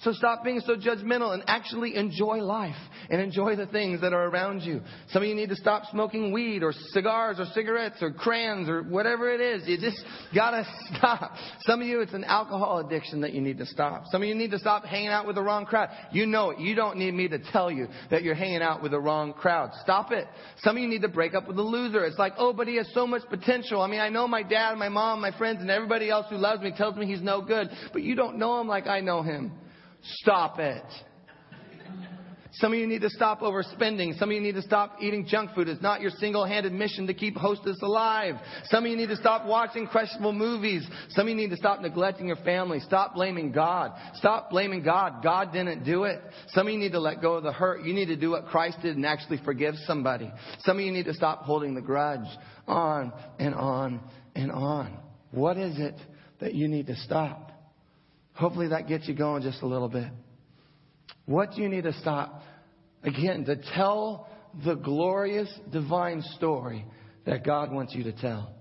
So 0.00 0.12
stop 0.12 0.44
being 0.44 0.60
so 0.60 0.76
judgmental 0.76 1.34
and 1.34 1.42
actually 1.48 1.96
enjoy 1.96 2.36
life 2.36 2.76
and 3.10 3.20
enjoy 3.20 3.56
the 3.56 3.66
things 3.66 4.00
that 4.02 4.12
are 4.12 4.28
around 4.28 4.60
you. 4.62 4.80
Some 5.08 5.24
of 5.24 5.28
you 5.28 5.34
need 5.34 5.48
to 5.48 5.56
stop 5.56 5.86
smoking 5.90 6.30
weed 6.30 6.62
or 6.62 6.72
cigars 6.92 7.40
or 7.40 7.46
cigarettes 7.46 7.96
or 8.00 8.12
crayons 8.12 8.68
or 8.68 8.84
whatever 8.84 9.28
it 9.28 9.40
is. 9.40 9.66
You 9.66 9.76
just 9.76 10.00
gotta 10.32 10.64
stop. 10.94 11.32
Some 11.62 11.80
of 11.80 11.88
you, 11.88 12.00
it's 12.00 12.14
an 12.14 12.22
alcohol 12.22 12.78
addiction 12.78 13.22
that 13.22 13.32
you 13.32 13.40
need 13.40 13.58
to 13.58 13.66
stop. 13.66 14.04
Some 14.12 14.22
of 14.22 14.28
you 14.28 14.36
need 14.36 14.52
to 14.52 14.58
stop 14.60 14.84
hanging 14.84 15.08
out 15.08 15.26
with 15.26 15.34
the 15.34 15.42
wrong 15.42 15.66
crowd. 15.66 15.88
You 16.12 16.26
know 16.26 16.50
it. 16.50 16.60
You 16.60 16.76
don't 16.76 16.96
need 16.96 17.14
me 17.14 17.26
to 17.26 17.40
tell 17.50 17.68
you 17.68 17.88
that 18.12 18.22
you're 18.22 18.36
hanging 18.36 18.62
out 18.62 18.80
with 18.80 18.92
the 18.92 19.00
wrong 19.00 19.32
crowd. 19.32 19.70
Stop 19.82 20.12
it. 20.12 20.28
Some 20.58 20.76
of 20.76 20.82
you 20.82 20.88
need 20.88 21.02
to 21.02 21.08
break 21.08 21.34
up 21.34 21.48
with 21.48 21.56
the 21.56 21.62
loser. 21.62 22.04
It's 22.04 22.18
like, 22.18 22.34
oh, 22.38 22.52
but 22.52 22.68
he 22.68 22.76
has 22.76 22.88
so 22.94 23.04
much 23.04 23.22
potential. 23.28 23.80
I 23.80 23.88
mean, 23.88 24.00
I 24.00 24.10
know 24.10 24.28
my 24.28 24.44
dad, 24.44 24.78
my 24.78 24.88
mom, 24.88 25.20
my 25.20 25.36
friends, 25.36 25.60
and 25.60 25.70
everybody 25.70 26.08
else 26.08 26.26
who 26.30 26.36
loves 26.36 26.62
me 26.62 26.72
tells 26.76 26.94
me 26.94 27.06
he's 27.06 27.22
no 27.22 27.42
good, 27.42 27.68
but 27.92 28.02
you 28.02 28.14
don't 28.14 28.38
know 28.38 28.60
him 28.60 28.68
like 28.68 28.86
I 28.86 29.00
know 29.00 29.22
him. 29.22 29.50
Stop 30.16 30.58
it. 30.58 30.84
Some 32.52 32.72
of 32.72 32.78
you 32.78 32.86
need 32.88 33.02
to 33.02 33.10
stop 33.10 33.40
overspending. 33.40 34.18
Some 34.18 34.30
of 34.30 34.34
you 34.34 34.40
need 34.40 34.56
to 34.56 34.62
stop 34.62 34.96
eating 35.00 35.26
junk 35.26 35.54
food. 35.54 35.68
It's 35.68 35.82
not 35.82 36.00
your 36.00 36.10
single-handed 36.10 36.72
mission 36.72 37.06
to 37.06 37.14
keep 37.14 37.36
Hostess 37.36 37.80
alive. 37.82 38.34
Some 38.64 38.84
of 38.84 38.90
you 38.90 38.96
need 38.96 39.10
to 39.10 39.16
stop 39.16 39.46
watching 39.46 39.86
questionable 39.86 40.32
movies. 40.32 40.84
Some 41.10 41.26
of 41.26 41.28
you 41.28 41.36
need 41.36 41.50
to 41.50 41.56
stop 41.56 41.80
neglecting 41.80 42.26
your 42.26 42.36
family. 42.36 42.80
Stop 42.80 43.14
blaming 43.14 43.52
God. 43.52 43.92
Stop 44.14 44.50
blaming 44.50 44.82
God. 44.82 45.22
God 45.22 45.52
didn't 45.52 45.84
do 45.84 46.04
it. 46.04 46.20
Some 46.48 46.66
of 46.66 46.72
you 46.72 46.78
need 46.80 46.92
to 46.92 47.00
let 47.00 47.20
go 47.20 47.34
of 47.34 47.44
the 47.44 47.52
hurt. 47.52 47.84
You 47.84 47.94
need 47.94 48.06
to 48.06 48.16
do 48.16 48.30
what 48.30 48.46
Christ 48.46 48.78
did 48.82 48.96
and 48.96 49.06
actually 49.06 49.40
forgive 49.44 49.74
somebody. 49.86 50.32
Some 50.60 50.78
of 50.78 50.84
you 50.84 50.90
need 50.90 51.04
to 51.04 51.14
stop 51.14 51.42
holding 51.42 51.74
the 51.74 51.82
grudge. 51.82 52.26
On 52.66 53.12
and 53.38 53.54
on 53.54 54.00
and 54.34 54.50
on. 54.50 54.98
What 55.30 55.58
is 55.58 55.78
it 55.78 55.94
that 56.40 56.54
you 56.54 56.66
need 56.66 56.88
to 56.88 56.96
stop? 56.96 57.47
Hopefully 58.38 58.68
that 58.68 58.88
gets 58.88 59.08
you 59.08 59.14
going 59.14 59.42
just 59.42 59.62
a 59.62 59.66
little 59.66 59.88
bit. 59.88 60.08
What 61.26 61.52
do 61.52 61.62
you 61.62 61.68
need 61.68 61.84
to 61.84 61.92
stop 61.94 62.42
Again, 63.02 63.44
to 63.44 63.56
tell 63.74 64.28
the 64.64 64.74
glorious 64.74 65.52
divine 65.70 66.22
story 66.36 66.84
that 67.26 67.44
God 67.44 67.72
wants 67.72 67.94
you 67.94 68.04
to 68.04 68.12
tell. 68.12 68.52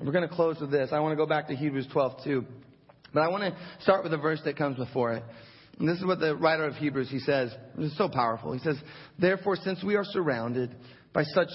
We're 0.00 0.12
going 0.12 0.28
to 0.28 0.34
close 0.34 0.58
with 0.60 0.70
this. 0.70 0.90
I 0.92 1.00
want 1.00 1.12
to 1.12 1.16
go 1.16 1.26
back 1.26 1.48
to 1.48 1.54
Hebrews 1.54 1.88
12 1.92 2.24
too. 2.24 2.44
But 3.12 3.20
I 3.20 3.28
want 3.28 3.42
to 3.42 3.82
start 3.82 4.02
with 4.02 4.12
the 4.12 4.18
verse 4.18 4.40
that 4.44 4.56
comes 4.56 4.76
before 4.78 5.12
it. 5.12 5.22
And 5.78 5.88
this 5.88 5.98
is 5.98 6.06
what 6.06 6.20
the 6.20 6.36
writer 6.36 6.64
of 6.64 6.74
Hebrews, 6.74 7.10
he 7.10 7.18
says, 7.18 7.54
it's 7.76 7.96
so 7.98 8.08
powerful. 8.08 8.52
He 8.52 8.60
says, 8.60 8.76
Therefore, 9.18 9.56
since 9.56 9.82
we 9.84 9.96
are 9.96 10.04
surrounded 10.04 10.74
by 11.12 11.24
such 11.24 11.48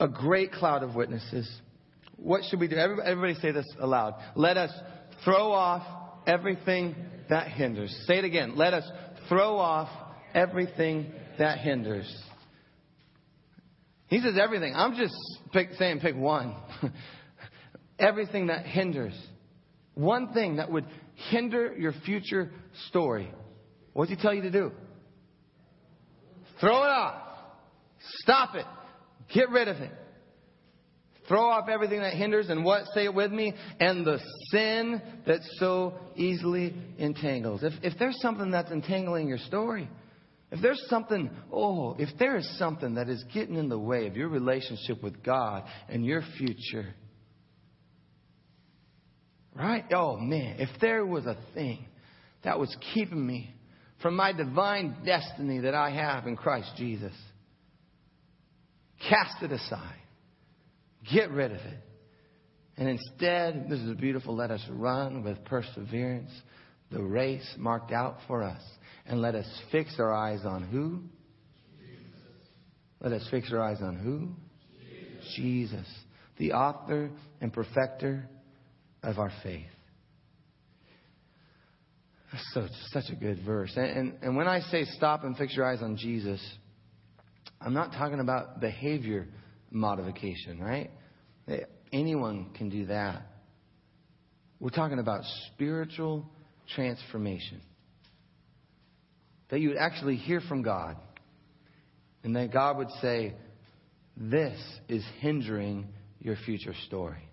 a 0.00 0.08
great 0.08 0.52
cloud 0.52 0.82
of 0.82 0.94
witnesses, 0.94 1.48
what 2.16 2.42
should 2.48 2.60
we 2.60 2.66
do? 2.66 2.76
Everybody, 2.76 3.08
everybody 3.08 3.34
say 3.40 3.52
this 3.52 3.66
aloud. 3.78 4.14
Let 4.34 4.56
us 4.56 4.70
throw 5.24 5.52
off 5.52 5.82
everything 6.26 6.94
that 7.28 7.48
hinders. 7.48 7.94
Say 8.06 8.18
it 8.18 8.24
again. 8.24 8.56
Let 8.56 8.74
us 8.74 8.88
throw 9.28 9.56
off 9.56 9.88
everything 10.34 11.12
that 11.38 11.58
hinders. 11.58 12.10
He 14.08 14.20
says 14.20 14.34
everything. 14.40 14.74
I'm 14.74 14.96
just 14.96 15.14
pick, 15.52 15.70
saying 15.78 16.00
pick 16.00 16.16
one. 16.16 16.56
everything 17.98 18.48
that 18.48 18.66
hinders. 18.66 19.14
One 19.94 20.32
thing 20.32 20.56
that 20.56 20.70
would 20.70 20.86
hinder 21.30 21.74
your 21.76 21.92
future 22.04 22.50
story. 22.88 23.30
What 23.92 24.08
does 24.08 24.16
he 24.16 24.22
tell 24.22 24.34
you 24.34 24.42
to 24.42 24.50
do? 24.50 24.72
Throw 26.60 26.82
it 26.82 26.88
off. 26.88 27.22
Stop 28.22 28.54
it. 28.54 28.66
Get 29.32 29.50
rid 29.50 29.68
of 29.68 29.76
it. 29.76 29.92
Throw 31.30 31.48
off 31.48 31.68
everything 31.68 32.00
that 32.00 32.14
hinders 32.14 32.50
and 32.50 32.64
what? 32.64 32.86
Say 32.92 33.04
it 33.04 33.14
with 33.14 33.30
me. 33.30 33.54
And 33.78 34.04
the 34.04 34.18
sin 34.50 35.00
that 35.28 35.38
so 35.58 35.94
easily 36.16 36.74
entangles. 36.98 37.62
If, 37.62 37.72
if 37.84 37.96
there's 38.00 38.20
something 38.20 38.50
that's 38.50 38.72
entangling 38.72 39.28
your 39.28 39.38
story, 39.38 39.88
if 40.50 40.60
there's 40.60 40.84
something, 40.88 41.30
oh, 41.52 41.94
if 42.00 42.08
there 42.18 42.36
is 42.36 42.58
something 42.58 42.94
that 42.94 43.08
is 43.08 43.24
getting 43.32 43.54
in 43.54 43.68
the 43.68 43.78
way 43.78 44.08
of 44.08 44.16
your 44.16 44.28
relationship 44.28 45.04
with 45.04 45.22
God 45.22 45.62
and 45.88 46.04
your 46.04 46.24
future, 46.36 46.96
right? 49.54 49.84
Oh 49.94 50.16
man, 50.16 50.56
if 50.58 50.80
there 50.80 51.06
was 51.06 51.26
a 51.26 51.36
thing 51.54 51.86
that 52.42 52.58
was 52.58 52.76
keeping 52.92 53.24
me 53.24 53.54
from 54.02 54.16
my 54.16 54.32
divine 54.32 54.96
destiny 55.06 55.60
that 55.60 55.76
I 55.76 55.90
have 55.90 56.26
in 56.26 56.34
Christ 56.34 56.72
Jesus, 56.76 57.14
cast 59.08 59.44
it 59.44 59.52
aside. 59.52 59.99
Get 61.12 61.30
rid 61.30 61.52
of 61.52 61.58
it. 61.58 61.78
And 62.76 62.88
instead, 62.88 63.66
this 63.68 63.80
is 63.80 63.96
beautiful, 63.96 64.34
let 64.34 64.50
us 64.50 64.64
run 64.70 65.22
with 65.22 65.44
perseverance 65.44 66.30
the 66.90 67.02
race 67.02 67.54
marked 67.56 67.92
out 67.92 68.18
for 68.26 68.42
us. 68.42 68.60
And 69.06 69.20
let 69.20 69.34
us 69.34 69.46
fix 69.70 69.94
our 69.98 70.12
eyes 70.12 70.40
on 70.44 70.62
who? 70.64 71.02
Jesus. 71.78 72.48
Let 73.00 73.12
us 73.12 73.26
fix 73.30 73.52
our 73.52 73.60
eyes 73.60 73.78
on 73.80 73.96
who? 73.96 74.30
Jesus. 74.80 75.34
Jesus, 75.36 75.86
the 76.38 76.52
author 76.52 77.10
and 77.40 77.52
perfecter 77.52 78.28
of 79.02 79.18
our 79.18 79.32
faith. 79.42 79.66
So 82.52 82.68
such 82.92 83.10
a 83.10 83.16
good 83.16 83.40
verse. 83.44 83.72
And, 83.76 83.86
and, 83.86 84.18
and 84.22 84.36
when 84.36 84.46
I 84.46 84.60
say 84.60 84.84
stop 84.84 85.24
and 85.24 85.36
fix 85.36 85.54
your 85.56 85.66
eyes 85.66 85.82
on 85.82 85.96
Jesus, 85.96 86.40
I'm 87.60 87.74
not 87.74 87.92
talking 87.92 88.20
about 88.20 88.60
behavior 88.60 89.26
modification, 89.70 90.60
right? 90.60 90.90
Anyone 91.92 92.50
can 92.54 92.68
do 92.68 92.86
that. 92.86 93.22
We're 94.58 94.70
talking 94.70 94.98
about 94.98 95.22
spiritual 95.54 96.28
transformation. 96.74 97.60
That 99.50 99.60
you 99.60 99.70
would 99.70 99.78
actually 99.78 100.16
hear 100.16 100.40
from 100.40 100.62
God. 100.62 100.96
And 102.22 102.36
that 102.36 102.52
God 102.52 102.76
would 102.76 102.90
say, 103.00 103.34
This 104.16 104.58
is 104.88 105.04
hindering 105.20 105.88
your 106.20 106.36
future 106.44 106.74
story. 106.86 107.26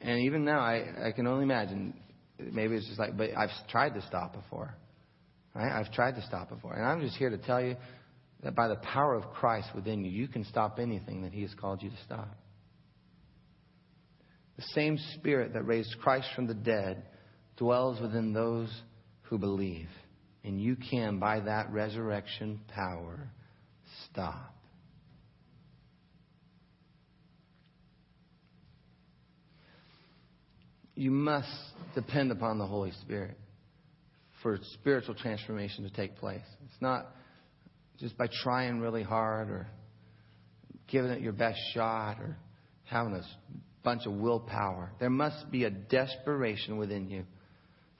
And 0.00 0.20
even 0.20 0.44
now, 0.44 0.60
I, 0.60 1.08
I 1.08 1.12
can 1.12 1.26
only 1.26 1.44
imagine. 1.44 1.94
Maybe 2.38 2.74
it's 2.74 2.86
just 2.86 2.98
like, 2.98 3.16
but 3.16 3.30
I've 3.36 3.50
tried 3.68 3.94
to 3.94 4.02
stop 4.02 4.32
before. 4.32 4.74
Right? 5.54 5.70
I've 5.70 5.92
tried 5.92 6.16
to 6.16 6.22
stop 6.22 6.48
before. 6.48 6.72
And 6.74 6.84
I'm 6.84 7.00
just 7.00 7.16
here 7.16 7.30
to 7.30 7.38
tell 7.38 7.62
you 7.62 7.76
that 8.42 8.54
by 8.54 8.68
the 8.68 8.76
power 8.76 9.14
of 9.14 9.30
Christ 9.32 9.68
within 9.74 10.04
you, 10.04 10.10
you 10.10 10.28
can 10.28 10.44
stop 10.44 10.78
anything 10.78 11.22
that 11.22 11.32
He 11.32 11.42
has 11.42 11.54
called 11.54 11.82
you 11.82 11.90
to 11.90 11.96
stop. 12.04 12.36
The 14.56 14.64
same 14.74 14.98
Spirit 15.14 15.54
that 15.54 15.62
raised 15.62 15.96
Christ 16.00 16.28
from 16.34 16.46
the 16.46 16.54
dead 16.54 17.04
dwells 17.56 18.00
within 18.00 18.32
those 18.32 18.68
who 19.22 19.38
believe. 19.38 19.88
And 20.44 20.60
you 20.60 20.76
can, 20.76 21.18
by 21.18 21.40
that 21.40 21.72
resurrection 21.72 22.60
power, 22.68 23.30
stop. 24.10 24.54
You 30.94 31.10
must 31.10 31.48
depend 31.94 32.32
upon 32.32 32.58
the 32.58 32.66
Holy 32.66 32.92
Spirit 33.02 33.38
for 34.42 34.58
spiritual 34.74 35.14
transformation 35.14 35.84
to 35.84 35.90
take 35.90 36.16
place. 36.16 36.42
It's 36.66 36.82
not 36.82 37.06
just 38.02 38.18
by 38.18 38.26
trying 38.42 38.80
really 38.80 39.04
hard 39.04 39.48
or 39.48 39.68
giving 40.88 41.12
it 41.12 41.20
your 41.20 41.32
best 41.32 41.58
shot 41.72 42.18
or 42.18 42.36
having 42.84 43.14
a 43.14 43.22
bunch 43.84 44.02
of 44.06 44.12
willpower. 44.12 44.90
There 44.98 45.08
must 45.08 45.50
be 45.52 45.64
a 45.64 45.70
desperation 45.70 46.78
within 46.78 47.08
you 47.08 47.24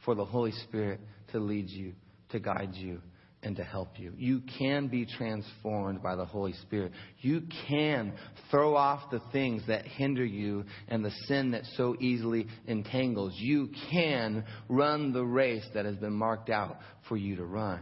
for 0.05 0.17
the 0.17 0.25
Holy 0.25 0.51
Spirit 0.51 1.01
to 1.31 1.39
lead 1.39 1.71
you, 1.71 1.93
to 2.31 2.41
guide 2.41 2.75
you, 2.75 3.01
and 3.45 3.55
to 3.57 3.63
help 3.63 3.97
you. 3.97 4.13
You 4.17 4.43
can 4.59 4.89
be 4.89 5.07
transformed 5.07 6.03
by 6.03 6.17
the 6.17 6.25
Holy 6.25 6.53
Spirit. 6.55 6.91
You 7.21 7.43
can 7.69 8.13
throw 8.51 8.75
off 8.75 9.09
the 9.13 9.21
things 9.31 9.63
that 9.69 9.85
hinder 9.87 10.25
you 10.25 10.65
and 10.89 11.05
the 11.05 11.13
sin 11.29 11.53
that 11.53 11.63
so 11.77 11.95
easily 12.01 12.49
entangles. 12.67 13.35
You 13.37 13.71
can 13.93 14.45
run 14.69 15.13
the 15.13 15.25
race 15.25 15.67
that 15.75 15.85
has 15.85 15.97
been 15.97 16.13
marked 16.13 16.51
out 16.51 16.79
for 17.09 17.17
you 17.17 17.37
to 17.37 17.45
run. 17.45 17.81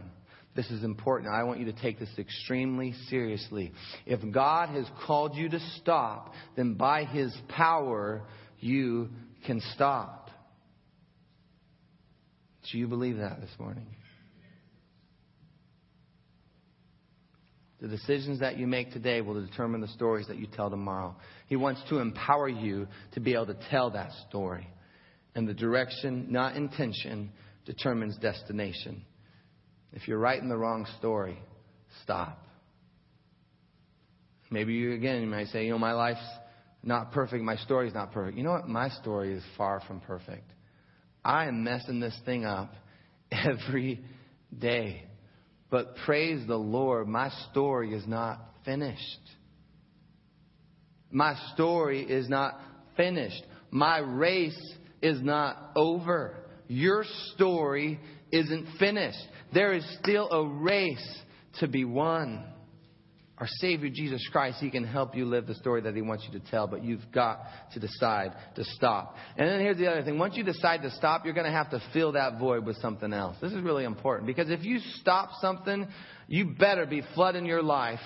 This 0.53 0.69
is 0.69 0.83
important. 0.83 1.33
I 1.33 1.43
want 1.43 1.59
you 1.59 1.65
to 1.65 1.81
take 1.81 1.97
this 1.97 2.09
extremely 2.17 2.93
seriously. 3.09 3.71
If 4.05 4.19
God 4.33 4.69
has 4.69 4.85
called 5.05 5.35
you 5.35 5.47
to 5.49 5.59
stop, 5.77 6.33
then 6.57 6.73
by 6.73 7.05
His 7.05 7.35
power, 7.47 8.23
you 8.59 9.09
can 9.45 9.61
stop. 9.73 10.29
Do 12.69 12.77
you 12.77 12.87
believe 12.87 13.17
that 13.17 13.39
this 13.39 13.51
morning? 13.57 13.87
The 17.79 17.87
decisions 17.87 18.41
that 18.41 18.57
you 18.57 18.67
make 18.67 18.91
today 18.91 19.21
will 19.21 19.43
determine 19.43 19.81
the 19.81 19.87
stories 19.87 20.27
that 20.27 20.37
you 20.37 20.45
tell 20.45 20.69
tomorrow. 20.69 21.15
He 21.47 21.55
wants 21.55 21.81
to 21.89 21.97
empower 21.97 22.47
you 22.47 22.87
to 23.13 23.19
be 23.19 23.33
able 23.33 23.47
to 23.47 23.57
tell 23.71 23.89
that 23.91 24.11
story. 24.29 24.67
And 25.33 25.47
the 25.47 25.53
direction, 25.53 26.27
not 26.29 26.55
intention, 26.55 27.31
determines 27.65 28.17
destination. 28.17 29.03
If 29.93 30.07
you're 30.07 30.19
writing 30.19 30.49
the 30.49 30.57
wrong 30.57 30.87
story, 30.99 31.37
stop. 32.03 32.39
Maybe 34.49 34.73
you, 34.73 34.93
again, 34.93 35.21
you 35.21 35.27
might 35.27 35.47
say, 35.47 35.65
you 35.65 35.71
know, 35.71 35.79
my 35.79 35.93
life's 35.93 36.19
not 36.83 37.11
perfect. 37.11 37.43
My 37.43 37.57
story's 37.57 37.93
not 37.93 38.11
perfect. 38.11 38.37
You 38.37 38.43
know 38.43 38.51
what? 38.51 38.67
My 38.67 38.89
story 38.89 39.33
is 39.33 39.43
far 39.57 39.81
from 39.87 39.99
perfect. 40.01 40.49
I 41.23 41.45
am 41.45 41.63
messing 41.63 41.99
this 41.99 42.17
thing 42.25 42.45
up 42.45 42.73
every 43.31 44.03
day. 44.57 45.03
But 45.69 45.95
praise 46.05 46.45
the 46.47 46.57
Lord, 46.57 47.07
my 47.07 47.29
story 47.49 47.93
is 47.93 48.05
not 48.05 48.39
finished. 48.65 49.21
My 51.11 51.35
story 51.53 52.03
is 52.03 52.27
not 52.27 52.59
finished. 52.97 53.43
My 53.69 53.99
race 53.99 54.59
is 55.01 55.21
not 55.21 55.71
over. 55.75 56.35
Your 56.67 57.05
story 57.33 57.99
isn't 58.31 58.77
finished. 58.79 59.19
There 59.53 59.73
is 59.73 59.85
still 60.01 60.29
a 60.29 60.45
race 60.45 61.21
to 61.59 61.67
be 61.67 61.85
won. 61.85 62.45
Our 63.37 63.47
Savior 63.59 63.89
Jesus 63.89 64.25
Christ, 64.31 64.59
He 64.59 64.69
can 64.69 64.83
help 64.83 65.15
you 65.15 65.25
live 65.25 65.47
the 65.47 65.55
story 65.55 65.81
that 65.81 65.95
He 65.95 66.03
wants 66.03 66.27
you 66.31 66.39
to 66.39 66.51
tell, 66.51 66.67
but 66.67 66.83
you've 66.83 67.11
got 67.11 67.39
to 67.73 67.79
decide 67.79 68.33
to 68.55 68.63
stop. 68.63 69.15
And 69.35 69.49
then 69.49 69.59
here's 69.59 69.77
the 69.77 69.89
other 69.89 70.03
thing. 70.03 70.19
Once 70.19 70.37
you 70.37 70.43
decide 70.43 70.83
to 70.83 70.91
stop, 70.91 71.25
you're 71.25 71.33
going 71.33 71.47
to 71.47 71.51
have 71.51 71.71
to 71.71 71.81
fill 71.91 72.11
that 72.11 72.37
void 72.37 72.65
with 72.65 72.77
something 72.77 73.11
else. 73.11 73.37
This 73.41 73.51
is 73.51 73.63
really 73.63 73.83
important 73.83 74.27
because 74.27 74.51
if 74.51 74.63
you 74.63 74.77
stop 74.99 75.31
something, 75.41 75.87
you 76.27 76.53
better 76.53 76.85
be 76.85 77.01
flooding 77.15 77.47
your 77.47 77.63
life 77.63 77.99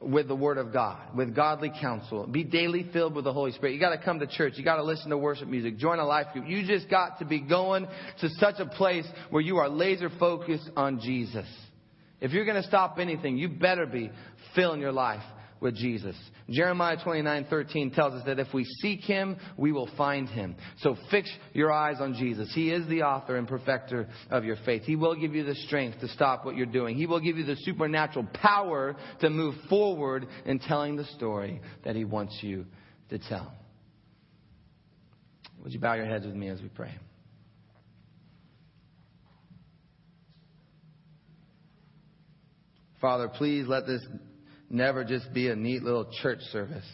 with 0.00 0.28
the 0.28 0.36
Word 0.36 0.58
of 0.58 0.72
God, 0.72 1.16
with 1.16 1.34
godly 1.34 1.72
counsel. 1.80 2.26
Be 2.26 2.44
daily 2.44 2.88
filled 2.92 3.14
with 3.14 3.24
the 3.24 3.32
Holy 3.32 3.52
Spirit. 3.52 3.74
You 3.74 3.80
got 3.80 3.96
to 3.96 4.02
come 4.02 4.18
to 4.20 4.26
church. 4.26 4.54
You 4.56 4.64
got 4.64 4.76
to 4.76 4.82
listen 4.82 5.10
to 5.10 5.18
worship 5.18 5.48
music. 5.48 5.78
Join 5.78 5.98
a 5.98 6.04
life 6.04 6.26
group. 6.32 6.46
You 6.46 6.66
just 6.66 6.90
got 6.90 7.18
to 7.20 7.24
be 7.24 7.40
going 7.40 7.86
to 8.20 8.28
such 8.38 8.56
a 8.58 8.66
place 8.66 9.06
where 9.30 9.42
you 9.42 9.58
are 9.58 9.68
laser 9.68 10.10
focused 10.18 10.68
on 10.76 11.00
Jesus. 11.00 11.46
If 12.20 12.32
you're 12.32 12.44
going 12.44 12.60
to 12.60 12.68
stop 12.68 12.98
anything, 12.98 13.36
you 13.36 13.48
better 13.48 13.86
be 13.86 14.10
filling 14.54 14.80
your 14.80 14.92
life 14.92 15.22
with 15.64 15.74
Jesus. 15.74 16.14
Jeremiah 16.50 16.98
29:13 16.98 17.90
tells 17.94 18.12
us 18.12 18.22
that 18.26 18.38
if 18.38 18.52
we 18.52 18.64
seek 18.64 19.00
him, 19.00 19.38
we 19.56 19.72
will 19.72 19.88
find 19.96 20.28
him. 20.28 20.56
So 20.80 20.94
fix 21.10 21.34
your 21.54 21.72
eyes 21.72 21.96
on 22.00 22.12
Jesus. 22.14 22.52
He 22.54 22.70
is 22.70 22.86
the 22.86 23.02
author 23.02 23.36
and 23.36 23.48
perfecter 23.48 24.06
of 24.30 24.44
your 24.44 24.56
faith. 24.66 24.82
He 24.82 24.94
will 24.94 25.16
give 25.16 25.34
you 25.34 25.42
the 25.42 25.54
strength 25.54 26.00
to 26.00 26.08
stop 26.08 26.44
what 26.44 26.54
you're 26.54 26.66
doing. 26.66 26.96
He 26.96 27.06
will 27.06 27.18
give 27.18 27.38
you 27.38 27.44
the 27.44 27.56
supernatural 27.56 28.26
power 28.34 28.94
to 29.20 29.30
move 29.30 29.54
forward 29.70 30.26
in 30.44 30.58
telling 30.58 30.96
the 30.96 31.06
story 31.16 31.62
that 31.84 31.96
he 31.96 32.04
wants 32.04 32.38
you 32.42 32.66
to 33.08 33.18
tell. 33.18 33.50
Would 35.62 35.72
you 35.72 35.80
bow 35.80 35.94
your 35.94 36.04
heads 36.04 36.26
with 36.26 36.34
me 36.34 36.48
as 36.48 36.60
we 36.60 36.68
pray? 36.68 36.94
Father, 43.00 43.28
please 43.28 43.66
let 43.66 43.86
this 43.86 44.02
never 44.70 45.04
just 45.04 45.32
be 45.32 45.48
a 45.48 45.56
neat 45.56 45.82
little 45.82 46.06
church 46.22 46.40
service. 46.52 46.84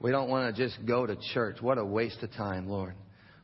We 0.00 0.10
don't 0.10 0.28
want 0.28 0.54
to 0.54 0.62
just 0.62 0.84
go 0.84 1.06
to 1.06 1.16
church. 1.32 1.58
What 1.60 1.78
a 1.78 1.84
waste 1.84 2.22
of 2.22 2.32
time, 2.32 2.68
Lord. 2.68 2.94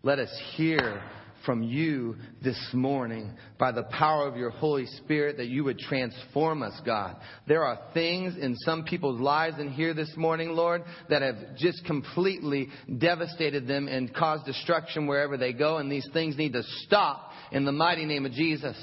Let 0.02 0.18
us 0.18 0.30
hear 0.56 1.02
from 1.44 1.62
you 1.62 2.16
this 2.42 2.58
morning 2.72 3.32
by 3.58 3.72
the 3.72 3.84
power 3.84 4.26
of 4.26 4.36
your 4.36 4.50
Holy 4.50 4.86
Spirit 4.86 5.36
that 5.36 5.46
you 5.46 5.64
would 5.64 5.78
transform 5.78 6.62
us, 6.62 6.78
God. 6.84 7.16
There 7.46 7.64
are 7.64 7.78
things 7.94 8.36
in 8.36 8.56
some 8.56 8.84
people's 8.84 9.20
lives 9.20 9.58
in 9.58 9.70
here 9.70 9.94
this 9.94 10.12
morning, 10.16 10.50
Lord, 10.50 10.82
that 11.08 11.22
have 11.22 11.56
just 11.56 11.84
completely 11.84 12.68
devastated 12.98 13.66
them 13.66 13.88
and 13.88 14.12
caused 14.12 14.46
destruction 14.46 15.06
wherever 15.06 15.36
they 15.36 15.52
go, 15.52 15.78
and 15.78 15.90
these 15.90 16.08
things 16.12 16.36
need 16.36 16.52
to 16.54 16.62
stop 16.84 17.30
in 17.52 17.64
the 17.64 17.72
mighty 17.72 18.04
name 18.04 18.26
of 18.26 18.32
Jesus. 18.32 18.76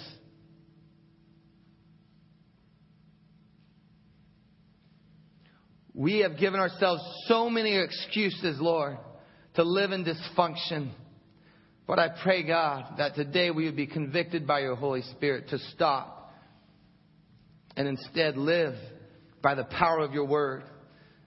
We 5.96 6.20
have 6.20 6.38
given 6.38 6.60
ourselves 6.60 7.02
so 7.28 7.50
many 7.50 7.78
excuses, 7.78 8.60
Lord, 8.60 8.98
to 9.56 9.64
live 9.64 9.92
in 9.92 10.04
dysfunction. 10.04 10.92
But 11.88 12.00
I 12.00 12.10
pray, 12.22 12.44
God, 12.46 12.96
that 12.98 13.16
today 13.16 13.50
we 13.50 13.66
would 13.66 13.78
be 13.78 13.88
convicted 13.88 14.46
by 14.46 14.60
your 14.60 14.76
Holy 14.76 15.04
Spirit 15.14 15.50
to 15.50 15.60
stop 15.74 16.34
and 17.78 17.88
instead 17.88 18.36
live 18.36 18.76
by 19.42 19.56
the 19.56 19.64
power 19.64 20.00
of 20.00 20.12
your 20.12 20.26
word 20.26 20.64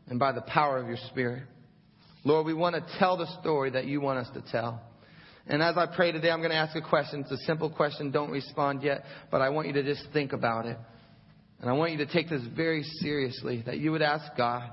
and 0.07 0.19
by 0.19 0.33
the 0.33 0.43
power 0.43 0.79
of 0.79 0.87
your 0.87 0.99
spirit. 1.09 1.45
Lord, 2.25 2.45
we 2.45 2.53
want 2.53 2.75
to 2.75 2.99
tell 2.99 3.17
the 3.17 3.27
story 3.41 3.71
that 3.71 3.87
you 3.87 4.03
want 4.03 4.19
us 4.19 4.29
to 4.35 4.43
tell. 4.53 4.83
And 5.47 5.63
as 5.63 5.79
I 5.79 5.87
pray 5.87 6.13
today, 6.13 6.31
I'm 6.31 6.41
going 6.41 6.51
to 6.51 6.57
ask 6.57 6.77
a 6.77 6.83
question. 6.83 7.21
It's 7.21 7.31
a 7.31 7.45
simple 7.47 7.71
question. 7.71 8.11
Don't 8.11 8.31
respond 8.31 8.83
yet, 8.83 9.05
but 9.31 9.41
I 9.41 9.49
want 9.49 9.69
you 9.69 9.73
to 9.75 9.83
just 9.83 10.05
think 10.13 10.35
about 10.35 10.67
it. 10.67 10.77
And 11.61 11.69
I 11.69 11.73
want 11.73 11.93
you 11.93 11.99
to 11.99 12.07
take 12.07 12.29
this 12.29 12.43
very 12.57 12.83
seriously 13.01 13.63
that 13.67 13.79
you 13.79 13.91
would 13.93 14.03
ask 14.03 14.25
God, 14.37 14.71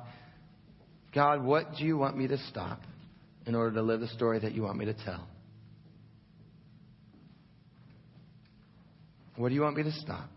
God, 1.13 1.43
what 1.43 1.75
do 1.77 1.86
you 1.86 1.97
want 1.97 2.17
me 2.17 2.27
to 2.27 2.38
stop 2.49 2.81
in 3.45 3.55
order 3.55 3.75
to 3.75 3.81
live 3.81 4.01
the 4.01 4.07
story 4.09 4.39
that 4.39 4.53
you 4.53 4.63
want 4.63 4.77
me 4.77 4.86
to 4.86 4.93
tell? 4.93 5.27
What 9.38 9.49
do 9.49 9.55
you 9.55 9.61
want 9.61 9.77
me 9.77 9.83
to 9.83 9.91
stop? 9.91 10.29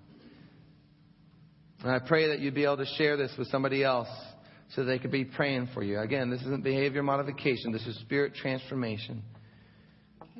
And 1.83 1.93
I 1.93 2.01
pray 2.01 2.29
that 2.29 2.41
you'd 2.41 2.55
be 2.55 2.65
able 2.65 2.79
to 2.79 2.87
share 2.97 3.17
this 3.17 3.33
with 3.39 3.49
somebody 3.49 3.85
else 3.85 4.09
so 4.75 4.85
they 4.85 4.99
could 4.99 5.13
be 5.13 5.25
praying 5.25 5.69
for 5.73 5.83
you. 5.83 6.01
Again, 6.01 6.31
this 6.31 6.41
isn't 6.41 6.65
behavior 6.65 7.03
modification, 7.03 7.73
this 7.73 7.87
is 7.87 7.99
spirit 8.01 8.35
transformation. 8.35 9.23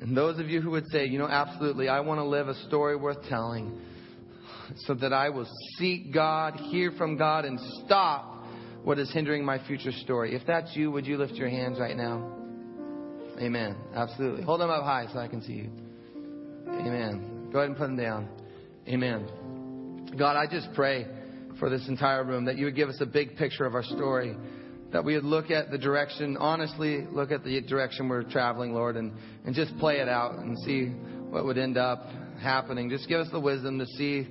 And 0.01 0.15
those 0.15 0.39
of 0.39 0.49
you 0.49 0.61
who 0.61 0.71
would 0.71 0.87
say, 0.91 1.05
you 1.05 1.19
know, 1.19 1.27
absolutely, 1.27 1.89
I 1.89 1.99
want 2.01 2.19
to 2.19 2.25
live 2.25 2.47
a 2.47 2.55
story 2.67 2.95
worth 2.95 3.17
telling 3.27 3.79
so 4.77 4.93
that 4.95 5.13
I 5.13 5.29
will 5.29 5.47
seek 5.77 6.13
God, 6.13 6.55
hear 6.55 6.91
from 6.91 7.17
God, 7.17 7.45
and 7.45 7.59
stop 7.85 8.43
what 8.83 8.99
is 8.99 9.11
hindering 9.11 9.43
my 9.43 9.65
future 9.67 9.91
story. 9.91 10.35
If 10.35 10.43
that's 10.47 10.75
you, 10.75 10.91
would 10.91 11.05
you 11.05 11.17
lift 11.17 11.33
your 11.33 11.49
hands 11.49 11.79
right 11.79 11.95
now? 11.95 12.35
Amen. 13.39 13.75
Absolutely. 13.93 14.43
Hold 14.43 14.61
them 14.61 14.69
up 14.69 14.83
high 14.83 15.07
so 15.11 15.19
I 15.19 15.27
can 15.27 15.41
see 15.41 15.53
you. 15.53 15.69
Amen. 16.67 17.49
Go 17.51 17.59
ahead 17.59 17.69
and 17.69 17.77
put 17.77 17.87
them 17.87 17.97
down. 17.97 18.29
Amen. 18.87 20.07
God, 20.17 20.35
I 20.35 20.45
just 20.49 20.69
pray 20.73 21.07
for 21.59 21.69
this 21.69 21.87
entire 21.87 22.23
room 22.23 22.45
that 22.45 22.57
you 22.57 22.65
would 22.65 22.75
give 22.75 22.89
us 22.89 22.97
a 23.01 23.05
big 23.05 23.35
picture 23.35 23.65
of 23.65 23.75
our 23.75 23.83
story. 23.83 24.35
That 24.91 25.05
we 25.05 25.15
would 25.15 25.23
look 25.23 25.51
at 25.51 25.69
the 25.69 25.77
direction, 25.77 26.35
honestly, 26.37 27.05
look 27.11 27.31
at 27.31 27.43
the 27.43 27.61
direction 27.61 28.09
we're 28.09 28.23
traveling, 28.23 28.73
Lord, 28.73 28.95
and, 28.95 29.11
and 29.45 29.53
just 29.53 29.77
play 29.77 29.97
it 29.97 30.09
out 30.09 30.39
and 30.39 30.57
see 30.59 30.85
what 31.29 31.45
would 31.45 31.57
end 31.57 31.77
up 31.77 32.05
happening. 32.41 32.89
Just 32.89 33.07
give 33.07 33.19
us 33.19 33.27
the 33.31 33.39
wisdom 33.39 33.77
to 33.77 33.85
see 33.85 34.27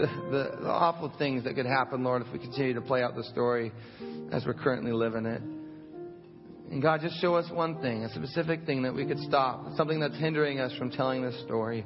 the, 0.00 0.06
the, 0.30 0.62
the 0.62 0.68
awful 0.68 1.12
things 1.18 1.44
that 1.44 1.54
could 1.54 1.66
happen, 1.66 2.02
Lord, 2.02 2.22
if 2.22 2.32
we 2.32 2.38
continue 2.38 2.74
to 2.74 2.80
play 2.80 3.02
out 3.02 3.14
the 3.14 3.24
story 3.24 3.72
as 4.32 4.44
we're 4.46 4.54
currently 4.54 4.92
living 4.92 5.26
it. 5.26 5.42
And 6.70 6.80
God, 6.80 7.00
just 7.02 7.20
show 7.20 7.34
us 7.34 7.50
one 7.50 7.80
thing, 7.80 8.04
a 8.04 8.08
specific 8.10 8.64
thing 8.64 8.82
that 8.82 8.94
we 8.94 9.04
could 9.04 9.18
stop, 9.20 9.66
something 9.76 10.00
that's 10.00 10.16
hindering 10.16 10.60
us 10.60 10.72
from 10.78 10.90
telling 10.90 11.22
this 11.22 11.38
story. 11.44 11.84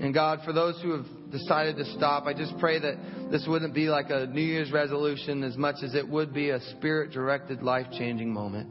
And 0.00 0.14
God, 0.14 0.40
for 0.44 0.52
those 0.52 0.80
who 0.80 0.92
have 0.92 1.06
decided 1.30 1.76
to 1.76 1.84
stop, 1.96 2.24
I 2.24 2.32
just 2.32 2.56
pray 2.58 2.78
that 2.78 3.30
this 3.30 3.44
wouldn't 3.46 3.74
be 3.74 3.88
like 3.88 4.06
a 4.10 4.26
New 4.26 4.40
Year's 4.40 4.72
resolution 4.72 5.42
as 5.42 5.56
much 5.56 5.76
as 5.82 5.94
it 5.94 6.08
would 6.08 6.32
be 6.32 6.50
a 6.50 6.60
spirit 6.76 7.12
directed, 7.12 7.62
life 7.62 7.86
changing 7.98 8.32
moment. 8.32 8.70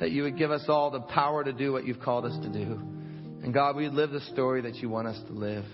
That 0.00 0.12
you 0.12 0.22
would 0.22 0.38
give 0.38 0.50
us 0.50 0.64
all 0.68 0.90
the 0.90 1.00
power 1.00 1.44
to 1.44 1.52
do 1.52 1.72
what 1.72 1.84
you've 1.84 2.00
called 2.00 2.24
us 2.24 2.38
to 2.42 2.48
do. 2.48 2.80
And 3.42 3.52
God, 3.52 3.76
we'd 3.76 3.92
live 3.92 4.10
the 4.10 4.20
story 4.20 4.62
that 4.62 4.76
you 4.76 4.88
want 4.88 5.08
us 5.08 5.20
to 5.26 5.32
live. 5.32 5.64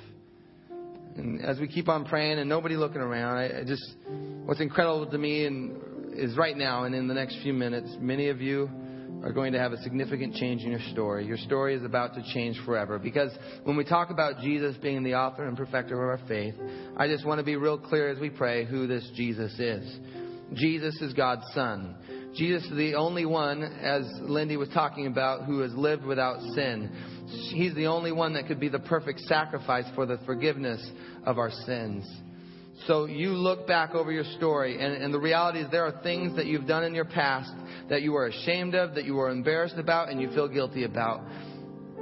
And 1.16 1.44
as 1.44 1.58
we 1.60 1.68
keep 1.68 1.88
on 1.88 2.04
praying 2.04 2.38
and 2.38 2.48
nobody 2.48 2.76
looking 2.76 3.00
around, 3.00 3.36
I, 3.36 3.60
I 3.60 3.64
just, 3.64 3.84
what's 4.44 4.60
incredible 4.60 5.06
to 5.06 5.18
me 5.18 5.46
and 5.46 5.80
is 6.14 6.36
right 6.36 6.56
now 6.56 6.84
and 6.84 6.94
in 6.94 7.08
the 7.08 7.14
next 7.14 7.38
few 7.42 7.52
minutes, 7.52 7.96
many 8.00 8.28
of 8.28 8.40
you 8.40 8.70
are 9.22 9.32
going 9.32 9.52
to 9.52 9.58
have 9.58 9.72
a 9.72 9.78
significant 9.78 10.34
change 10.34 10.62
in 10.62 10.70
your 10.70 10.82
story. 10.92 11.26
Your 11.26 11.38
story 11.38 11.74
is 11.74 11.82
about 11.82 12.14
to 12.14 12.22
change 12.34 12.60
forever. 12.66 12.98
Because 12.98 13.30
when 13.64 13.76
we 13.76 13.84
talk 13.84 14.10
about 14.10 14.40
Jesus 14.40 14.76
being 14.82 15.02
the 15.02 15.14
author 15.14 15.46
and 15.46 15.56
perfecter 15.56 15.94
of 15.94 16.20
our 16.20 16.26
faith, 16.28 16.54
I 16.96 17.08
just 17.08 17.24
want 17.24 17.38
to 17.38 17.44
be 17.44 17.56
real 17.56 17.78
clear 17.78 18.10
as 18.10 18.18
we 18.18 18.28
pray 18.28 18.64
who 18.64 18.86
this 18.86 19.08
Jesus 19.16 19.58
is. 19.58 19.98
Jesus 20.52 20.94
is 21.00 21.14
God's 21.14 21.44
Son. 21.54 21.96
Jesus 22.34 22.64
is 22.64 22.76
the 22.76 22.94
only 22.94 23.24
one, 23.24 23.62
as 23.62 24.02
Lindy 24.20 24.56
was 24.56 24.68
talking 24.70 25.06
about, 25.06 25.44
who 25.44 25.60
has 25.60 25.72
lived 25.74 26.04
without 26.04 26.40
sin. 26.54 26.90
He's 27.54 27.74
the 27.74 27.86
only 27.86 28.12
one 28.12 28.34
that 28.34 28.46
could 28.48 28.58
be 28.58 28.68
the 28.68 28.80
perfect 28.80 29.20
sacrifice 29.20 29.84
for 29.94 30.04
the 30.04 30.18
forgiveness 30.26 30.84
of 31.24 31.38
our 31.38 31.50
sins. 31.50 32.04
So 32.86 33.06
you 33.06 33.30
look 33.30 33.66
back 33.66 33.94
over 33.94 34.10
your 34.10 34.24
story, 34.36 34.82
and, 34.84 34.94
and, 34.94 35.14
the 35.14 35.18
reality 35.18 35.60
is 35.60 35.70
there 35.70 35.86
are 35.86 36.02
things 36.02 36.36
that 36.36 36.46
you've 36.46 36.66
done 36.66 36.82
in 36.82 36.94
your 36.94 37.04
past 37.04 37.50
that 37.88 38.02
you 38.02 38.16
are 38.16 38.26
ashamed 38.26 38.74
of, 38.74 38.94
that 38.96 39.04
you 39.04 39.18
are 39.20 39.30
embarrassed 39.30 39.76
about, 39.78 40.08
and 40.08 40.20
you 40.20 40.28
feel 40.30 40.48
guilty 40.48 40.84
about. 40.84 41.20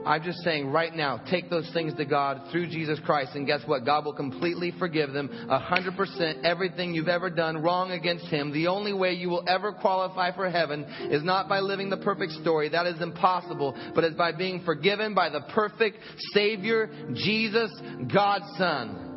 I'm 0.06 0.22
just 0.22 0.38
saying 0.40 0.70
right 0.70 0.94
now, 0.94 1.22
take 1.30 1.50
those 1.50 1.70
things 1.72 1.94
to 1.94 2.04
God 2.04 2.40
through 2.50 2.68
Jesus 2.68 2.98
Christ, 3.04 3.32
and 3.34 3.46
guess 3.46 3.60
what? 3.66 3.84
God 3.84 4.04
will 4.04 4.12
completely 4.12 4.72
forgive 4.78 5.12
them 5.12 5.28
100% 5.28 6.44
everything 6.44 6.94
you've 6.94 7.08
ever 7.08 7.30
done 7.30 7.62
wrong 7.62 7.92
against 7.92 8.26
Him. 8.26 8.52
The 8.52 8.68
only 8.68 8.92
way 8.92 9.12
you 9.12 9.28
will 9.28 9.44
ever 9.48 9.72
qualify 9.72 10.34
for 10.34 10.50
heaven 10.50 10.84
is 11.10 11.22
not 11.22 11.48
by 11.48 11.60
living 11.60 11.90
the 11.90 11.98
perfect 11.98 12.32
story. 12.32 12.68
That 12.68 12.86
is 12.86 13.00
impossible, 13.00 13.76
but 13.94 14.04
is 14.04 14.14
by 14.14 14.32
being 14.32 14.62
forgiven 14.64 15.14
by 15.14 15.28
the 15.30 15.42
perfect 15.54 15.98
Savior, 16.32 16.90
Jesus, 17.14 17.70
God's 18.12 18.46
Son. 18.58 19.11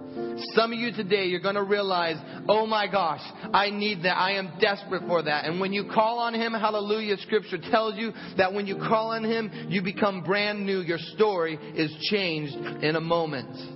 Some 0.53 0.73
of 0.73 0.79
you 0.79 0.91
today, 0.91 1.25
you're 1.25 1.41
going 1.41 1.55
to 1.55 1.63
realize, 1.63 2.15
oh 2.47 2.65
my 2.65 2.89
gosh, 2.89 3.21
I 3.53 3.69
need 3.69 4.03
that. 4.03 4.17
I 4.17 4.31
am 4.33 4.53
desperate 4.59 5.03
for 5.07 5.21
that. 5.23 5.45
And 5.45 5.59
when 5.59 5.73
you 5.73 5.89
call 5.93 6.19
on 6.19 6.33
Him, 6.33 6.53
hallelujah, 6.53 7.17
Scripture 7.17 7.57
tells 7.71 7.95
you 7.97 8.13
that 8.37 8.53
when 8.53 8.67
you 8.67 8.77
call 8.77 9.11
on 9.11 9.23
Him, 9.23 9.67
you 9.69 9.81
become 9.81 10.23
brand 10.23 10.65
new. 10.65 10.79
Your 10.79 10.99
story 11.15 11.55
is 11.75 11.93
changed 12.09 12.55
in 12.83 12.95
a 12.95 13.01
moment. 13.01 13.74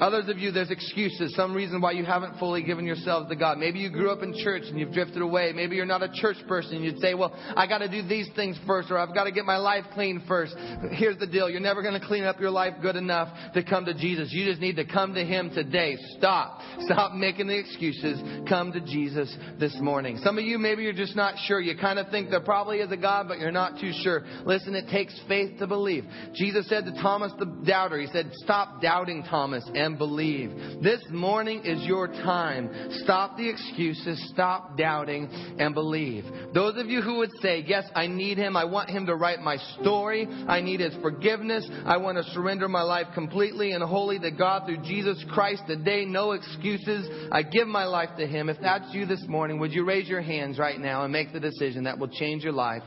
Others 0.00 0.28
of 0.28 0.38
you, 0.38 0.50
there's 0.50 0.70
excuses, 0.70 1.34
some 1.34 1.54
reason 1.54 1.80
why 1.80 1.92
you 1.92 2.04
haven't 2.04 2.38
fully 2.38 2.62
given 2.62 2.84
yourselves 2.84 3.28
to 3.28 3.36
God. 3.36 3.58
Maybe 3.58 3.78
you 3.78 3.90
grew 3.90 4.10
up 4.10 4.22
in 4.22 4.34
church 4.34 4.64
and 4.66 4.78
you've 4.78 4.92
drifted 4.92 5.22
away. 5.22 5.52
Maybe 5.54 5.76
you're 5.76 5.86
not 5.86 6.02
a 6.02 6.10
church 6.12 6.36
person 6.46 6.82
you'd 6.82 7.00
say, 7.00 7.14
well, 7.14 7.34
I 7.56 7.66
got 7.66 7.78
to 7.78 7.88
do 7.88 8.06
these 8.06 8.28
things 8.36 8.58
first 8.66 8.90
or 8.90 8.98
I've 8.98 9.14
got 9.14 9.24
to 9.24 9.32
get 9.32 9.44
my 9.44 9.56
life 9.56 9.84
clean 9.92 10.22
first. 10.28 10.54
Here's 10.92 11.18
the 11.18 11.26
deal. 11.26 11.50
You're 11.50 11.60
never 11.60 11.82
going 11.82 11.98
to 11.98 12.06
clean 12.06 12.24
up 12.24 12.40
your 12.40 12.50
life 12.50 12.74
good 12.80 12.96
enough 12.96 13.28
to 13.54 13.64
come 13.64 13.84
to 13.86 13.94
Jesus. 13.94 14.28
You 14.32 14.44
just 14.44 14.60
need 14.60 14.76
to 14.76 14.84
come 14.84 15.14
to 15.14 15.24
Him 15.24 15.50
today. 15.50 15.96
Stop. 16.18 16.60
Stop 16.80 17.12
making 17.14 17.46
the 17.48 17.58
excuses. 17.58 18.20
Come 18.48 18.72
to 18.72 18.80
Jesus 18.80 19.34
this 19.58 19.76
morning. 19.80 20.18
Some 20.22 20.38
of 20.38 20.44
you, 20.44 20.58
maybe 20.58 20.82
you're 20.82 20.92
just 20.92 21.16
not 21.16 21.34
sure. 21.46 21.60
You 21.60 21.76
kind 21.76 21.98
of 21.98 22.08
think 22.10 22.30
there 22.30 22.40
probably 22.40 22.78
is 22.78 22.92
a 22.92 22.96
God, 22.96 23.28
but 23.28 23.38
you're 23.38 23.50
not 23.50 23.80
too 23.80 23.92
sure. 24.02 24.24
Listen, 24.44 24.74
it 24.74 24.88
takes 24.90 25.18
faith 25.26 25.58
to 25.58 25.66
believe. 25.66 26.04
Jesus 26.34 26.68
said 26.68 26.84
to 26.84 26.92
Thomas 27.02 27.32
the 27.38 27.46
doubter, 27.66 27.98
He 27.98 28.06
said, 28.08 28.30
stop 28.34 28.80
doubting, 28.80 29.24
Thomas, 29.24 29.68
and 29.86 29.96
believe. 29.96 30.50
This 30.82 31.00
morning 31.10 31.62
is 31.64 31.82
your 31.84 32.08
time. 32.08 32.68
Stop 33.04 33.36
the 33.36 33.48
excuses, 33.48 34.22
stop 34.34 34.76
doubting, 34.76 35.28
and 35.58 35.72
believe. 35.72 36.24
Those 36.52 36.76
of 36.76 36.88
you 36.88 37.00
who 37.00 37.18
would 37.18 37.30
say, 37.40 37.64
Yes, 37.66 37.84
I 37.94 38.08
need 38.08 38.36
Him, 38.36 38.56
I 38.56 38.64
want 38.64 38.90
Him 38.90 39.06
to 39.06 39.14
write 39.14 39.40
my 39.40 39.56
story, 39.80 40.26
I 40.46 40.60
need 40.60 40.80
His 40.80 40.94
forgiveness, 41.00 41.66
I 41.86 41.96
want 41.96 42.18
to 42.18 42.24
surrender 42.32 42.68
my 42.68 42.82
life 42.82 43.06
completely 43.14 43.72
and 43.72 43.82
wholly 43.82 44.18
to 44.18 44.30
God 44.30 44.66
through 44.66 44.82
Jesus 44.82 45.24
Christ 45.30 45.62
today, 45.66 46.04
no 46.04 46.32
excuses, 46.32 47.08
I 47.30 47.42
give 47.42 47.68
my 47.68 47.84
life 47.84 48.10
to 48.18 48.26
Him. 48.26 48.48
If 48.48 48.58
that's 48.60 48.92
you 48.92 49.06
this 49.06 49.24
morning, 49.28 49.60
would 49.60 49.72
you 49.72 49.86
raise 49.86 50.08
your 50.08 50.22
hands 50.22 50.58
right 50.58 50.78
now 50.78 51.04
and 51.04 51.12
make 51.12 51.32
the 51.32 51.40
decision 51.40 51.84
that 51.84 51.98
will 51.98 52.08
change 52.08 52.42
your 52.42 52.52
life 52.52 52.82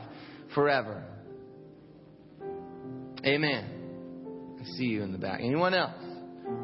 forever? 0.54 1.02
Amen. 3.24 4.58
I 4.60 4.64
see 4.76 4.84
you 4.84 5.02
in 5.02 5.12
the 5.12 5.18
back. 5.18 5.40
Anyone 5.40 5.74
else? 5.74 6.09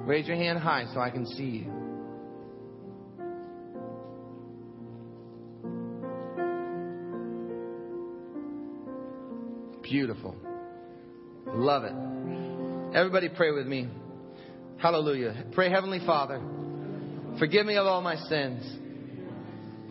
Raise 0.07 0.27
your 0.27 0.37
hand 0.37 0.59
high 0.59 0.85
so 0.95 1.01
I 1.01 1.11
can 1.11 1.27
see 1.27 1.65
you. 1.65 1.73
Beautiful. 9.83 10.35
Love 11.47 11.85
it. 11.85 12.97
Everybody 12.97 13.29
pray 13.29 13.53
with 13.53 13.67
me. 13.67 13.89
Hallelujah. 14.79 15.47
Pray, 15.55 15.71
Heavenly 15.71 16.01
Father, 16.05 16.41
forgive 17.39 17.67
me 17.67 17.77
of 17.77 17.87
all 17.87 18.03
my 18.03 18.17
sins. 18.17 18.63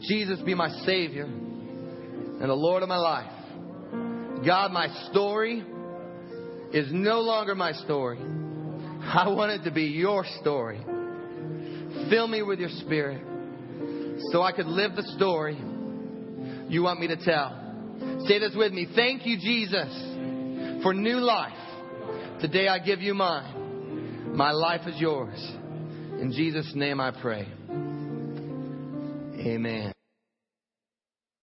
Jesus 0.01 0.39
be 0.41 0.53
my 0.53 0.69
Savior 0.85 1.23
and 1.23 2.49
the 2.49 2.53
Lord 2.53 2.83
of 2.83 2.89
my 2.89 2.97
life. 2.97 3.31
God, 4.45 4.71
my 4.71 4.87
story 5.09 5.63
is 6.71 6.87
no 6.91 7.21
longer 7.21 7.55
my 7.55 7.71
story. 7.71 8.19
I 9.05 9.27
want 9.29 9.51
it 9.51 9.63
to 9.65 9.71
be 9.71 9.83
your 9.83 10.25
story. 10.41 10.79
Fill 12.09 12.27
me 12.27 12.41
with 12.41 12.59
your 12.59 12.69
spirit 12.69 13.21
so 14.31 14.41
I 14.41 14.51
could 14.51 14.65
live 14.65 14.95
the 14.95 15.03
story 15.15 15.55
you 16.67 16.83
want 16.83 16.99
me 16.99 17.07
to 17.07 17.17
tell. 17.17 17.61
Say 18.27 18.39
this 18.39 18.53
with 18.55 18.73
me. 18.73 18.87
Thank 18.95 19.25
you, 19.25 19.37
Jesus, 19.37 20.83
for 20.83 20.93
new 20.93 21.17
life. 21.17 21.53
Today 22.41 22.67
I 22.67 22.79
give 22.79 23.01
you 23.01 23.13
mine. 23.13 24.35
My 24.35 24.51
life 24.51 24.81
is 24.87 24.99
yours. 24.99 25.39
In 26.19 26.33
Jesus' 26.35 26.71
name 26.75 26.99
I 26.99 27.11
pray. 27.11 27.47
Amen. 29.39 29.94